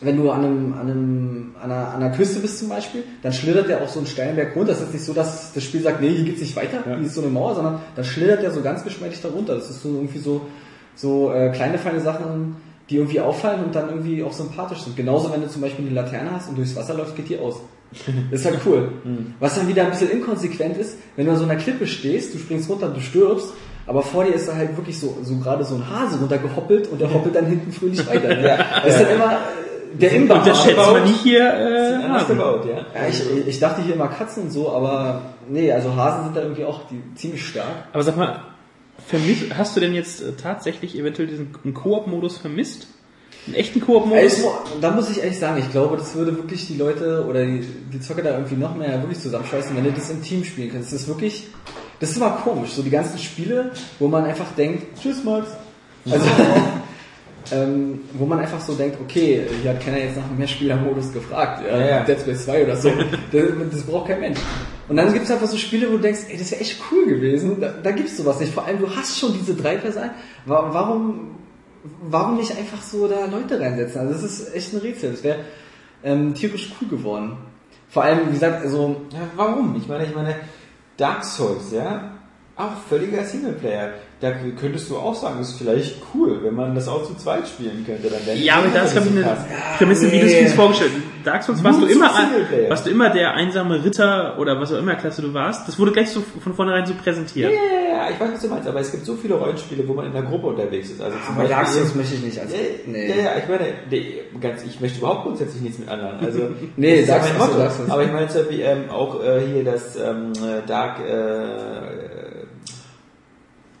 [0.00, 3.32] wenn du an, einem, an, einem, an, einer, an einer Küste bist zum Beispiel, dann
[3.32, 4.72] schlittert der auch so einen steilen Berg runter.
[4.72, 7.14] Das ist nicht so, dass das Spiel sagt, nee, hier geht's nicht weiter, hier ist
[7.14, 9.56] so eine Mauer, sondern dann schlittert der so ganz geschmeidig da runter.
[9.56, 10.46] Das ist so irgendwie so,
[10.94, 12.56] so äh, kleine, feine Sachen,
[12.90, 14.96] die irgendwie auffallen und dann irgendwie auch sympathisch sind.
[14.96, 17.56] Genauso, wenn du zum Beispiel eine Laterne hast und durchs Wasser läuft, geht die aus.
[18.30, 18.92] Das ist halt cool.
[19.40, 22.38] Was dann wieder ein bisschen inkonsequent ist, wenn du an so einer Klippe stehst, du
[22.38, 23.52] springst runter und du stirbst,
[23.86, 27.00] aber vor dir ist da halt wirklich so, so gerade so ein Hase runtergehoppelt und
[27.00, 28.28] der hoppelt dann hinten fröhlich weiter.
[28.84, 29.38] Das ist dann immer
[29.94, 30.38] der Imba.
[30.38, 32.36] Unterschätzt man nicht hier äh, Anders Hasen.
[32.36, 32.76] gebaut, ja.
[32.94, 36.42] Ja, ich, ich dachte hier immer Katzen und so, aber nee, also Hasen sind da
[36.42, 37.86] irgendwie auch die, ziemlich stark.
[37.92, 38.40] Aber sag mal,
[39.06, 42.88] vermiss, hast du denn jetzt äh, tatsächlich eventuell diesen Koop-Modus vermisst?
[43.46, 44.22] Einen echten Koop-Modus?
[44.22, 47.64] Also, da muss ich ehrlich sagen, ich glaube, das würde wirklich die Leute oder die,
[47.92, 50.92] die Zocker da irgendwie noch mehr wirklich zusammenschweißen, wenn du das im Team spielen kannst.
[50.92, 51.48] Das ist wirklich,
[52.00, 55.48] das ist immer komisch, so die ganzen Spiele, wo man einfach denkt, tschüss Max.
[56.10, 56.26] Also,
[57.52, 61.62] ähm, wo man einfach so denkt, okay, hier hat keiner jetzt nach einem Mehrspieler-Modus gefragt,
[61.66, 62.00] ja, Ja, ja.
[62.04, 62.90] Dead Space 2 oder so.
[63.32, 63.42] das,
[63.72, 64.38] das braucht kein Mensch.
[64.88, 67.60] Und dann gibt's einfach so Spiele, wo du denkst, ey, das wäre echt cool gewesen,
[67.60, 68.52] da, da gibt's sowas nicht.
[68.54, 70.10] Vor allem, du hast schon diese drei Personen.
[70.46, 71.36] Wa- Warum,
[72.02, 74.00] warum nicht einfach so da Leute reinsetzen?
[74.00, 75.10] Also das ist echt ein Rätsel.
[75.12, 75.38] Das wäre
[76.04, 77.36] ähm, tierisch cool geworden.
[77.90, 79.74] Vor allem, wie gesagt, also Ja, warum?
[79.76, 80.36] Ich meine, ich meine,
[80.96, 82.12] Dark Souls, ja,
[82.56, 83.92] auch völliger Singleplayer.
[84.20, 87.84] Da könntest du auch sagen, ist vielleicht cool, wenn man das auch zu zweit spielen
[87.86, 88.08] könnte.
[88.10, 89.36] Dann wäre Ja, aber da ist, glaube ich, eine.
[89.78, 91.26] Prämisse, wie du es dir vorgestellt hast.
[91.26, 92.10] Dark Souls warst du immer,
[92.68, 95.68] warst du immer der einsame Ritter oder was auch immer Klasse du warst.
[95.68, 97.52] Das wurde gleich so von vornherein so präsentiert.
[97.52, 99.94] Ja, ja, ja, ich weiß, was du meinst, aber es gibt so viele Rollenspiele, wo
[99.94, 101.00] man in der Gruppe unterwegs ist.
[101.00, 102.50] Also zum aber Dark Beispiel- Souls möchte ich nicht als
[102.86, 103.08] nee.
[103.10, 106.18] ja, ja, ich meine, nee, ganz, ich möchte überhaupt grundsätzlich nichts mit anderen.
[106.24, 106.40] Also,
[106.76, 107.76] Nee, das Dark mein Souls.
[107.78, 107.90] Dark.
[107.90, 112.27] Aber ich meine Beispiel ähm, auch äh, hier das ähm, äh, Dark äh,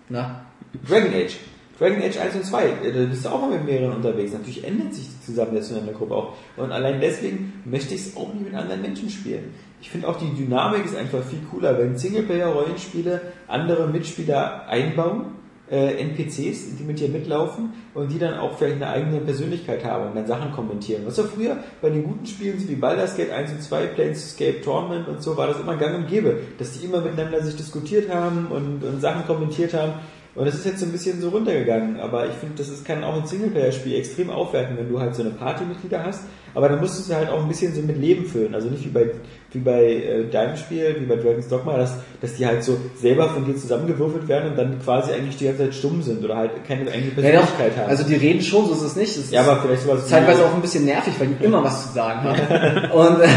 [0.08, 0.42] Na,
[0.86, 1.36] Dragon Age.
[1.78, 4.32] Dragon Age 1 und 2, äh, da bist du auch mal mit mehreren unterwegs.
[4.32, 6.34] Natürlich ändert sich die Zusammensetzung in der Gruppe auch.
[6.56, 9.54] Und allein deswegen möchte ich es auch nicht mit anderen Menschen spielen.
[9.80, 15.37] Ich finde auch die Dynamik ist einfach viel cooler, wenn Singleplayer-Rollenspiele andere Mitspieler einbauen,
[15.70, 20.08] äh, NPCs, die mit dir mitlaufen und die dann auch vielleicht eine eigene Persönlichkeit haben
[20.08, 21.02] und dann Sachen kommentieren.
[21.04, 24.60] Was ja früher bei den guten Spielen so wie Baldur's Gate 1 und 2, Planescape
[24.62, 28.12] Tournament und so war das immer gang und gäbe, dass die immer miteinander sich diskutiert
[28.12, 29.94] haben und, und Sachen kommentiert haben.
[30.34, 33.02] Und das ist jetzt so ein bisschen so runtergegangen, aber ich finde, das ist, kann
[33.02, 36.22] auch ein Singleplayer-Spiel extrem aufwerten, wenn du halt so eine Partymitglieder hast,
[36.54, 38.54] aber dann musst du sie halt auch ein bisschen so mit Leben füllen.
[38.54, 39.10] Also nicht wie bei,
[39.52, 43.28] wie bei äh, deinem Spiel, wie bei Dragon's Dogma, dass, dass die halt so selber
[43.28, 46.64] von dir zusammengewürfelt werden und dann quasi eigentlich die ganze Zeit stumm sind oder halt
[46.66, 47.88] keine eigene ja, Persönlichkeit haben.
[47.88, 49.16] also die reden schon, so ist es nicht.
[49.16, 51.94] Es ja, aber vielleicht sowas zeitweise auch ein bisschen nervig, weil die immer was zu
[51.94, 52.90] sagen haben.
[52.92, 53.28] Und äh,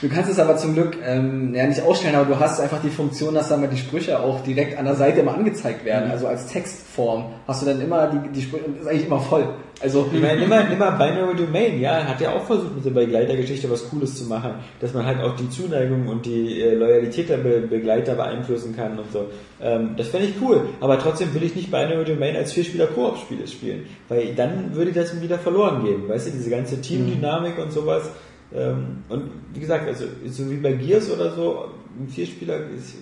[0.00, 2.90] du kannst es aber zum Glück ähm, ja, nicht ausstellen, aber du hast einfach die
[2.90, 6.06] Funktion, dass dann mal die Sprüche auch direkt an der Seite immer angezeigt werden.
[6.06, 6.12] Mhm.
[6.12, 9.48] Also als Textform hast du dann immer die, die Sprüche, ist eigentlich immer voll.
[9.82, 13.70] Also Ich meine, immer, immer Binary Domain, ja, hat ja auch versucht, mit der Begleitergeschichte
[13.70, 17.38] was Cooles zu machen, dass man halt auch die Zuneigung und die äh, Loyalität der
[17.38, 19.26] Be Begleiter beeinflussen kann und so.
[19.60, 23.86] Ähm, das fände ich cool, aber trotzdem will ich nicht Binary Domain als Vierspieler-Koop-Spiele spielen,
[24.08, 28.10] weil dann würde das wieder verloren gehen, weißt du, diese ganze Teamdynamik und sowas.
[28.54, 31.66] Ähm, und wie gesagt, also so wie bei Gears oder so,
[31.98, 32.94] ein Vierspieler ist,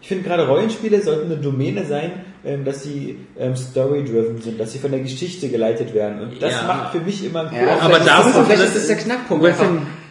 [0.00, 2.12] ich finde gerade Rollenspiele sollten eine Domäne sein,
[2.44, 6.20] ähm, dass sie ähm, story-driven sind, dass sie von der Geschichte geleitet werden.
[6.20, 6.66] Und das Ja.
[6.68, 9.44] macht für mich immer einen ja, aber da ist das, ist der Knackpunkt.
[9.44, 9.66] Einfach.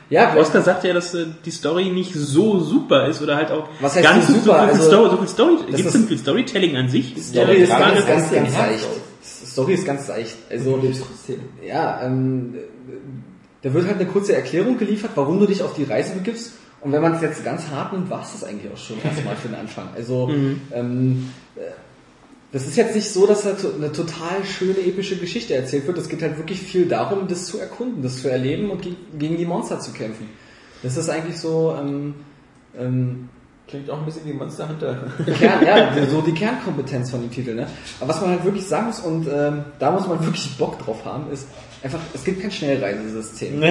[0.09, 3.67] Ja, Oscar sagt ja, dass äh, die Story nicht so super ist oder halt auch
[3.81, 4.59] Was heißt gar nicht so so, super?
[4.59, 5.57] so, viel Also, Story, so viel Story.
[5.67, 7.15] Gibt es denn viel Storytelling an sich?
[7.21, 8.87] Story Ja, ist ganz, ganz, ganz leicht.
[9.23, 10.35] Story ist ganz leicht.
[10.49, 10.79] Also,
[11.65, 12.55] ja, ähm,
[13.61, 16.53] da wird halt eine kurze Erklärung geliefert, warum du dich auf die Reise begibst.
[16.81, 19.35] Und wenn man es jetzt ganz hart nimmt, war es das eigentlich auch schon erstmal
[19.35, 19.89] für den Anfang.
[19.95, 20.29] Also,
[20.73, 21.61] ähm, äh,
[22.51, 25.97] das ist jetzt nicht so, dass da eine total schöne epische Geschichte erzählt wird.
[25.97, 29.37] Es geht halt wirklich viel darum, das zu erkunden, das zu erleben und ge gegen
[29.37, 30.29] die Monster zu kämpfen.
[30.81, 32.15] Das ist eigentlich so, ähm,
[32.77, 33.29] ähm,
[33.67, 34.97] Klingt auch ein bisschen wie Monster Hunter.
[35.39, 37.53] Kern, ja, so die Kernkompetenz von dem Titel.
[37.53, 37.67] Ne?
[37.99, 41.03] Aber was man halt wirklich sagen muss, und ähm, da muss man wirklich Bock drauf
[41.03, 41.49] haben, ist
[41.83, 43.61] einfach, es gibt kein Schnellreisesystem.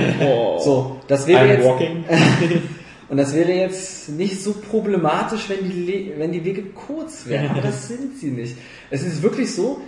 [0.63, 2.05] So, das wäre I'm jetzt, walking.
[3.09, 7.51] und das wäre jetzt nicht so problematisch, wenn die, Le wenn die Wege kurz wären,
[7.51, 8.57] aber das sind sie nicht.
[8.91, 9.81] Es ist wirklich so,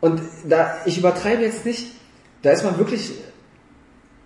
[0.00, 1.86] und da, ich übertreibe jetzt nicht,
[2.42, 3.12] da ist man wirklich,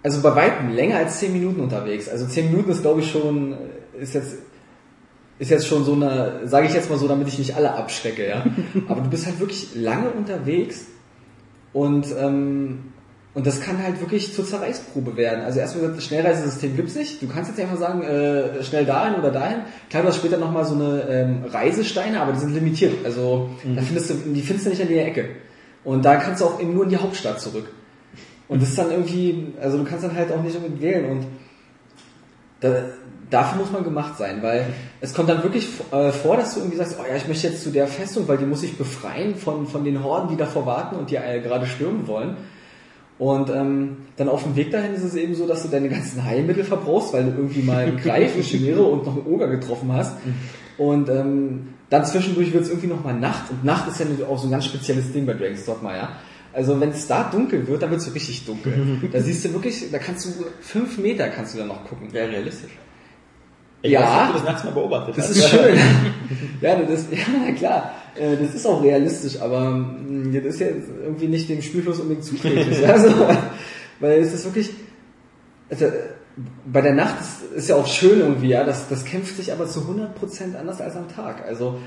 [0.03, 2.09] also bei weitem länger als 10 Minuten unterwegs.
[2.09, 3.57] Also 10 Minuten ist glaube ich schon,
[3.99, 4.39] ist jetzt,
[5.39, 8.29] ist jetzt schon so eine, sage ich jetzt mal so, damit ich nicht alle abschrecke,
[8.29, 8.45] ja.
[8.89, 10.85] Aber du bist halt wirklich lange unterwegs
[11.73, 12.93] Und, ähm,
[13.33, 15.45] und das kann halt wirklich zur Zerreißprobe werden.
[15.45, 17.23] Also erstmal gesagt, das Schnellreisesystem gibt's nicht.
[17.23, 19.59] Du kannst jetzt einfach sagen, äh, schnell dahin oder dahin.
[19.89, 23.05] Klar, du hast später nochmal so eine ähm, Reisesteine, aber die sind limitiert.
[23.05, 25.29] Also da findest du, die findest du nicht an jeder Ecke.
[25.85, 27.71] Und da kannst du auch eben nur in die Hauptstadt zurück.
[28.49, 31.11] Und das ist dann irgendwie, also du kannst dann halt auch nicht unbedingt wählen.
[31.11, 31.27] Und
[32.59, 32.83] da,
[33.31, 34.67] dafür muss man gemacht sein, weil
[35.01, 37.63] es kommt dann wirklich äh, vor, dass du irgendwie sagst, oh ja, ich möchte jetzt
[37.63, 40.97] zu der Festung, weil die muss ich befreien von, von den Horden, die davor warten
[40.97, 42.37] und die äh, gerade stürmen wollen.
[43.21, 46.25] Und ähm, dann auf dem Weg dahin ist es eben so, dass du deine ganzen
[46.25, 49.93] Heilmittel verbrauchst, weil du irgendwie mal einen Greif, eine Chimäre und noch einen Oger getroffen
[49.93, 50.17] hast.
[50.79, 53.51] Und ähm, dann zwischendurch wird es irgendwie nochmal Nacht.
[53.51, 56.17] Und Nacht ist ja auch so ein ganz spezielles Ding bei Dragon's Dogma, ja.
[56.55, 58.73] Also wenn es da dunkel wird, dann wird es so richtig dunkel.
[59.13, 60.31] da siehst du wirklich, da kannst du
[60.63, 62.11] fünf Meter kannst du da noch gucken.
[62.15, 62.73] Wäre realistisch.
[63.83, 64.01] Ich Ja.
[64.01, 65.37] weiß ob du das nachts mal beobachtet Das hast.
[65.37, 65.79] ist schön.
[66.61, 67.91] ja, das, ja, klar.
[68.17, 70.67] Äh, Das ist auch realistisch, aber mh, das ist ja
[71.05, 72.87] irgendwie nicht dem Spielfluss unbedingt zuträglich.
[72.89, 73.09] also,
[74.01, 74.71] weil es ist wirklich,
[75.71, 75.87] also,
[76.67, 79.67] bei der Nacht ist, ist ja auch schön irgendwie, ja, das, das kämpft sich aber
[79.67, 81.45] zu 100% anders als am Tag.
[81.47, 81.79] Also,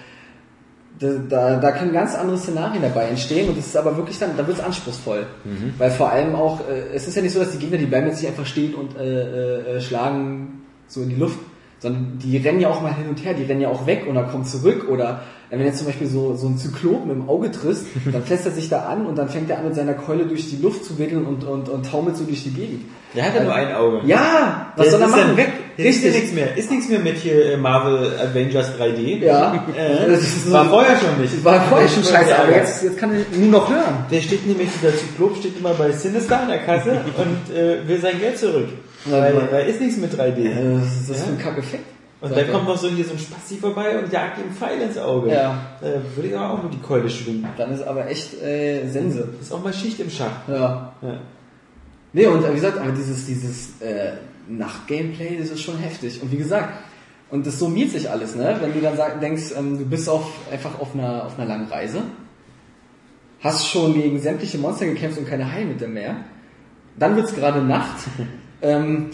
[0.99, 4.37] da, da, da können ganz andere Szenarien dabei entstehen und das ist aber wirklich dann,
[4.37, 5.25] da wird es anspruchsvoll.
[5.79, 8.07] Weil vor allem auch, äh, es ist ja nicht so, dass die Gegner, die bleiben
[8.07, 11.39] jetzt nicht einfach stehen und äh, äh, schlagen so in die Luft,
[11.83, 14.23] sondern die rennen ja auch mal hin und her, die rennen ja auch weg oder
[14.23, 17.85] kommen zurück oder äh, wenn jetzt zum Beispiel so, so ein Zyklopen im Auge triffst,
[18.11, 20.49] dann fässt er sich da an und dann fängt er an mit seiner Keule durch
[20.49, 22.85] die Luft zu wedeln und, und, und taumelt so durch die Gegend.
[23.13, 23.99] Der hat ja nur ein Auge.
[24.05, 25.23] Ja, was Der soll er ist machen?
[25.27, 25.51] dann weg.
[25.77, 26.21] Der ist ja Richtig.
[26.21, 26.57] nichts mehr.
[26.57, 29.17] Ist nichts mehr mit hier äh, Marvel Avengers 3D.
[29.23, 29.65] Ja.
[29.77, 31.43] Äh, so- war vorher schon nicht.
[31.43, 34.05] War vorher schon scheiße, aber jetzt, jetzt kann er nur noch hören.
[34.09, 37.99] Der steht nämlich, dieser Zyklop steht immer bei Sinister an der Kasse und äh, will
[37.99, 38.69] sein Geld zurück.
[39.05, 40.37] Weil da ist nichts mit 3D.
[40.45, 41.23] Äh, Was ist das Ja.
[41.25, 41.85] für ein Kackeffekt?
[42.21, 44.79] Und Sagt dann kommt noch so hier so ein Spasti vorbei und jagt ihm Pfeil
[44.81, 45.29] ins Auge.
[45.29, 45.59] Ja.
[45.81, 47.45] Da würde ich aber auch mit die Keule schwingen.
[47.57, 49.27] Dann ist aber echt äh, Sense.
[49.41, 50.47] Ist auch mal Schicht im Schach.
[50.47, 50.93] Ja.
[51.01, 51.19] Ja.
[52.13, 54.13] Nee, und wie gesagt, aber dieses, dieses äh,
[54.47, 56.21] Nacht-Gameplay, das ist schon heftig.
[56.21, 56.69] Und wie gesagt,
[57.29, 58.55] und das summiert sich alles, ne?
[58.61, 61.67] Wenn du dann sag, denkst, ähm, du bist auf, einfach auf einer, auf einer langen
[61.67, 62.03] Reise,
[63.41, 66.15] hast schon gegen sämtliche Monster gekämpft und keine Heilmittel mehr,
[66.97, 67.97] dann wird's gerade Nacht.
[68.63, 69.09] ähm,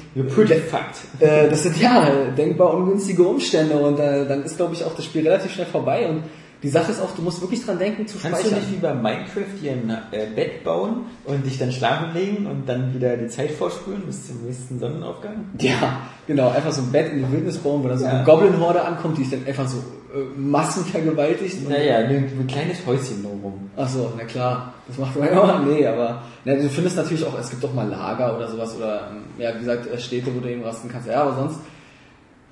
[1.19, 5.05] äh, das sind ja denkbar ungünstige Umstände und äh, dann ist, glaube ich, auch das
[5.05, 6.07] Spiel relativ schnell vorbei.
[6.07, 6.23] Und
[6.61, 8.59] die Sache ist auch, du musst wirklich dran denken zu Kannst du speichern.
[8.69, 12.67] nicht wie bei Minecraft hier ein äh, Bett bauen und dich dann schlafen legen und
[12.67, 15.45] dann wieder die Zeit vorspulen bis zum nächsten Sonnenaufgang?
[15.59, 18.11] Ja, genau, einfach so ein Bett in die Wildnis bauen, wo dann so Ja.
[18.11, 19.77] eine Goblin-Horde ankommt, die sich dann einfach so
[20.13, 21.57] äh, Massen vergewaltigt.
[21.57, 23.69] Und- Naja, ein, ein kleines Häuschen drumherum.
[23.77, 25.65] Ach so, na klar, das macht man ja auch.
[25.65, 29.09] Nee, aber na, du findest natürlich auch, es gibt doch mal Lager oder sowas oder
[29.11, 31.07] ähm, ja, wie gesagt, äh, Städte, wo du eben rasten kannst.
[31.07, 31.59] Ja, aber sonst,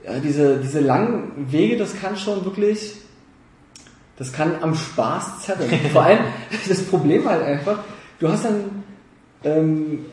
[0.06, 2.94] ja, diese, diese langen Wege, das kann schon wirklich,
[4.18, 5.70] das kann am Spaß zerren.
[5.94, 6.20] Vor allem,
[6.68, 7.80] das Problem halt einfach,
[8.20, 8.84] du hast dann,
[9.44, 10.06] ähm,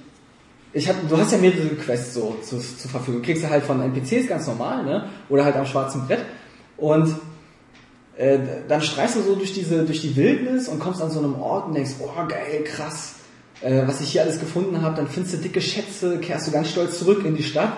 [0.72, 3.22] ich hab, du hast ja mehrere Quests so zu, zur Verfügung.
[3.22, 5.04] Kriegst du halt von NPCs ganz normal, ne?
[5.28, 6.24] Oder halt am schwarzen Brett.
[6.76, 7.14] Und
[8.16, 8.38] äh,
[8.68, 11.68] dann streifst du so durch diese, durch die Wildnis und kommst an so einem Ort
[11.68, 13.14] und denkst, oh geil, krass,
[13.60, 14.96] äh, was ich hier alles gefunden habe.
[14.96, 17.72] Dann findest du dicke Schätze, kehrst du ganz stolz zurück in die Stadt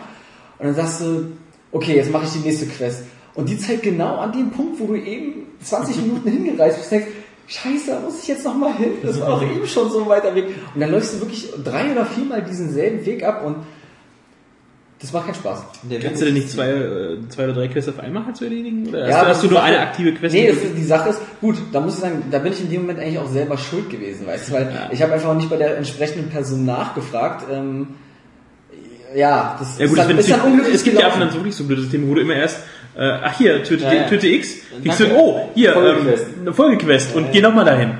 [0.58, 1.32] und dann sagst du,
[1.72, 3.04] okay, jetzt mache ich die nächste Quest.
[3.34, 7.08] Und die zeigt genau an dem Punkt, wo du eben 20 Minuten hingereist bist, denkst,
[7.48, 8.94] Scheiße, da muss ich jetzt nochmal hin.
[9.02, 10.46] Das war auch eben schon so ein weiter Weg.
[10.74, 13.56] Und dann läufst du wirklich drei oder viermal diesen selben Weg ab und
[15.00, 15.58] das macht keinen Spaß.
[15.90, 18.44] Der Kannst du denn nicht zwei, äh, zwei oder drei Quests auf einmal halt zu
[18.44, 18.88] erledigen?
[18.88, 20.34] Oder Ja, hast, du- hast du nur Sache- eine aktive Quest?
[20.34, 22.80] Nee, ist- die Sache ist, gut, da muss ich sagen, da bin ich in dem
[22.82, 24.88] Moment eigentlich auch selber schuld gewesen, weißt du, weil Ja.
[24.90, 27.44] ich habe einfach nicht bei der entsprechenden Person nachgefragt.
[27.52, 27.88] Ähm,
[29.14, 31.20] ja, das ja gut, ist, dann, ist dann unglücklich es gibt ja auch gelaufen.
[31.20, 32.58] dann so wirklich so blöde Systeme, wo du immer erst,
[32.96, 34.02] äh, ach hier, töte, Ja, ja.
[34.08, 35.18] töte X, kriegst du, Danke.
[35.20, 36.24] oh, hier, Folgequest.
[36.34, 37.90] ähm, eine Folgequest und geh nochmal dahin.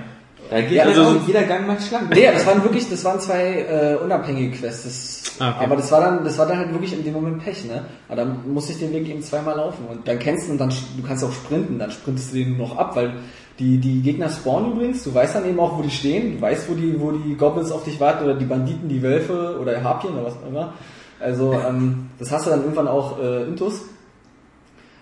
[0.51, 2.11] Da geht Ja, also- also jeder Gang macht schlank.
[2.15, 4.85] Nee, das waren wirklich, das waren zwei äh, unabhängige Quests.
[4.85, 5.65] Das, Ah, okay.
[5.67, 7.85] Aber das war dann, das war dann halt wirklich in dem Moment Pech, ne?
[8.09, 10.71] Aber dann musste ich den Weg eben zweimal laufen und dann kennst du und dann
[10.71, 13.13] du kannst auch sprinten, dann sprintest du den noch ab, weil
[13.59, 15.05] die die Gegner spawnen übrigens.
[15.05, 16.37] Du weißt dann eben auch, wo die stehen.
[16.37, 19.59] Du weißt, wo die wo die Goblins auf dich warten oder die Banditen, die Wölfe
[19.61, 20.73] oder Harpien oder was auch immer.
[21.21, 23.83] Also ähm, das hast du dann irgendwann auch äh, intus.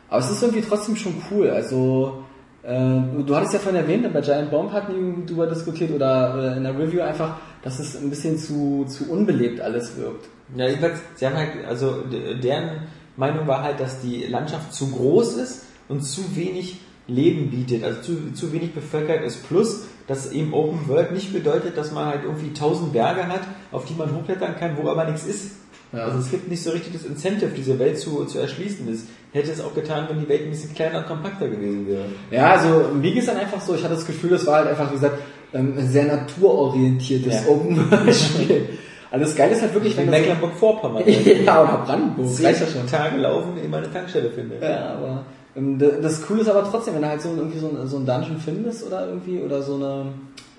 [0.08, 1.50] Aber es ist irgendwie trotzdem schon cool.
[1.50, 2.23] Also
[2.66, 6.64] du hattest ja vorhin erwähnt, bei Giant Bomb hatten wir darüber diskutiert oder äh, in
[6.64, 10.26] der Review einfach, dass es ein bisschen zu, zu unbelebt alles wirkt.
[10.56, 12.04] Ja, jedenfalls, sie haben halt, also
[12.42, 12.86] deren
[13.16, 18.00] Meinung war halt, dass die Landschaft zu groß ist und zu wenig Leben bietet, also
[18.00, 19.46] zu, zu wenig bevölkert ist.
[19.46, 23.42] Plus, dass eben Open World nicht bedeutet, dass man halt irgendwie tausend Berge hat,
[23.72, 25.52] auf die man hochklettern kann, wo aber nichts ist.
[25.92, 26.06] Ja.
[26.06, 28.86] Also es gibt nicht so richtig das Incentive, diese Welt zu, zu erschließen.
[28.86, 29.02] Das
[29.34, 32.04] hätte es auch getan, wenn die Welt ein bisschen kleiner und kompakter gewesen wäre.
[32.30, 34.88] Ja, also mir geht's dann einfach so, ich hatte das Gefühl, das war halt einfach,
[34.90, 35.18] wie gesagt,
[35.52, 37.48] ähm, sehr naturorientiertes Ja.
[37.48, 38.68] Open-World-Spiel.
[39.10, 41.04] Also das Geile ist halt wirklich, wenn so, Mecklenburg-Vorpommern.
[41.44, 42.84] ja, oder Brandenburg, reicht ja schon.
[42.88, 44.56] Tage laufen, immer eine Tankstelle finde.
[44.60, 45.24] Ja, aber
[45.56, 48.06] ähm, das Coole ist aber trotzdem, wenn du halt so irgendwie so ein, so ein
[48.06, 50.06] Dungeon findest oder irgendwie oder so eine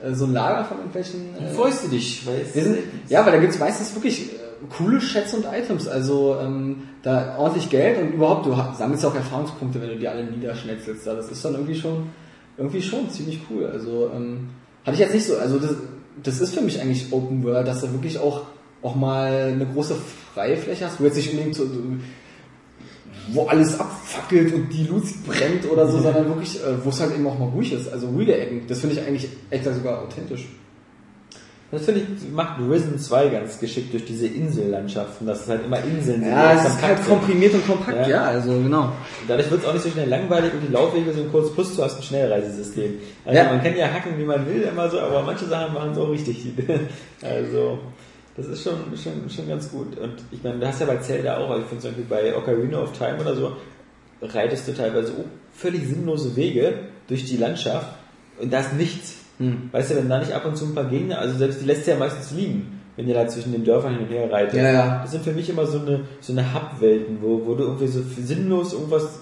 [0.01, 1.35] äh, so ein Lager von irgendwelchen.
[1.37, 2.55] Äh, Freust du dich, weil es
[3.09, 4.35] ja, weil da gibt's meistens wirklich äh,
[4.69, 5.87] coole Schätze und Items.
[5.87, 10.07] Also ähm, da ordentlich Geld und überhaupt, du sammelst ja auch Erfahrungspunkte, wenn du die
[10.07, 11.05] alle niederschnetzelst.
[11.07, 12.09] Das ist dann irgendwie schon
[12.57, 13.65] irgendwie schon ziemlich cool.
[13.65, 14.49] Also ähm,
[14.83, 15.37] hatte ich jetzt nicht so.
[15.37, 15.75] Also das,
[16.23, 18.43] das ist für mich eigentlich Open World, dass du wirklich auch
[18.81, 19.95] auch mal eine große
[20.33, 21.81] freie Fläche hast, wo jetzt nicht unbedingt so, so
[23.29, 27.15] wo alles abfackelt und die Luzi brennt oder so, sondern wirklich, äh, wo es halt
[27.15, 27.91] eben auch mal ruhig ist.
[27.91, 28.67] Also ruhige Ecken.
[28.67, 30.47] Das finde ich eigentlich echt sogar authentisch.
[31.71, 35.77] Das finde ich, macht Risen 2 ganz geschickt durch diese Insellandschaften, dass es halt immer
[35.83, 36.29] Inseln sind.
[36.29, 37.07] Ja, es ist halt sind.
[37.09, 38.07] komprimiert und kompakt, Ja.
[38.07, 38.91] ja, also genau.
[39.27, 41.83] Dadurch wird es auch nicht so schnell langweilig und die Laufwege sind kurz, plus du
[41.83, 42.99] hast ein Schnellreisesystem.
[43.25, 43.45] Also Ja.
[43.49, 46.09] man kann ja hacken, wie man will, immer so, aber manche Sachen machen es auch
[46.11, 46.45] richtig.
[47.21, 47.79] also,
[48.37, 49.97] das ist schon, schon, schon ganz gut.
[49.97, 52.37] Und ich meine, du hast ja bei Zelda auch, also ich finde zum Beispiel bei
[52.37, 53.53] Ocarina of Time oder so,
[54.21, 55.13] reitest du teilweise
[55.53, 56.73] völlig sinnlose Wege
[57.07, 57.87] durch die Landschaft
[58.39, 59.15] und da ist nichts.
[59.37, 59.69] Hm.
[59.71, 61.85] Weißt du, wenn da nicht ab und zu ein paar Gegner, also selbst die lässt
[61.85, 64.55] du ja meistens liegen, wenn ihr da zwischen den Dörfern hin und her reitet.
[64.55, 64.99] Ja, ja.
[65.01, 68.01] Das sind für mich immer so eine, so eine Hub-Welten, wo, wo du irgendwie so
[68.01, 69.19] sinnlos irgendwas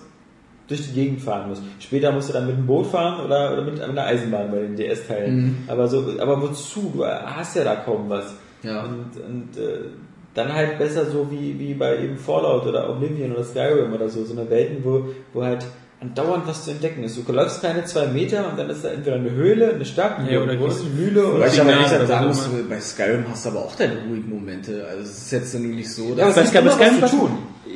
[0.68, 1.64] durch die Gegend fahren musst.
[1.80, 4.76] Später musst du dann mit dem Boot fahren oder, oder mit einer Eisenbahn bei den
[4.76, 5.35] DS-Teilen.
[5.35, 5.57] Mhm.
[5.68, 6.91] Aber so, aber wozu?
[6.95, 8.35] Du hast ja da kaum was.
[8.61, 8.84] Ja.
[8.84, 9.90] Und, und äh,
[10.34, 14.23] dann halt besser so wie, wie bei eben Fallout oder Oblivion oder Skyrim oder so,
[14.23, 15.65] so eine Welten, wo, wo halt
[16.03, 17.17] andauernd was zu entdecken ist.
[17.17, 20.31] Du läufst keine zwei Meter und dann ist da entweder eine Höhle, eine Stadt, eine,
[20.34, 23.25] Ja, oder große gehst- Mühle oder Weil ich aber ehrlich sagen so muss, bei Skyrim
[23.30, 24.85] hast du aber auch deine ruhigen Momente.
[24.89, 26.38] Also es ist jetzt dann nicht so, Ja, dass...
[26.38, 27.31] aber es gibt immer was zu tun.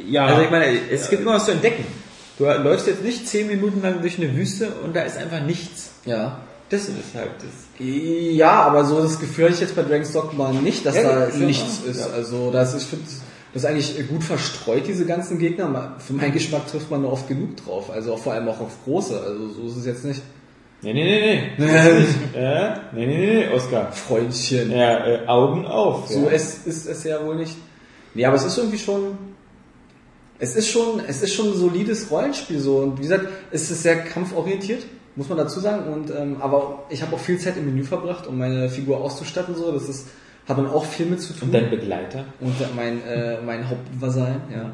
[0.09, 1.85] Ja, Also ich meine, es gibt immer was zu entdecken.
[2.37, 5.89] Du läufst jetzt nicht zehn Minuten lang durch eine Wüste und da ist einfach nichts.
[6.05, 6.39] ja.
[6.69, 7.79] Das ist halt das.
[7.79, 11.27] Ja, aber so das Gefühl hatte ich jetzt bei Dragon's Dogma nicht, dass Ja, da
[11.29, 12.01] ja nichts ist.
[12.01, 12.07] ja.
[12.13, 13.05] Also das, ich finde,
[13.53, 15.95] das ist eigentlich gut verstreut, diese ganzen Gegner.
[15.99, 17.89] Für meinen Geschmack trifft man nur oft genug drauf.
[17.89, 19.19] Also vor allem auch auf große.
[19.19, 20.21] Also so ist es jetzt nicht.
[20.81, 21.65] Nee, nee, nee, nee.
[21.65, 23.91] Nee, nee, nee, nee, Oskar.
[23.91, 24.69] Freundchen.
[24.71, 26.07] Ja, äh, Augen auf.
[26.07, 26.31] So ja.
[26.31, 27.55] es ist es ja wohl nicht.
[28.13, 29.17] Nee, aber es ist irgendwie schon.
[30.39, 32.77] Es ist schon, es ist schon ein solides Rollenspiel so.
[32.77, 34.83] Und wie gesagt, es ist sehr kampforientiert,
[35.15, 35.91] muss man dazu sagen.
[35.91, 39.55] Und ähm, aber ich habe auch viel Zeit im Menü verbracht, um meine Figur auszustatten.
[39.55, 40.07] So, das ist,
[40.47, 41.49] hat man auch viel mit zu tun.
[41.49, 42.25] Und dein Begleiter.
[42.39, 44.71] und mein, äh, mein Hauptvasall, ja.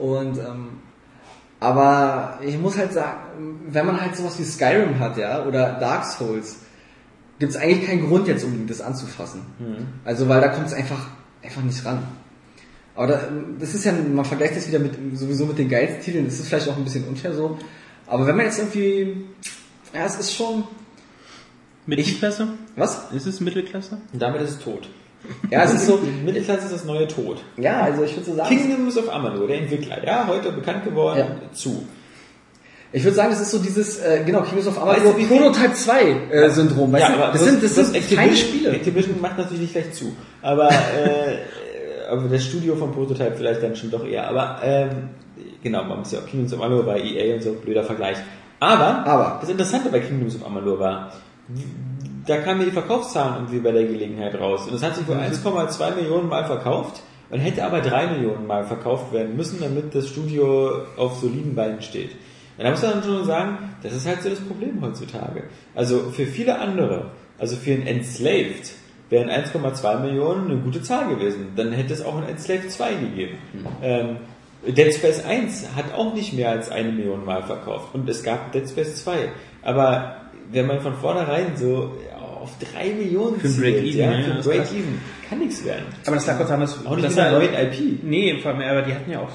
[0.00, 0.68] Und ähm,
[1.58, 6.04] aber ich muss halt sagen, wenn man halt sowas wie Skyrim hat, ja, oder Dark
[6.04, 6.60] Souls,
[7.38, 9.40] gibt es eigentlich keinen Grund jetzt unbedingt das anzufassen.
[10.04, 11.08] Also weil da kommt es einfach
[11.42, 12.02] einfach nicht ran.
[12.94, 13.20] Aber da,
[13.58, 16.48] das ist ja, man vergleicht das wieder mit sowieso mit den geilsten Titeln, das ist
[16.48, 17.58] vielleicht auch ein bisschen unfair so.
[18.06, 19.24] Aber wenn man jetzt irgendwie,
[19.94, 20.64] ja, es ist schon,
[21.86, 22.48] Mittelklasse?
[22.76, 23.10] was?
[23.12, 23.98] Ist es Mittelklasse?
[24.12, 24.88] Und damit ist es tot.
[25.50, 27.42] Ja, es ist so, Mittelklasse ist das neue Tod.
[27.56, 31.18] ja, also ich würde so sagen, Kingdoms of Amalur, der Entwickler, ja, heute bekannt geworden,
[31.18, 31.52] Ja.
[31.52, 31.84] zu.
[32.92, 35.24] Ich würde sagen, das ist so dieses, äh, genau, Kingdoms of Weißt Amalur du, wie
[35.24, 36.92] viel- Prototype 2 äh, Syndrom.
[36.92, 37.16] Weißt du?
[37.32, 38.70] das sind, das sind Activision- kleine Spiele.
[38.70, 40.14] Activision macht natürlich nicht gleich zu.
[40.42, 41.38] Aber, äh,
[42.08, 44.28] aber das Studio von Prototype vielleicht dann schon doch eher.
[44.28, 44.90] Aber, ähm,
[45.62, 48.16] genau, man muss ja auch Kingdoms of Amalur bei EA und so, blöder Vergleich.
[48.60, 49.38] Aber, Aber.
[49.40, 51.12] das Interessante bei Kingdoms of Amalur war,
[52.26, 54.66] da kamen mir die Verkaufszahlen irgendwie bei der Gelegenheit raus.
[54.66, 58.64] Und es hat sich wohl 1,2 Millionen Mal verkauft und hätte aber 3 Millionen Mal
[58.64, 62.12] verkauft werden müssen, damit das Studio auf soliden Beinen steht.
[62.58, 65.44] Und da muss man schon sagen, das ist halt so das Problem heutzutage.
[65.74, 68.72] Also für viele andere, also für ein Enslaved,
[69.08, 71.52] wären 1,2 Millionen eine gute Zahl gewesen.
[71.54, 73.38] Dann hätte es auch ein Enslaved 2 gegeben.
[73.82, 74.16] Ähm,
[74.66, 77.94] Dead Space 1 hat auch nicht mehr als eine Million Mal verkauft.
[77.94, 79.28] Und es gab Dead Space 2.
[79.62, 80.16] Aber
[80.52, 81.92] wenn man von vornherein so
[82.42, 84.56] auf 3 Millionen Für ein zielt, Break-Even, ja, ja, für das krass.
[84.56, 85.84] Break-Even, kann nichts werden.
[86.06, 88.04] Aber das lag kurz an, dass, Auch nicht dass mit einer er- neuen IP.
[88.04, 89.28] Nee, vor allem, aber die hatten ja auch,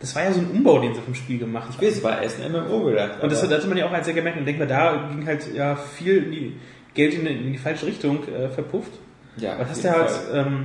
[0.00, 1.74] das war ja so ein Umbau, den sie vom Spiel gemacht haben.
[1.78, 3.22] Ich weiß, es war erst ein MMO gedacht.
[3.22, 4.38] Und das hatte man ja auch als sehr gemerkt.
[4.38, 6.52] Und denkt man, da ging halt ja viel in die,
[6.94, 8.92] Geld in, die- in die falsche Richtung äh, verpufft.
[9.36, 10.64] ja, Was hast du halt, ähm,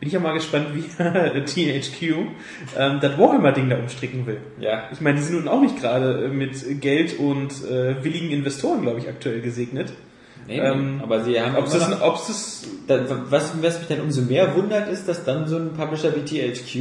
[0.00, 0.82] bin ich ja mal gespannt, wie
[1.82, 2.02] THQ
[2.76, 4.38] ähm, das Warhammer-Ding da umstricken will.
[4.60, 4.88] Ja.
[4.92, 8.82] Ich meine, die sind nun auch nicht gerade äh, mit Geld und äh, willigen Investoren,
[8.82, 9.92] glaube ich, aktuell gesegnet.
[10.46, 14.00] Nee, ähm, aber sie haben Ob es immer das, das Da, was, was mich dann
[14.00, 16.76] umso mehr wundert, ist, dass dann so ein Publisher wie THQ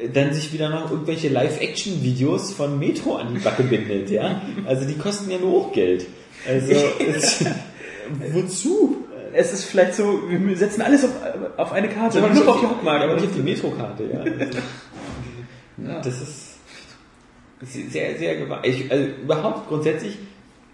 [0.00, 4.42] äh, dann sich wieder noch irgendwelche Live-Action-Videos von Metro an die Backe bindet, ja?
[4.66, 6.06] Also die kosten ja nur auch Geld.
[6.48, 7.44] Also, es,
[8.32, 9.03] wozu?
[9.34, 11.10] Es ist vielleicht so, wir setzen alles auf,
[11.56, 13.04] auf eine Karte, Aber nur auf die Hauptmarke.
[13.04, 14.04] aber nicht auf die Metro-Karte,
[15.86, 16.00] ja.
[16.00, 18.66] Das ist sehr, sehr gewagt.
[18.90, 20.18] Also überhaupt grundsätzlich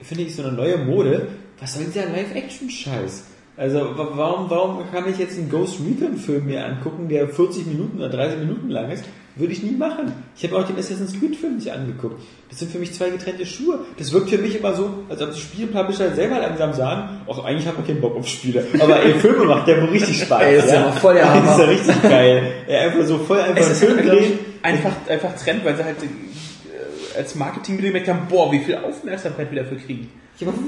[0.03, 1.28] finde ich so eine neue Mode,
[1.61, 3.24] was soll dieser Live-Action-Scheiß?
[3.57, 7.99] Also wa- warum, warum kann ich jetzt einen Ghost Recon-Film mir angucken, der 40 Minuten
[7.99, 9.05] oder 30 Minuten lang ist?
[9.41, 10.12] Würde ich nie machen.
[10.37, 12.21] Ich habe auch den Assassin's Creed-Film nicht angeguckt.
[12.51, 13.81] Das sind für mich zwei getrennte Schuhe.
[13.99, 17.67] Das wirkt für mich immer so, als ob die Spielpublisher selber langsam sagen, ach, eigentlich
[17.67, 18.65] habe ich keinen Bock auf Spiele.
[18.79, 20.43] Aber ey, Filme macht der wohl richtig Spaß.
[20.43, 21.69] Ey, ist ja mal voll der Das ist ja Hammer.
[21.69, 22.53] richtig geil.
[22.69, 24.39] Er einfach so voll einfach Es ist Film drehen.
[24.62, 29.51] einfach, einfach Trend, weil sie halt äh, als Marketing gemerkt haben, boah, wie viel Aufmerksamkeit
[29.51, 30.09] wir dafür kriegen.
[30.39, 30.59] Ja, aber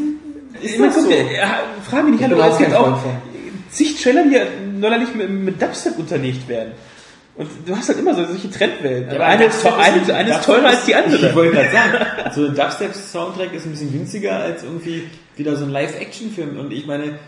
[0.62, 2.98] Ich meine, guck, dir, ja, frag mich nicht, auch es gibt auch
[3.70, 4.44] zig Trailer, die ja
[4.78, 6.72] neuerlich mit, mit Dubstep unterlegt werden.
[7.34, 9.08] Und du hast halt immer so solche Trendwellen.
[9.08, 11.34] Aber eine ist, eine, eine ist teurer als die Ich andere.
[11.34, 15.70] wollte gerade sagen, so ein Dubstep-Soundtrack ist ein bisschen günstiger als irgendwie wieder so ein
[15.70, 16.58] Live-Action-Film.
[16.58, 17.18] Und ich meine,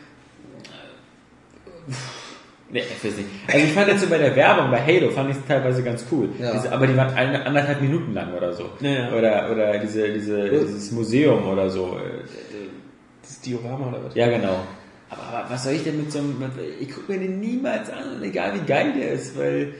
[2.70, 3.28] Nee, ich weiß nicht.
[3.46, 6.04] Also ich fand jetzt so bei der Werbung, bei Halo, fand ich es teilweise ganz
[6.10, 6.28] cool.
[6.40, 6.52] Ja.
[6.54, 8.70] Diese, aber die waren eine, anderthalb Minuten lang oder so.
[8.80, 9.12] Ja, ja.
[9.12, 11.96] Oder, oder diese, diese, dieses Museum oder so.
[13.22, 14.14] Das Diorama oder was?
[14.16, 14.64] Ja, genau.
[15.08, 16.34] Aber, aber was soll ich denn mit so einem,
[16.80, 19.74] ich gucke mir den niemals an, egal wie geil der ist, weil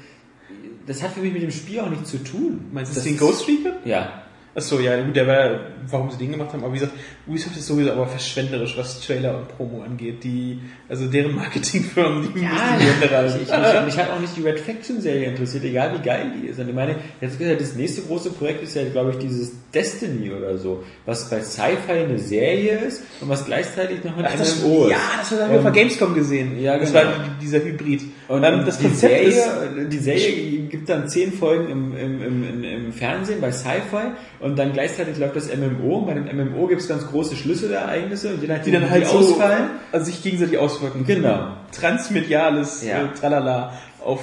[0.87, 2.67] das hat für mich mit dem Spiel auch nichts zu tun.
[2.73, 3.73] Meinst du das das den Ghost Recon?
[3.85, 4.25] Ja.
[4.57, 5.61] Achso, ja, gut, der war,
[5.91, 6.95] warum sie den gemacht haben, aber wie gesagt,
[7.27, 10.23] Ubisoft ist sowieso aber verschwenderisch, was Trailer und Promo angeht.
[10.23, 14.21] Die, also deren Marketingfirmen, die Ja, müssen die Hände ich, ich, mich, mich hat auch
[14.21, 16.61] nicht die Red Faction Serie interessiert, egal wie geil die ist.
[16.61, 20.31] Und ich meine, jetzt gesagt, das nächste große Projekt ist ja, glaube ich, dieses Destiny
[20.31, 24.63] oder so, was bei Sci-Fi eine Serie ist und was gleichzeitig noch ein Ach, das,
[24.63, 24.93] MMO ist.
[24.93, 26.61] ja, das haben wir auf der Gamescom gesehen.
[26.61, 27.07] ja, das genau.
[27.07, 27.13] war
[27.43, 28.03] dieser Hybrid.
[28.29, 31.97] Und ähm, dann das die Konzept Serie, ist, die Serie gibt dann zehn Folgen im,
[31.97, 35.99] im, im, im, Fernsehen bei Sci-Fi und dann gleichzeitig läuft das MMO.
[35.99, 39.07] Und bei dem MMO gibt es ganz große Schlüsselereignisse und je nachdem, die dann halt
[39.07, 39.71] so, ausfallen.
[39.93, 41.05] also sich gegenseitig auswirken.
[41.07, 41.57] Genau.
[41.73, 43.05] Transmediales, Ja.
[43.05, 44.23] äh, tralala, auf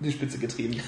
[0.00, 0.80] die Spitze getrieben.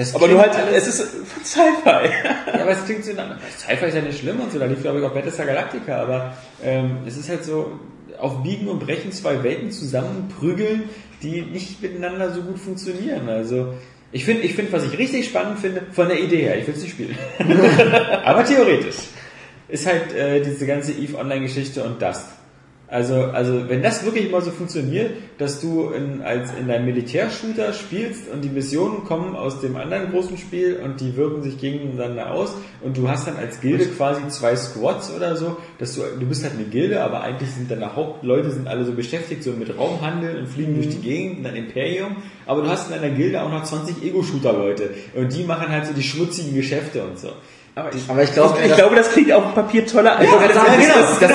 [0.00, 2.08] Das Aber nur klingt halt, es ist von Sci-Fi.
[2.54, 3.12] Ja, aber es klingt so.
[3.12, 6.32] Sci-Fi ist ja nicht schlimm und so, da lief glaube ich auch Battlestar Galactica, aber
[6.64, 7.78] ähm, es ist halt so,
[8.18, 10.84] auf Biegen und Brechen zwei Welten zusammenprügeln,
[11.22, 13.28] die nicht miteinander so gut funktionieren.
[13.28, 13.74] Also
[14.10, 16.74] ich finde, ich finde, was ich richtig spannend finde, von der Idee her, ich will
[16.74, 17.18] es nicht spielen.
[18.24, 18.96] aber theoretisch
[19.68, 22.24] ist halt äh, diese ganze EVE Online-Geschichte und Dust.
[22.90, 27.72] Also, also wenn das wirklich mal so funktioniert, dass du in, als in deinem Militärshooter
[27.72, 32.32] spielst und die Missionen kommen aus dem anderen großen Spiel und die wirken sich gegeneinander
[32.32, 36.26] aus und du hast dann als Gilde quasi zwei Squads oder so, dass du, du
[36.26, 39.78] bist halt eine Gilde, aber eigentlich sind deine Hauptleute sind alle so beschäftigt so mit
[39.78, 43.40] Raumhandel und fliegen durch die Gegend und dein Imperium, aber du hast in deiner Gilde
[43.40, 47.28] auch noch 20 Ego-Shooter-Leute und die machen halt so die schmutzigen Geschäfte und so.
[47.74, 50.32] Aber ich, Aber ich glaube, ich, glaube, das klingt auf dem Papier toller als Ich
[50.34, 51.30] als- gerade sagen, als- das,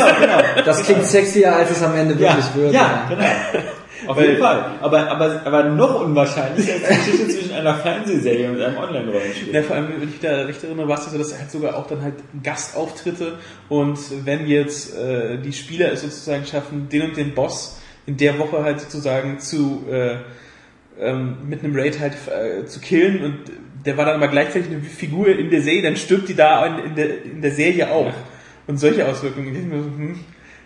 [0.55, 2.73] das, das klingt sexier, als es am Ende wirklich wird.
[2.73, 3.23] Ja, genau.
[4.07, 4.65] Auf jeden Fall.
[4.81, 9.53] Aber, aber, aber noch unwahrscheinlicher als die Geschichte zwischen einer Fernsehserie und einem Online-Rollenspiel.
[9.53, 11.49] Ja, vor allem, wenn ich mich da recht erinnere, war es ja so, dass halt
[11.49, 12.13] sogar auch dann halt
[12.43, 13.39] Gastauftritte
[13.69, 18.37] und wenn jetzt äh, die Spieler es sozusagen schaffen, den und den Boss in der
[18.37, 20.17] Woche halt sozusagen zu äh,
[20.99, 23.39] ähm, mit einem Raid halt äh, zu killen und
[23.85, 26.79] der war dann aber gleichzeitig eine Figur in der Serie, dann stirbt die da in,
[26.85, 28.07] in, der, in der Serie auch.
[28.07, 28.13] Ja.
[28.67, 29.47] Und solche Auswirkungen.
[29.47, 30.19] Ich denke mir so, hm,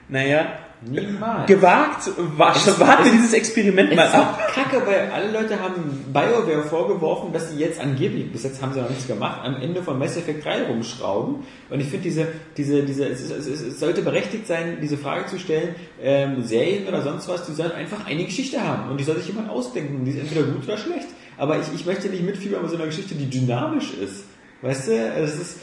[0.07, 0.47] naja,
[0.81, 1.45] Niemals.
[1.47, 4.39] gewagt, war, Es- warten wir es- dieses Experiment Es mal ab.
[4.53, 8.79] kacke, weil alle Leute haben BioWare vorgeworfen, dass sie jetzt angeblich, bis jetzt haben sie
[8.79, 11.43] noch nichts gemacht, am Ende von Mass Effect 3 rumschrauben.
[11.69, 15.37] Und ich finde diese, diese, diese, es, es, es sollte berechtigt sein, diese Frage zu
[15.37, 18.89] stellen, ähm, Serien oder sonst was, die sollen einfach eine Geschichte haben.
[18.89, 19.97] Und die soll sich jemand ausdenken.
[19.97, 21.07] Und die ist entweder gut oder schlecht.
[21.39, 24.25] Aber ich, ich möchte nicht mitfiebern bei so einer Geschichte, die dynamisch ist.
[24.61, 25.55] Weißt du, es ist,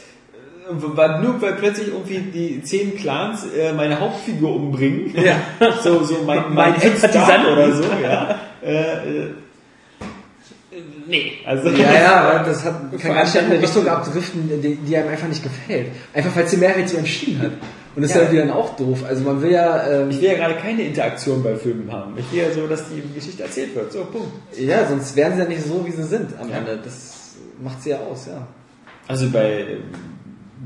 [0.69, 5.13] äh, weil- nur weil plötzlich irgendwie die zehn Clans äh, meine Hauptfigur umbringen.
[5.15, 5.37] Ja.
[5.85, 7.47] So, so mein, Mein mein Sympathisant.
[7.47, 8.41] Oder so, ja.
[8.65, 9.31] Äh, äh,
[11.07, 11.69] nee, also.
[11.69, 15.29] Ja, ja, das hat, kann ganz schnell in eine Richtung abdriften, die, die einem einfach
[15.29, 15.89] nicht gefällt.
[16.15, 17.53] Einfach weil die Mehrheit so entschieden hat.
[17.97, 18.21] Und das Ja.
[18.21, 19.05] ist ja dann auch doof.
[19.09, 22.13] Also man will ja, ähm, Ich will ja gerade keine Interaktion bei Filmen haben.
[22.19, 23.91] Ich will ja so, dass die Geschichte erzählt wird.
[23.91, 24.29] So, Punkt.
[24.59, 26.59] ja, sonst wären sie ja nicht so, wie sie sind am Ja.
[26.59, 26.79] Ende.
[26.85, 28.47] Das macht sie ja aus, ja.
[29.09, 29.79] Also bei,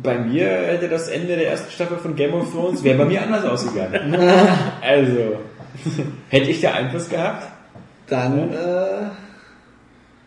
[0.02, 3.22] bei mir hätte das Ende der ersten Staffel von Game of Thrones wäre bei mir
[3.22, 4.14] anders ausgegangen.
[4.82, 5.36] also,
[6.30, 7.46] hätte ich da Einfluss gehabt?
[8.08, 9.08] Dann, äh,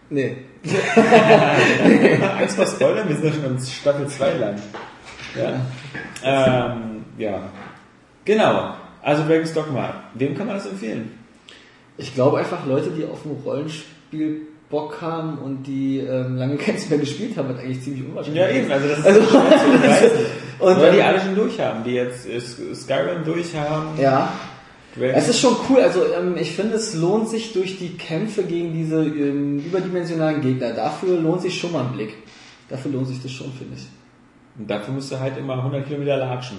[0.10, 0.38] nee.
[2.40, 4.56] Angst vor Spoilern, wir sind ja schon in Staffel 2 lang.
[5.36, 5.62] Ja.
[6.24, 7.49] Ähm, ja.
[8.26, 8.73] Genau.
[9.02, 9.94] Also Dragon's Dogma.
[10.14, 11.11] Wem kann man das empfehlen?
[11.98, 16.90] Ich glaube einfach Leute, die auf ein Rollenspiel Bock haben und die ähm, lange keins
[16.90, 18.41] mehr gespielt haben, hat eigentlich ziemlich unwahrscheinlich.
[18.41, 18.72] Ja, eben.
[18.72, 20.10] Also das ist Also- beweisen.
[20.60, 22.23] Und, Weil die ähm, alle schon durchhaben, die jetzt
[22.76, 23.99] Skyrim durchhaben.
[23.99, 24.31] Ja,
[24.95, 28.44] Dragon- Es ist schon cool, also ähm, ich finde, es lohnt sich durch die Kämpfe
[28.44, 30.72] gegen diese ähm, überdimensionalen Gegner.
[30.72, 32.14] Dafür lohnt sich schon mal ein Blick.
[32.69, 33.85] Dafür lohnt sich das schon, finde ich.
[34.57, 36.57] Und dafür musst du halt immer 100 Kilometer latschen.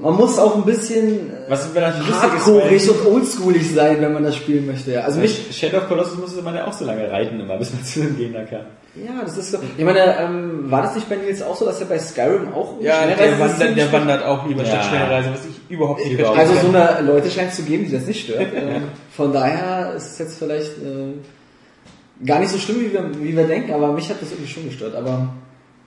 [0.00, 4.66] Man muss auch ein bisschen äh, Was hardcoreig und oldschoolig sein, wenn man das spielen
[4.66, 4.92] möchte.
[4.92, 5.00] Ja.
[5.02, 7.84] Also mich, Shadow of Colossus musste man ja auch so lange reiten immer, bis man
[7.84, 8.60] zu dem Gegner kam.
[8.94, 9.58] ja, das ist so.
[9.76, 12.80] Ich meine, ähm, war das nicht bei Nils auch so, dass er bei Skyrim auch
[12.80, 14.88] Ja, der, Schnellreise- wandert, der wandert auch lieber statt Ja.
[14.88, 16.36] Schnellreise, was ich überhaupt nicht Überhaupt.
[16.36, 16.56] verstehe.
[16.58, 18.46] Also so eine Leute scheint es zu geben, die das nicht stört.
[18.54, 18.82] Ähm,
[19.16, 23.44] Von daher ist es jetzt vielleicht äh, gar nicht so schlimm, wie wir, wie wir
[23.46, 24.94] denken, aber mich hat das irgendwie schon gestört.
[24.94, 25.28] Aber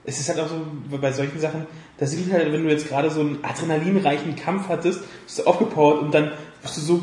[0.04, 0.56] es ist halt auch so,
[0.98, 1.66] bei solchen Sachen,
[2.04, 6.02] das sind halt, wenn du jetzt gerade so einen adrenalinreichen Kampf hattest, bist du aufgepowert
[6.02, 7.02] und dann bist du so,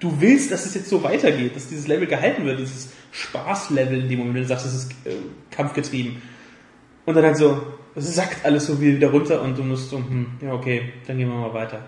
[0.00, 4.08] du willst, dass es jetzt so weitergeht, dass dieses Level gehalten wird, dieses Spaßlevel in
[4.08, 5.10] dem Moment, wenn du sagst, es ist äh,
[5.50, 6.22] kampfgetrieben.
[7.04, 7.60] Und dann halt so,
[7.94, 11.28] es sackt alles so wieder runter und du musst so, hm, ja okay, dann gehen
[11.28, 11.80] wir mal weiter.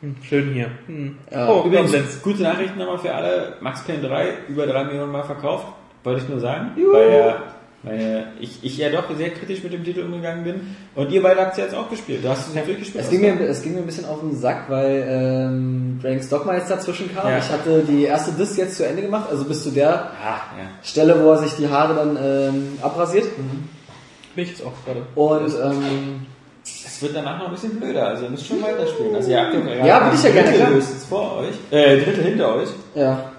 [0.00, 0.70] Hm, schön hier.
[0.86, 1.18] Hm.
[1.30, 2.22] Ja, oh, Übrigens, Konsens.
[2.22, 3.56] gute Nachrichten nochmal für alle.
[3.60, 5.66] Max Payne 3 über 3 Millionen Mal verkauft.
[6.04, 6.70] Wollte ich nur sagen.
[6.76, 7.42] Weil ja,
[7.86, 10.76] weil ich, ich ja doch sehr kritisch mit dem Titel umgegangen bin.
[10.94, 12.22] Und ihr beide habt es jetzt auch gespielt.
[12.24, 13.02] Du hast es ja durchgespielt.
[13.04, 16.54] es ging, mir, es ging mir ein bisschen auf den Sack, weil ähm, Dragon's Dogma
[16.56, 17.30] jetzt dazwischen kam.
[17.30, 17.38] Ja.
[17.38, 20.64] Ich hatte die erste Disc jetzt zu Ende gemacht, also bis zu der Ah, ja.
[20.82, 23.26] Stelle, wo er sich die Haare dann ähm, abrasiert.
[23.36, 25.06] Bin ich jetzt auch gerade.
[25.14, 26.26] Und ähm,
[26.64, 28.08] Es wird danach noch ein bisschen blöder.
[28.08, 29.14] Also ihr müsst schon weiterspielen.
[29.14, 31.54] Also ihr habt ja, Ja, bin ich ja gerne, Drittel höchstens vor euch.
[31.70, 32.68] Äh, Drittel hinter euch.
[32.94, 33.32] ja.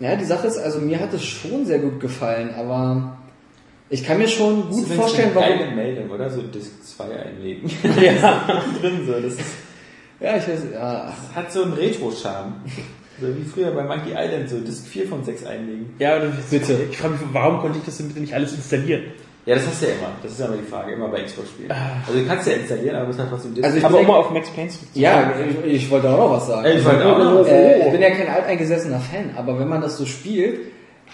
[0.00, 3.17] Ja, die Sache ist, also mir hat es schon sehr gut gefallen, aber
[3.90, 5.58] ich kann mir schon gut Das vorstellen, eine warum.
[5.58, 6.30] geile Meldung, oder?
[6.30, 7.70] So Disk 2 einlegen.
[8.00, 8.62] ja.
[8.80, 9.12] drin so.
[9.12, 9.40] Das ist,
[10.20, 11.12] Ja, ich weiß, ja.
[11.34, 12.54] hat so einen Retro-Charme.
[13.20, 15.94] So wie früher bei Monkey Island, so Disk 4 von 6 einlegen.
[15.98, 16.20] Ja,
[16.50, 16.78] bitte.
[16.90, 19.04] Ich frage mich, warum konnte ich das denn bitte nicht alles installieren?
[19.48, 20.10] Ja, das hast du ja immer.
[20.22, 21.72] Das ist ja immer die Frage, immer bei Xbox-Spielen.
[22.06, 23.64] Also du kannst ja installieren, aber musst halt trotzdem Disk.
[23.64, 25.32] Also ich Aber ja, mal auf Max Payne ja,
[25.64, 26.68] ich, ich wollte auch noch was sagen.
[26.76, 29.80] Ich wollte auch noch was äh, ich bin ja kein alteingesessener Fan, aber wenn man
[29.80, 30.60] das so spielt,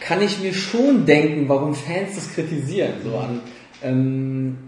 [0.00, 2.94] kann ich mir schon denken, warum Fans das kritisieren.
[3.04, 3.40] So an,
[3.82, 4.58] ähm,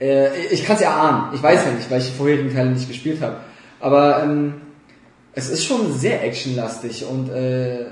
[0.00, 1.34] äh, ich kann es ja ahnen.
[1.34, 3.36] Ich weiß ja nicht, weil ich die vorherigen Teile nicht gespielt habe.
[3.80, 4.54] Aber ähm,
[5.32, 7.84] es ist schon sehr actionlastig und äh,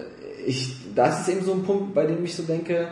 [0.47, 2.89] ich, da ist es eben so ein Punkt, bei dem ich so denke,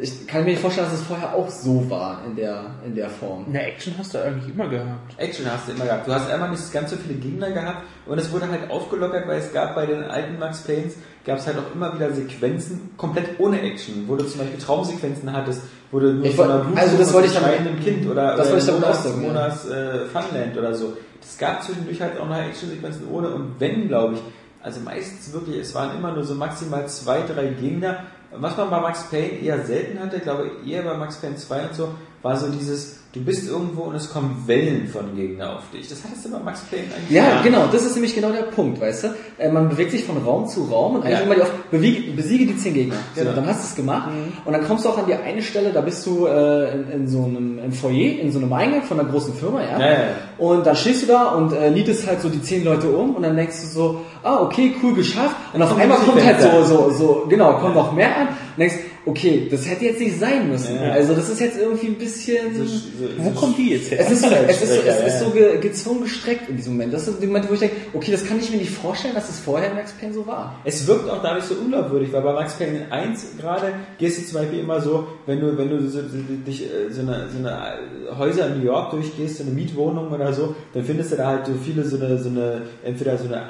[0.00, 3.08] ich kann mir nicht vorstellen, dass es vorher auch so war in der, in der
[3.08, 3.44] Form.
[3.48, 5.14] Eine Action hast du eigentlich immer gehabt.
[5.16, 6.08] Action hast du immer gehabt.
[6.08, 9.38] Du hast einmal nicht ganz so viele Gegner gehabt und es wurde halt aufgelockert, weil
[9.38, 10.96] es gab bei den alten Max Paynes,
[11.26, 15.30] gab es halt auch immer wieder Sequenzen komplett ohne Action, wo du zum Beispiel Traumsequenzen
[15.32, 18.36] hattest, wo du nur Ich wollt- einer Blut also das wollte ich einem Kind oder,
[18.36, 19.22] das oder wollte ich damit Monas, ausdrücken.
[19.22, 20.96] Monas äh, Funland oder so.
[21.20, 24.20] Es gab zwischendurch halt auch noch Action-Sequenzen ohne und wenn, glaube ich,
[24.62, 28.04] also meistens wirklich, es waren immer nur so maximal zwei, drei Gegner.
[28.38, 31.60] Was man bei Max Payne eher selten hatte, glaube ich, eher bei Max Payne 2
[31.68, 31.88] und so,
[32.22, 35.88] war so dieses, du bist irgendwo und es kommen Wellen von Gegnern auf dich.
[35.88, 38.80] Das hattest du bei Max Payne eigentlich Ja, genau, das ist nämlich genau der Punkt,
[38.80, 39.08] weißt du?
[39.38, 41.24] Äh, man bewegt sich von Raum zu Raum und eigentlich Ja.
[41.24, 42.96] immer die auf, besiege, besiege die zehn Gegner.
[43.14, 43.34] So, Genau.
[43.34, 44.10] dann hast du es gemacht
[44.44, 47.08] und dann kommst du auch an die eine Stelle, da bist du äh, in, in
[47.08, 49.78] so einem im Foyer, in so einem Eingang von einer großen Firma, ja?
[49.80, 49.98] Ja, ja.
[50.38, 53.22] Und dann stehst du da und äh, niedest halt so die zehn Leute um und
[53.22, 55.34] dann denkst du so, ah, okay, cool, geschafft.
[55.52, 58.58] Und auf kommt einmal kommt halt so, so, so, genau, kommt noch mehr an und
[58.58, 58.76] denkst,
[59.06, 60.74] okay, das hätte jetzt nicht sein müssen.
[60.74, 60.90] Ja.
[60.90, 62.54] Also das ist jetzt irgendwie ein bisschen...
[62.54, 62.80] So, so,
[63.18, 64.00] Wo kommt die jetzt her?
[64.00, 66.92] Es ist so, es ist so, es ist so ge, gezwungen gestreckt in diesem Moment.
[66.92, 69.30] Das sind die Momente, wo ich denke, okay, das kann ich mir nicht vorstellen, dass
[69.30, 70.60] es vorher in Max Payne so war.
[70.64, 74.40] Es wirkt auch dadurch so unglaubwürdig, weil bei Max Payne 1 gerade gehst du zum
[74.40, 78.18] Beispiel immer so, wenn du, wenn du so, so, dich, äh, so, eine, so eine
[78.18, 81.46] Häuser in New York durchgehst, so eine Mietwohnung oder so, dann findest du da halt
[81.46, 83.40] so viele so eine, so eine entweder so eine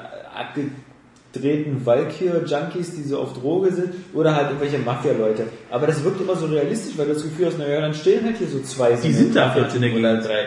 [1.36, 5.44] abgedrehten Valkyr-Junkies, die so auf Droge sind, oder halt irgendwelche Mafia-Leute.
[5.70, 8.38] Aber das wirkt immer so realistisch, weil du das Gefühl hast, naja, dann stehen halt
[8.38, 10.46] hier so zwei Die sind da halt in der oder drei.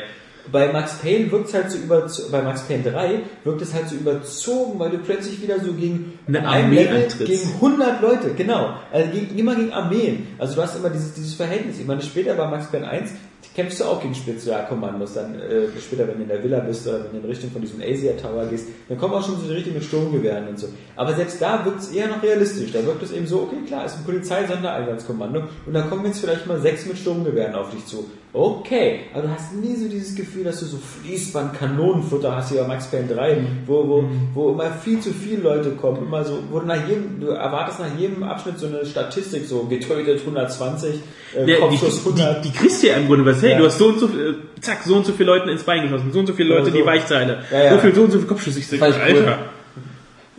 [0.51, 3.87] Bei Max Payne wirkt es halt so über, bei Max Payne 3 wirkt es halt
[3.87, 8.73] so überzogen, weil du plötzlich wieder so gegen Eine Armee Level gegen 100 Leute, genau.
[8.91, 10.25] Also gegen, immer gegen Armeen.
[10.39, 11.79] Also du hast immer dieses, dieses Verhältnis.
[11.79, 13.11] Ich meine, später bei Max Payne 1
[13.59, 15.15] kämpfst du auch gegen Spezialkommandos.
[15.15, 17.61] Dann äh, später, wenn du in der Villa bist oder wenn du in Richtung von
[17.61, 20.67] diesem Asia Tower gehst, dann kommen auch schon so richtig mit Sturmgewehren und so.
[20.95, 22.71] Aber selbst da wirkt es eher noch realistisch.
[22.71, 26.47] Da wirkt es eben so, okay, klar, ist ein Polizeisondereinsatzkommando und da kommen jetzt vielleicht
[26.47, 28.09] mal sechs mit Sturmgewehren auf dich zu.
[28.31, 32.67] Okay, aber du hast nie so dieses Gefühl, dass du so Fließband-Kanonenfutter hast wie bei
[32.67, 34.03] Max Payne 3, wo, wo,
[34.35, 37.79] wo immer viel zu viele Leute kommen, immer so, wo du nach jedem, du erwartest
[37.79, 40.95] nach jedem Abschnitt so eine Statistik, so getötet 120,
[41.35, 42.45] äh, Ja, die, Kopfschuss 100.
[42.45, 43.41] die, die kriegst du ja im Grunde was.
[43.41, 43.57] Hey, Ja.
[43.57, 46.11] du hast so und so, äh, zack, so und so viele Leuten ins Bein geschossen,
[46.13, 46.77] so und so viele Leute so.
[46.77, 47.73] die Weichteile, Ja, ja.
[47.73, 48.59] so viel, so und so viele Kopfschüsse.
[48.59, 49.01] Ich sag, ich cool.
[49.01, 49.39] Alter.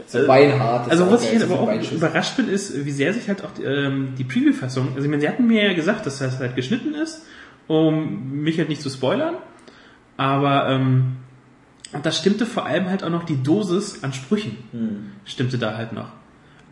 [0.07, 0.87] So beinhart.
[0.87, 3.43] ist Also was ich jetzt so aber auch überrascht bin, ist, wie sehr sich halt
[3.45, 6.55] auch ähm, die Preview-Fassung, also ich meine, sie hatten mir ja gesagt, dass das halt
[6.57, 7.23] geschnitten ist,
[7.71, 9.35] um mich halt nicht zu spoilern,
[10.17, 11.19] aber ähm,
[12.03, 14.57] das stimmte vor allem halt auch noch die Dosis an Sprüchen,
[15.25, 16.09] stimmte da halt noch.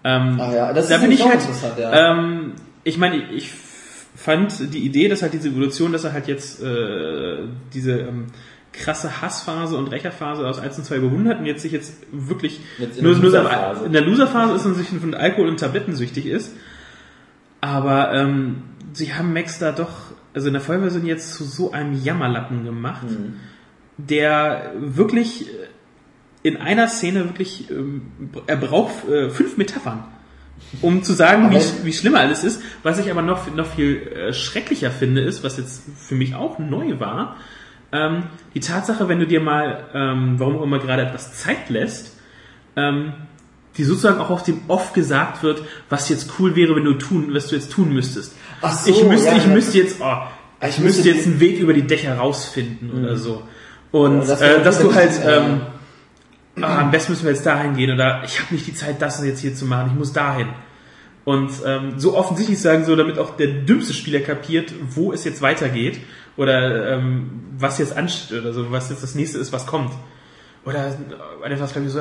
[0.03, 2.13] Ähm, Ah ja, das da ist bin ich auch halt, interessant, ja.
[2.13, 2.53] ähm,
[2.83, 3.53] ich meine, ich
[4.17, 8.27] fand die Idee, dass halt diese Evolution, dass er halt jetzt äh, diese ähm,
[8.73, 12.61] krasse Hassphase und Rächerphase aus 1 und 2 überwunden hat und jetzt sich jetzt wirklich
[12.79, 13.87] Jetzt in nur, der Loserphase.
[13.87, 16.55] in der Loserphase ist und sich von Alkohol und Tabletten süchtig ist.
[17.61, 18.63] Aber ähm,
[18.93, 23.07] sie haben Max da doch, also in der Vollversion jetzt zu so einem Jammerlappen gemacht,
[23.97, 25.69] der wirklich äh,
[26.43, 28.03] in einer Szene wirklich, ähm,
[28.47, 30.05] er braucht äh, fünf Metaphern,
[30.81, 32.63] um zu sagen, wie, wie schlimm alles ist.
[32.83, 36.59] Was ich aber noch, noch viel äh, schrecklicher finde, ist, was jetzt für mich auch
[36.59, 37.37] neu war,
[37.91, 38.25] ähm,
[38.55, 42.17] die Tatsache, wenn du dir mal, ähm, warum auch immer gerade etwas Zeit lässt,
[42.77, 43.15] ähm,
[43.77, 47.33] die sozusagen auch auf dem Off gesagt wird, was jetzt cool wäre, wenn du tun,
[47.33, 48.35] was du jetzt tun müsstest.
[48.61, 49.53] Ach so, ich müsste, ja, ich ja.
[49.53, 50.17] müsste jetzt, oh,
[50.61, 53.43] ich, Ich müsste müsste jetzt einen Weg über die Dächer rausfinden oder so.
[53.93, 55.61] Und das äh, dass du halt, äh, ähm,
[56.61, 59.25] ah, am besten müssen wir jetzt dahin gehen oder ich habe nicht die Zeit, das
[59.25, 60.49] jetzt hier zu machen, ich muss dahin.
[61.25, 65.43] Und ähm, so offensichtlich sagen, so damit auch der dümmste Spieler kapiert, wo es jetzt
[65.43, 66.01] weitergeht
[66.37, 69.93] oder ähm, was jetzt ansteht oder so, was jetzt das nächste ist, was kommt.
[70.65, 72.01] Oder äh, etwas, glaube ich, so,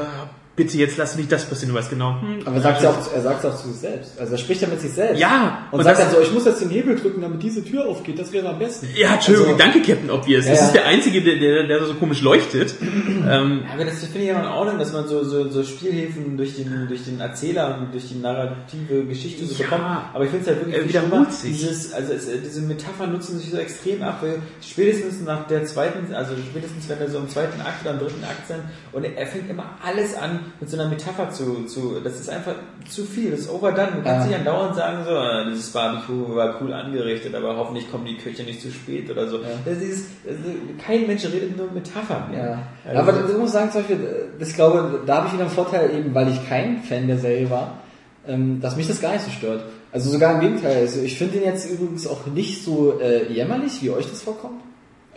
[0.57, 2.19] bitte jetzt lass nicht das passieren, du weißt genau.
[2.19, 4.19] Hm, Aber er sagt ja auch, er sagt auch zu sich selbst.
[4.19, 5.19] Also er spricht ja mit sich selbst.
[5.19, 7.85] Ja, Und, und sagt dann so, ich muss jetzt den Hebel drücken, damit diese Tür
[7.87, 8.17] aufgeht.
[8.19, 8.87] Das wäre am besten.
[8.95, 10.45] Ja, Entschuldigung, Also- danke Captain Obvious.
[10.45, 12.73] Ja, das ist der Einzige, der, der, der so komisch leuchtet.
[12.81, 16.35] ähm, Ja, aber das finde ich ja in Ordnung, dass man so, so, so Spielhilfen
[16.37, 19.69] durch den, durch den Erzähler und durch die narrative Geschichte so Ja.
[19.69, 19.83] bekommt.
[20.13, 21.51] Aber ich finde es halt wirklich Er viel wiederholt sich.
[21.51, 25.65] Dieses, also es, äh, diese Metaphern nutzen sich so extrem ab, weil spätestens nach der
[25.65, 28.61] zweiten, also spätestens wenn wir so im zweiten Akt oder im dritten Akt sind
[28.91, 32.53] und er fängt immer alles an mit so einer Metapher zu, zu das ist einfach
[32.89, 33.87] zu viel, das ist overdone.
[33.97, 34.37] Du kannst Ja.
[34.37, 38.43] nicht andauernd sagen so, ah, dieses Barbecue war cool angerichtet, aber hoffentlich kommen die Köche
[38.43, 39.39] nicht zu spät oder so.
[39.65, 42.33] Das ist, das ist, kein Mensch redet nur Metaphern.
[42.33, 42.59] Ja.
[42.85, 43.99] Also- Aber das muss ich sagen, zum Beispiel,
[44.39, 47.49] das glaube, da habe ich wieder einen Vorteil, eben weil ich kein Fan der Serie
[47.49, 47.79] war,
[48.27, 49.63] ähm, dass mich das gar nicht so stört.
[49.91, 50.77] Also sogar im Gegenteil.
[50.81, 54.61] Also ich finde den jetzt übrigens auch nicht so äh, jämmerlich, wie euch das vorkommt.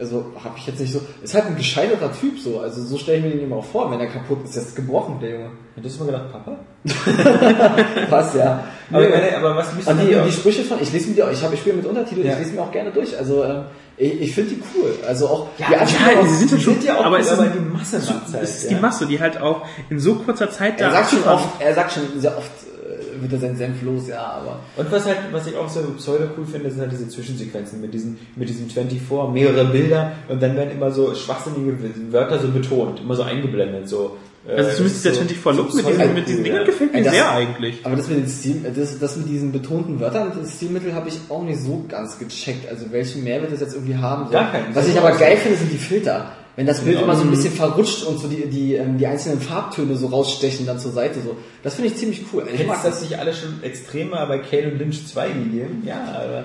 [0.01, 1.01] Also habe ich jetzt nicht so.
[1.22, 2.60] Ist halt ein gescheiterter Typ so.
[2.60, 5.18] Also so stelle ich mir den eben auch vor, wenn er kaputt ist, ist gebrochen,
[5.20, 5.51] der Junge.
[5.77, 6.56] Hättest du mal gedacht, Papa?
[8.10, 8.64] Was ja.
[8.90, 9.09] Aber, Nee.
[9.09, 11.31] meine, aber was müsste Und die, und die Sprüche von, ich lese mir die auch,
[11.31, 12.32] ich habe ich spiele mit Untertiteln, Ja.
[12.32, 13.16] ich lese mir auch gerne durch.
[13.16, 13.64] Also ähm,
[13.97, 14.94] ich, ich finde die cool.
[15.06, 17.48] Also auch Ja, die ja, die auf- sind ja auch aber gut, es ist- aber
[17.48, 20.81] die Masse macht's halt, es ist die Masse, die halt auch in so kurzer Zeit
[20.81, 22.80] Er sagt schon oft, er sagt schon sehr oft, äh,
[23.22, 24.60] wird er seinen Senf los, ja, aber.
[24.76, 27.92] Und was halt, was ich auch so pseudo cool finde, sind halt diese Zwischensequenzen mit
[27.94, 29.01] diesen, mit diesem 24,
[29.32, 31.76] mehrere Bilder und dann werden immer so schwachsinnige
[32.12, 34.16] Wörter so betont, immer so eingeblendet, so.
[34.48, 36.52] äh, Also zumindest der so- 24 Look so mit diesen, mit diesen ja.
[36.52, 37.84] Dingen gefällt mir das- sehr eigentlich.
[37.84, 41.18] Aber das mit den Stil, das, das mit diesen betonten Wörtern, das Stilmittel habe ich
[41.28, 42.68] auch nicht so ganz gecheckt.
[42.70, 44.32] Also welchen Mehrwert das jetzt irgendwie haben soll.
[44.32, 44.74] Gar keinen.
[44.74, 46.32] Was ich aber geil finde, sind die Filter.
[46.60, 47.04] Wenn das Bild Ja.
[47.04, 50.66] immer so ein bisschen verrutscht und so die, die, ähm, die einzelnen Farbtöne so rausstechen
[50.66, 51.34] dann zur Seite so.
[51.62, 52.46] Das finde ich ziemlich cool.
[52.52, 55.82] Ich Hätte mag es das nicht alle schon extremer bei Kane und Lynch 2 gegeben?
[55.86, 56.44] Ja, aber.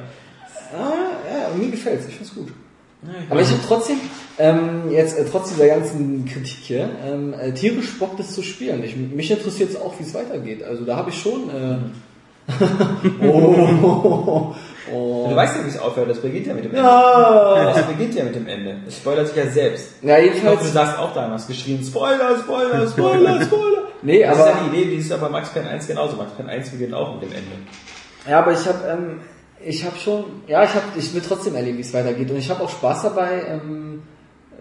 [0.74, 0.94] Ah,
[1.30, 2.06] ja, mir gefällt's.
[2.08, 2.48] Ich find's gut.
[3.04, 3.98] Ja, Aber ich habe trotzdem,
[4.40, 8.86] ähm, jetzt äh, trotz dieser ganzen Kritik hier, ähm, äh, tierisch Bock, das zu spielen.
[8.86, 10.64] Ich, mich interessiert es auch, wie es weitergeht.
[10.64, 11.50] Also da habe ich schon.
[11.50, 11.78] Äh,
[13.26, 14.56] oh,
[14.94, 15.28] oh.
[15.30, 16.84] Du weißt ja, wie es aufhört, das beginnt ja mit dem Ende.
[16.84, 17.74] Ja.
[17.74, 18.78] Das beginnt ja mit dem Ende.
[18.86, 19.90] Das spoilert sich ja selbst.
[20.02, 23.82] Ja, Ich hoffe, du sagst auch damals geschrien, Spoiler, Spoiler, Spoiler, Spoiler.
[24.02, 26.16] Nee, Das aber, ist ja die Idee, die ist ja bei Max Payne 1 genauso.
[26.18, 27.52] Max Payne 1 beginnt auch mit dem Ende.
[28.30, 29.20] ja, aber ich habe, ähm,
[29.64, 32.50] ich habe schon, ja, ich habe, ich will trotzdem erleben, wie es weitergeht und ich
[32.50, 34.04] habe auch Spaß dabei, ähm,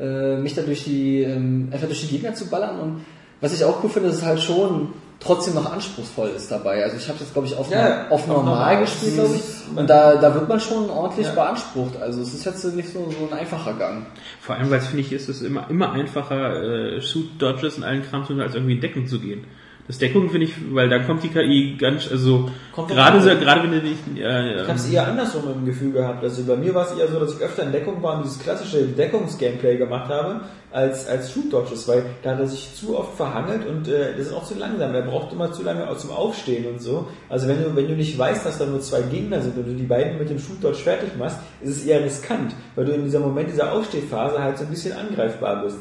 [0.01, 3.05] äh, mich da durch die, ähm, einfach durch die Gegner zu ballern und
[3.41, 4.95] was ich auch cool finde, ist halt schon
[5.25, 6.85] trotzdem noch anspruchsvoll ist dabei.
[6.85, 8.81] Also ich habe jetzt glaube ich auf, Ja, auf auf normal normal.
[8.81, 9.77] gespielt, glaube ich.
[9.79, 11.33] Und da, da wird man schon ordentlich Ja.
[11.35, 12.01] beansprucht.
[12.01, 14.07] Also es ist jetzt nicht so, so ein einfacher Gang.
[14.41, 17.85] Vor allem, weil es finde ich, ist es immer, immer einfacher, äh, Shoot Dodges und
[17.85, 19.45] allen Kram zu tun, als irgendwie in Deckung zu gehen.
[19.87, 22.49] Das Deckung finde ich, weil da kommt die KI ganz, also
[22.89, 26.23] gerade so, gerade wenn du dich, äh, Ich habe es eher andersrum im Gefühl gehabt.
[26.25, 28.39] Also bei mir war es eher so, dass ich öfter in Deckung war und dieses
[28.39, 30.41] klassische Deckungsgameplay gemacht habe,
[30.75, 34.27] als, als Shoot Dodges, weil da hat er sich zu oft verhangelt und äh, das
[34.27, 34.93] ist auch zu langsam.
[34.93, 37.07] Er braucht immer zu lange zum Aufstehen und so.
[37.29, 39.75] Also wenn du, wenn du nicht weißt, dass da nur zwei Gegner sind und du
[39.75, 43.05] die beiden mit dem Shoot Dodge fertig machst, ist es eher riskant, weil du in
[43.05, 45.79] dieser Moment dieser Aufstehphase halt so ein bisschen angreifbar bist.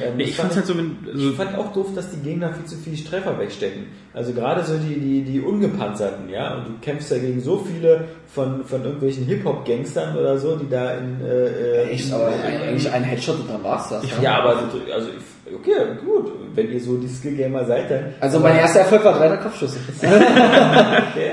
[0.00, 2.54] Ähm, nee, das ich fand halt so, also, ich fand auch doof, dass die Gegner
[2.54, 3.86] viel zu viele Treffer wegstecken.
[4.16, 8.04] Also gerade so die, die, die ungepanzerten, ja, und du kämpfst ja gegen so viele
[8.34, 12.90] von, von irgendwelchen Hip-Hop-Gangstern oder so, die da in, äh, äh, Echt, aber in, eigentlich
[12.90, 14.02] ein Headshot und dann war's das.
[14.22, 18.14] ja, aber so- also ich- okay, gut, wenn ihr so die Skill-Gamer seid, dann.
[18.18, 19.76] Also mein erster Erfolg war drei der Kopfschüsse.
[20.00, 21.32] Okay.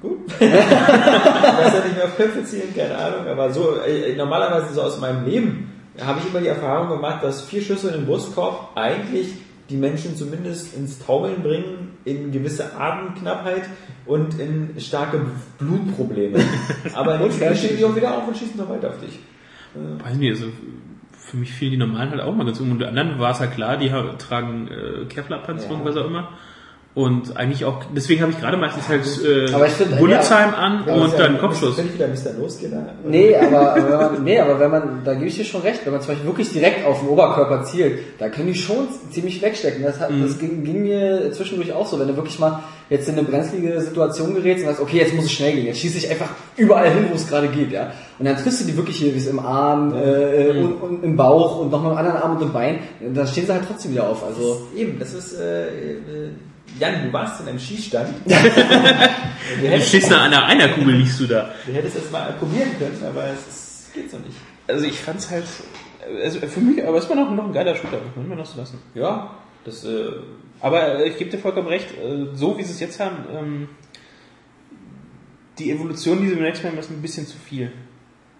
[0.00, 0.18] Gut.
[0.40, 4.98] weiß ja nicht mehr auf Köpfe zielen, keine Ahnung, aber so, äh, normalerweise so aus
[5.00, 5.70] meinem Leben
[6.02, 9.28] habe ich immer die Erfahrung gemacht, dass vier Schüsse in den Brustkorb eigentlich
[9.70, 13.64] die Menschen zumindest ins Taumeln bringen, in gewisse Atemknappheit
[14.06, 15.20] und in starke
[15.58, 16.38] Blutprobleme.
[16.94, 17.58] Aber Und fertig.
[17.60, 19.18] stehen die auch wieder auf und schießen noch weiter auf dich.
[19.74, 20.46] weiß nicht, also
[21.18, 22.72] für mich fielen die normalen halt auch mal gezogen.
[22.72, 25.84] Und die anderen war es ja klar, die tragen äh, Kevlar-Panzerung, Ja.
[25.86, 26.28] was auch immer.
[26.94, 31.06] Und eigentlich auch, deswegen habe ich gerade meistens halt äh, finde, Bulletsheim an Ja, und
[31.06, 31.74] ist ja- dann Kopfschuss.
[31.74, 32.38] Bin ich wieder Mr.
[32.40, 32.94] Losgeher?
[33.04, 35.80] Nee, aber, aber wenn man, nee, aber wenn man, da gebe ich dir schon recht,
[35.84, 39.42] wenn man zum Beispiel wirklich direkt auf den Oberkörper zielt, da können die schon ziemlich
[39.42, 39.82] wegstecken.
[39.82, 43.18] Das, hat, das ging, ging mir zwischendurch auch so, wenn du wirklich mal jetzt in
[43.18, 46.08] eine brenzlige Situation gerätst und sagst, okay, jetzt muss es schnell gehen, jetzt schieße ich
[46.08, 47.90] einfach überall hin, wo es gerade geht, ja.
[48.20, 51.16] Und dann triffst du die wirklich hier, wie es im Arm, äh, und, und im
[51.16, 52.78] Bauch und nochmal im anderen Arm und im Bein,
[53.12, 54.22] dann stehen sie halt trotzdem wieder auf.
[54.24, 56.00] Also, Eben, das ist, äh, äh,
[56.78, 58.14] Jan, du warst in einem Skistand.
[58.24, 61.50] du, stehst nach einer Einerkugel, liegst du da.
[61.66, 64.36] du hättest es mal probieren können, aber es geht so nicht.
[64.66, 65.44] Also ich fand's halt,
[66.22, 68.58] also für mich, aber es war noch, noch ein geiler Shooter, muss man noch so
[68.58, 68.80] lassen.
[68.94, 70.10] Ja, das, äh,
[70.60, 73.68] Aber äh, ich gebe dir vollkommen recht, äh, so wie sie es jetzt haben, ähm,
[75.58, 77.70] die Evolution, die sie im X-Men ist ein bisschen zu viel.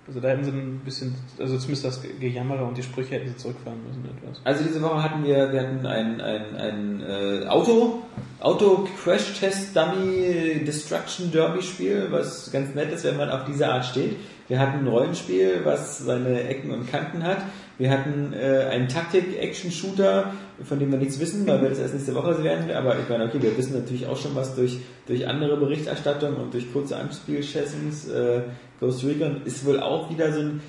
[0.07, 3.29] Also da hätten sie ein bisschen, also zumindest das Ge- Gejammerer und die Sprüche hätten
[3.29, 4.41] sie zurückfahren müssen etwas.
[4.45, 8.03] Also diese Woche hatten wir, wir hatten ein, ein, ein äh, Auto,
[8.41, 13.67] Auto Crash Test Dummy Destruction Derby Spiel, was ganz nett ist, wenn man auf diese
[13.69, 14.17] Art steht.
[14.49, 17.39] Wir hatten ein Rollenspiel, was seine Ecken und Kanten hat.
[17.77, 20.33] Wir hatten äh, einen Taktik-Action-Shooter,
[20.63, 22.71] von dem wir nichts wissen, weil wir das erst nächste Woche werden.
[22.71, 26.55] Aber ich meine, okay, wir wissen natürlich auch schon was durch, durch andere Berichterstattung und
[26.55, 28.09] durch kurze Anspielsessions.
[28.09, 28.43] Äh,
[28.79, 30.61] Ghost Recon ist wohl auch wieder so ein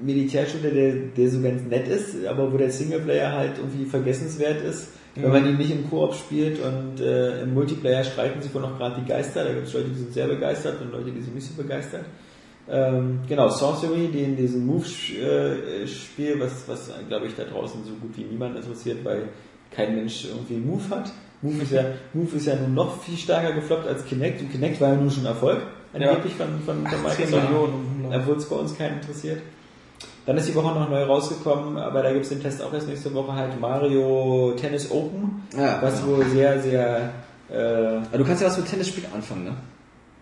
[0.00, 4.88] Militärshooter, der, der so ganz nett ist, aber wo der Singleplayer halt irgendwie vergessenswert ist,
[5.14, 8.76] wenn man ihn nicht im Koop spielt und äh, im Multiplayer streiten sich wohl noch
[8.76, 9.44] gerade die Geister.
[9.44, 12.04] Da gibt es Leute, die sind sehr begeistert und Leute, die sind nicht so begeistert.
[12.68, 18.16] Ähm, genau, Sorcery, die in diesem Move-Spiel, was, was glaube ich da draußen so gut
[18.16, 19.28] wie niemand interessiert, weil
[19.70, 21.10] kein Mensch irgendwie Move hat.
[21.42, 21.84] Move ist ja,
[22.14, 25.10] Move ist ja nun noch viel stärker gefloppt als Kinect und Kinect war ja nun
[25.10, 25.58] schon Erfolg,
[25.92, 28.14] angeblich von, von, von 10 Microsoft Millionen.
[28.14, 29.42] obwohl es bei uns keinen interessiert.
[30.24, 32.88] Dann ist die Woche noch neu rausgekommen, aber da gibt es den Test auch erst
[32.88, 36.16] nächste Woche halt Mario Tennis Open, ja, was genau.
[36.16, 37.12] wohl sehr, sehr
[37.50, 39.56] äh, Aber du kannst ja was mit Tennisspielen anfangen, ne?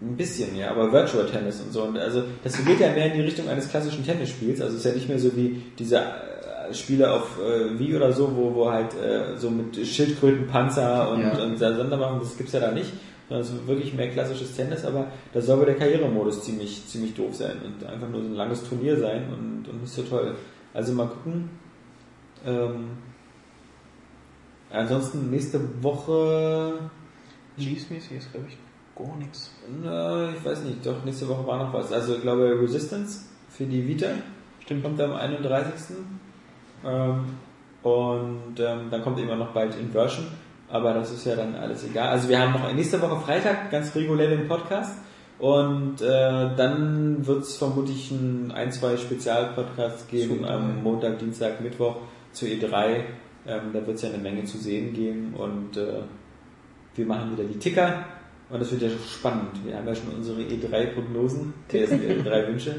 [0.05, 1.85] Ein bisschen, ja, aber Virtual Tennis und so.
[1.85, 4.61] Und also das geht ja mehr in die Richtung eines klassischen Tennisspiels.
[4.61, 8.13] Also es ist ja nicht mehr so wie diese äh, Spiele auf äh, Wii oder
[8.13, 11.43] so, wo, wo halt äh, so mit Schildkröten, Panzer und, Ja.
[11.45, 12.93] und Sonderwaffen, das gibt's ja da nicht.
[13.29, 17.15] Sondern es ist wirklich mehr klassisches Tennis, aber da soll wohl der Karrieremodus ziemlich, ziemlich
[17.15, 20.35] doof sein und einfach nur so ein langes Turnier sein und, und nicht so toll.
[20.75, 21.49] Also mal gucken.
[22.45, 22.91] Ähm,
[24.71, 26.75] ansonsten nächste Woche
[27.59, 28.57] Release-mäßig ist, glaube ich,
[29.07, 29.51] gar nichts.
[29.83, 31.93] na, ich weiß nicht, doch, nächste Woche war noch was.
[31.93, 34.09] Also ich glaube Resistance für die Vita
[34.61, 34.83] Stimmt.
[34.83, 35.97] kommt am 31.
[36.85, 37.25] Ähm,
[37.83, 40.27] und ähm, dann kommt immer noch bald Inversion,
[40.69, 42.09] aber das ist ja dann alles egal.
[42.11, 44.99] Also wir haben noch nächste Woche Freitag ganz regulär den Podcast
[45.39, 50.83] und äh, dann wird es vermutlich ein, ein, zwei Spezialpodcasts geben Zu am E3.
[50.83, 51.97] Montag, Dienstag, Mittwoch
[52.33, 53.01] zu E3.
[53.45, 56.03] Ähm, da wird es ja eine Menge zu sehen geben und äh,
[56.95, 58.05] wir machen wieder die Ticker
[58.53, 59.65] und das wird ja spannend.
[59.65, 62.77] Wir haben ja schon unsere E3-Prognosen, äh, E3-Wünsche.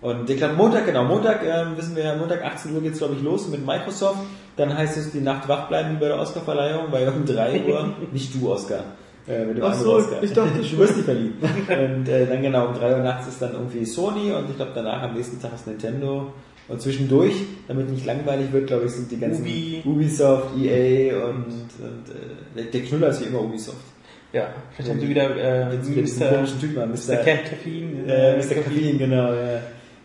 [0.00, 3.14] Und ich glaube, Montag, genau, Montag, ähm, wissen wir ja, Montag 18 Uhr geht's glaube
[3.14, 4.18] ich, los mit Microsoft.
[4.56, 7.94] Dann heißt es, die Nacht wach bleiben wie bei der Oscarverleihung, weil um 3 Uhr,
[8.12, 8.84] nicht du, Oscar.
[9.28, 10.22] Äh, mit dem Ach so, Oscar.
[10.22, 11.42] ich dachte du wirst nicht verliebt.
[11.42, 14.72] Und äh, dann genau, um 3 Uhr nachts ist dann irgendwie Sony und ich glaube
[14.74, 16.32] danach am nächsten Tag ist Nintendo.
[16.68, 17.34] Und zwischendurch,
[17.68, 19.82] damit nicht langweilig wird, glaube ich, sind die ganzen Ubi.
[19.84, 23.84] Ubisoft, EA und, und äh, der Knüller ist wie immer Ubisoft.
[24.32, 26.34] Ja, vielleicht haben sie wieder äh, diesen Mr.
[26.34, 26.94] komischen Typen an, Mr.
[27.14, 27.16] Mr.
[27.16, 28.06] Ca- Caffeine.
[28.06, 28.54] Äh, Mr.
[28.54, 29.60] Caffeine, genau, ja.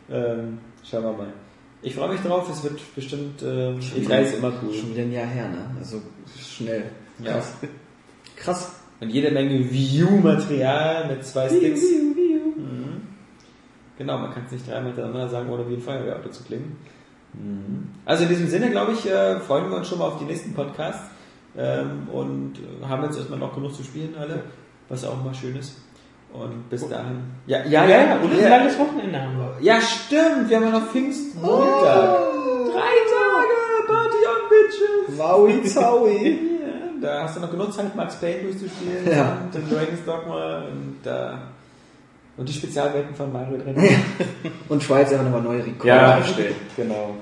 [0.09, 1.27] Ähm, schauen wir mal.
[1.81, 4.73] Ich freue mich drauf, es wird bestimmt, ähm, E3 ist immer cool.
[4.73, 5.69] Schon wieder ein Jahr her, ne?
[5.79, 6.01] Also
[6.37, 6.83] schnell.
[7.23, 7.33] Ja.
[7.33, 7.53] Krass.
[8.35, 8.71] Krass.
[8.99, 11.81] Und jede Menge View-Material mit zwei Sticks.
[11.81, 13.01] Mhm.
[13.97, 16.77] Genau, man kann es nicht dreimal hintereinander sagen, ohne wie ein Feuerwehrauto zu klingen.
[17.33, 17.89] Mhm.
[18.05, 20.53] Also in diesem Sinne, glaube ich, äh, freuen wir uns schon mal auf die nächsten
[20.53, 21.03] Podcasts.
[21.57, 24.43] Ähm, und äh, haben jetzt erstmal noch genug zu spielen alle,
[24.89, 25.77] was auch mal schön ist.
[26.34, 27.21] Und bis dahin.
[27.47, 29.55] Ja, ja, Ja, ja, und ein ja, langes Wochenende haben wir.
[29.61, 32.19] ja, stimmt, wir haben ja noch Pfingstmontag.
[32.65, 35.17] Drei Tage, Party on Bitches.
[35.17, 36.39] Wowi Zowie.
[36.67, 39.38] Ja, da hast du noch genug Zeit, Max Payne durchzuspielen Ja.
[39.43, 41.38] und den Dragon's Dogma und, da
[42.35, 43.75] und die Spezialwelten von Mario drin.
[44.67, 46.55] Und Schweiz einfach nochmal neue Rekorde Ja, aufstellen.
[46.75, 47.15] genau.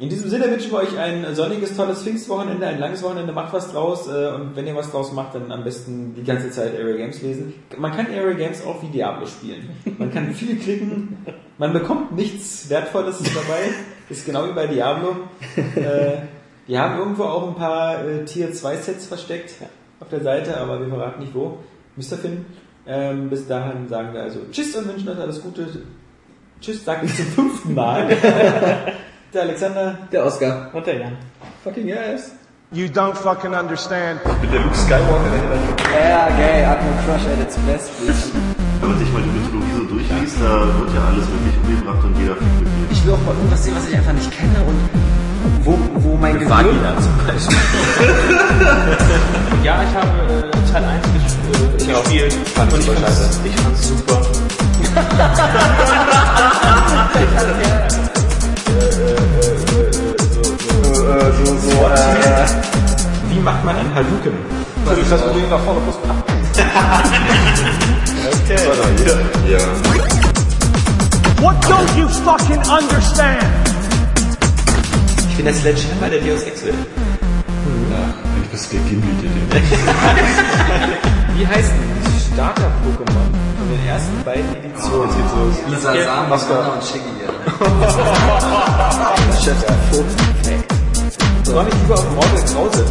[0.00, 3.72] In diesem Sinne wünschen wir euch ein sonniges, tolles Pfingstwochenende, ein langes Wochenende, macht was
[3.72, 6.96] draus äh, und wenn ihr was draus macht, dann am besten die ganze Zeit Area
[6.96, 7.52] Games lesen.
[7.76, 9.70] Man kann Area Games auch wie Diablo spielen.
[9.98, 11.26] Man kann viel klicken,
[11.58, 13.70] man bekommt nichts Wertvolles dabei,
[14.08, 15.16] ist genau wie bei Diablo.
[15.56, 16.18] Äh,
[16.68, 19.54] die haben irgendwo auch ein paar äh, Tier 2 Sets versteckt
[19.98, 21.58] auf der Seite, aber wir verraten nicht wo.
[21.96, 22.46] Müsst ihr finden.
[22.86, 25.66] Ähm, bis dahin sagen wir also Tschüss und wünschen euch alles Gute.
[26.60, 28.16] Tschüss, sagt ich zum fünften Mal.
[29.34, 30.70] Der Alexander Der Oscar.
[30.72, 31.16] Und der Jan.
[31.62, 32.32] fucking ass.
[32.72, 34.20] You don't fucking understand.
[34.40, 35.32] Mit der Luke Skywalker,
[35.92, 38.32] Ja, geil, Atmo Crush at its best, bitch.
[38.80, 42.18] Wenn man sich mal die Mythologie so durchliest, da wird ja alles wirklich umgebracht und
[42.18, 42.68] jeder fliegt mit.
[42.92, 44.76] Ich will auch mal irgendwas sehen, was ich einfach nicht kenne und
[45.64, 46.50] wo, wo mein Gehirn...
[46.50, 47.56] Vagina zum Beispiel.
[49.62, 51.36] Ja, ich habe äh, Teil 1 ges
[51.86, 52.32] äh, gespielt.
[52.54, 53.56] fand's und ich
[53.86, 54.22] super
[61.08, 61.94] ich fand's super.
[63.30, 64.32] Wie macht man einen Hadouken?
[64.84, 65.96] Das heißt, wir gehen nach vorne plus
[69.48, 69.58] Ja.
[71.40, 73.44] What don't you fucking understand?
[75.28, 76.74] Ich bin der Sledgehammer der Deus Ex will.
[76.74, 79.30] Eigentlich bist du der Gimli, der
[81.36, 81.74] Wie heißen
[82.04, 85.10] die Starter-Pokémon von den ersten beiden Editionen?
[85.68, 87.18] Lisa Sam, Oscar und Shiggy.
[89.44, 90.77] Chef, Perfekt.
[91.48, 92.84] Soll ich lieber auf Mortal Krause?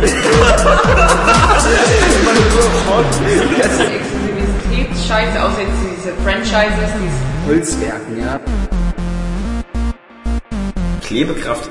[4.82, 7.12] Exklusivitätsscheiße, außer jetzt diese Franchises, die
[7.48, 8.40] Holzwerken, ja.
[11.04, 11.70] Klebekraft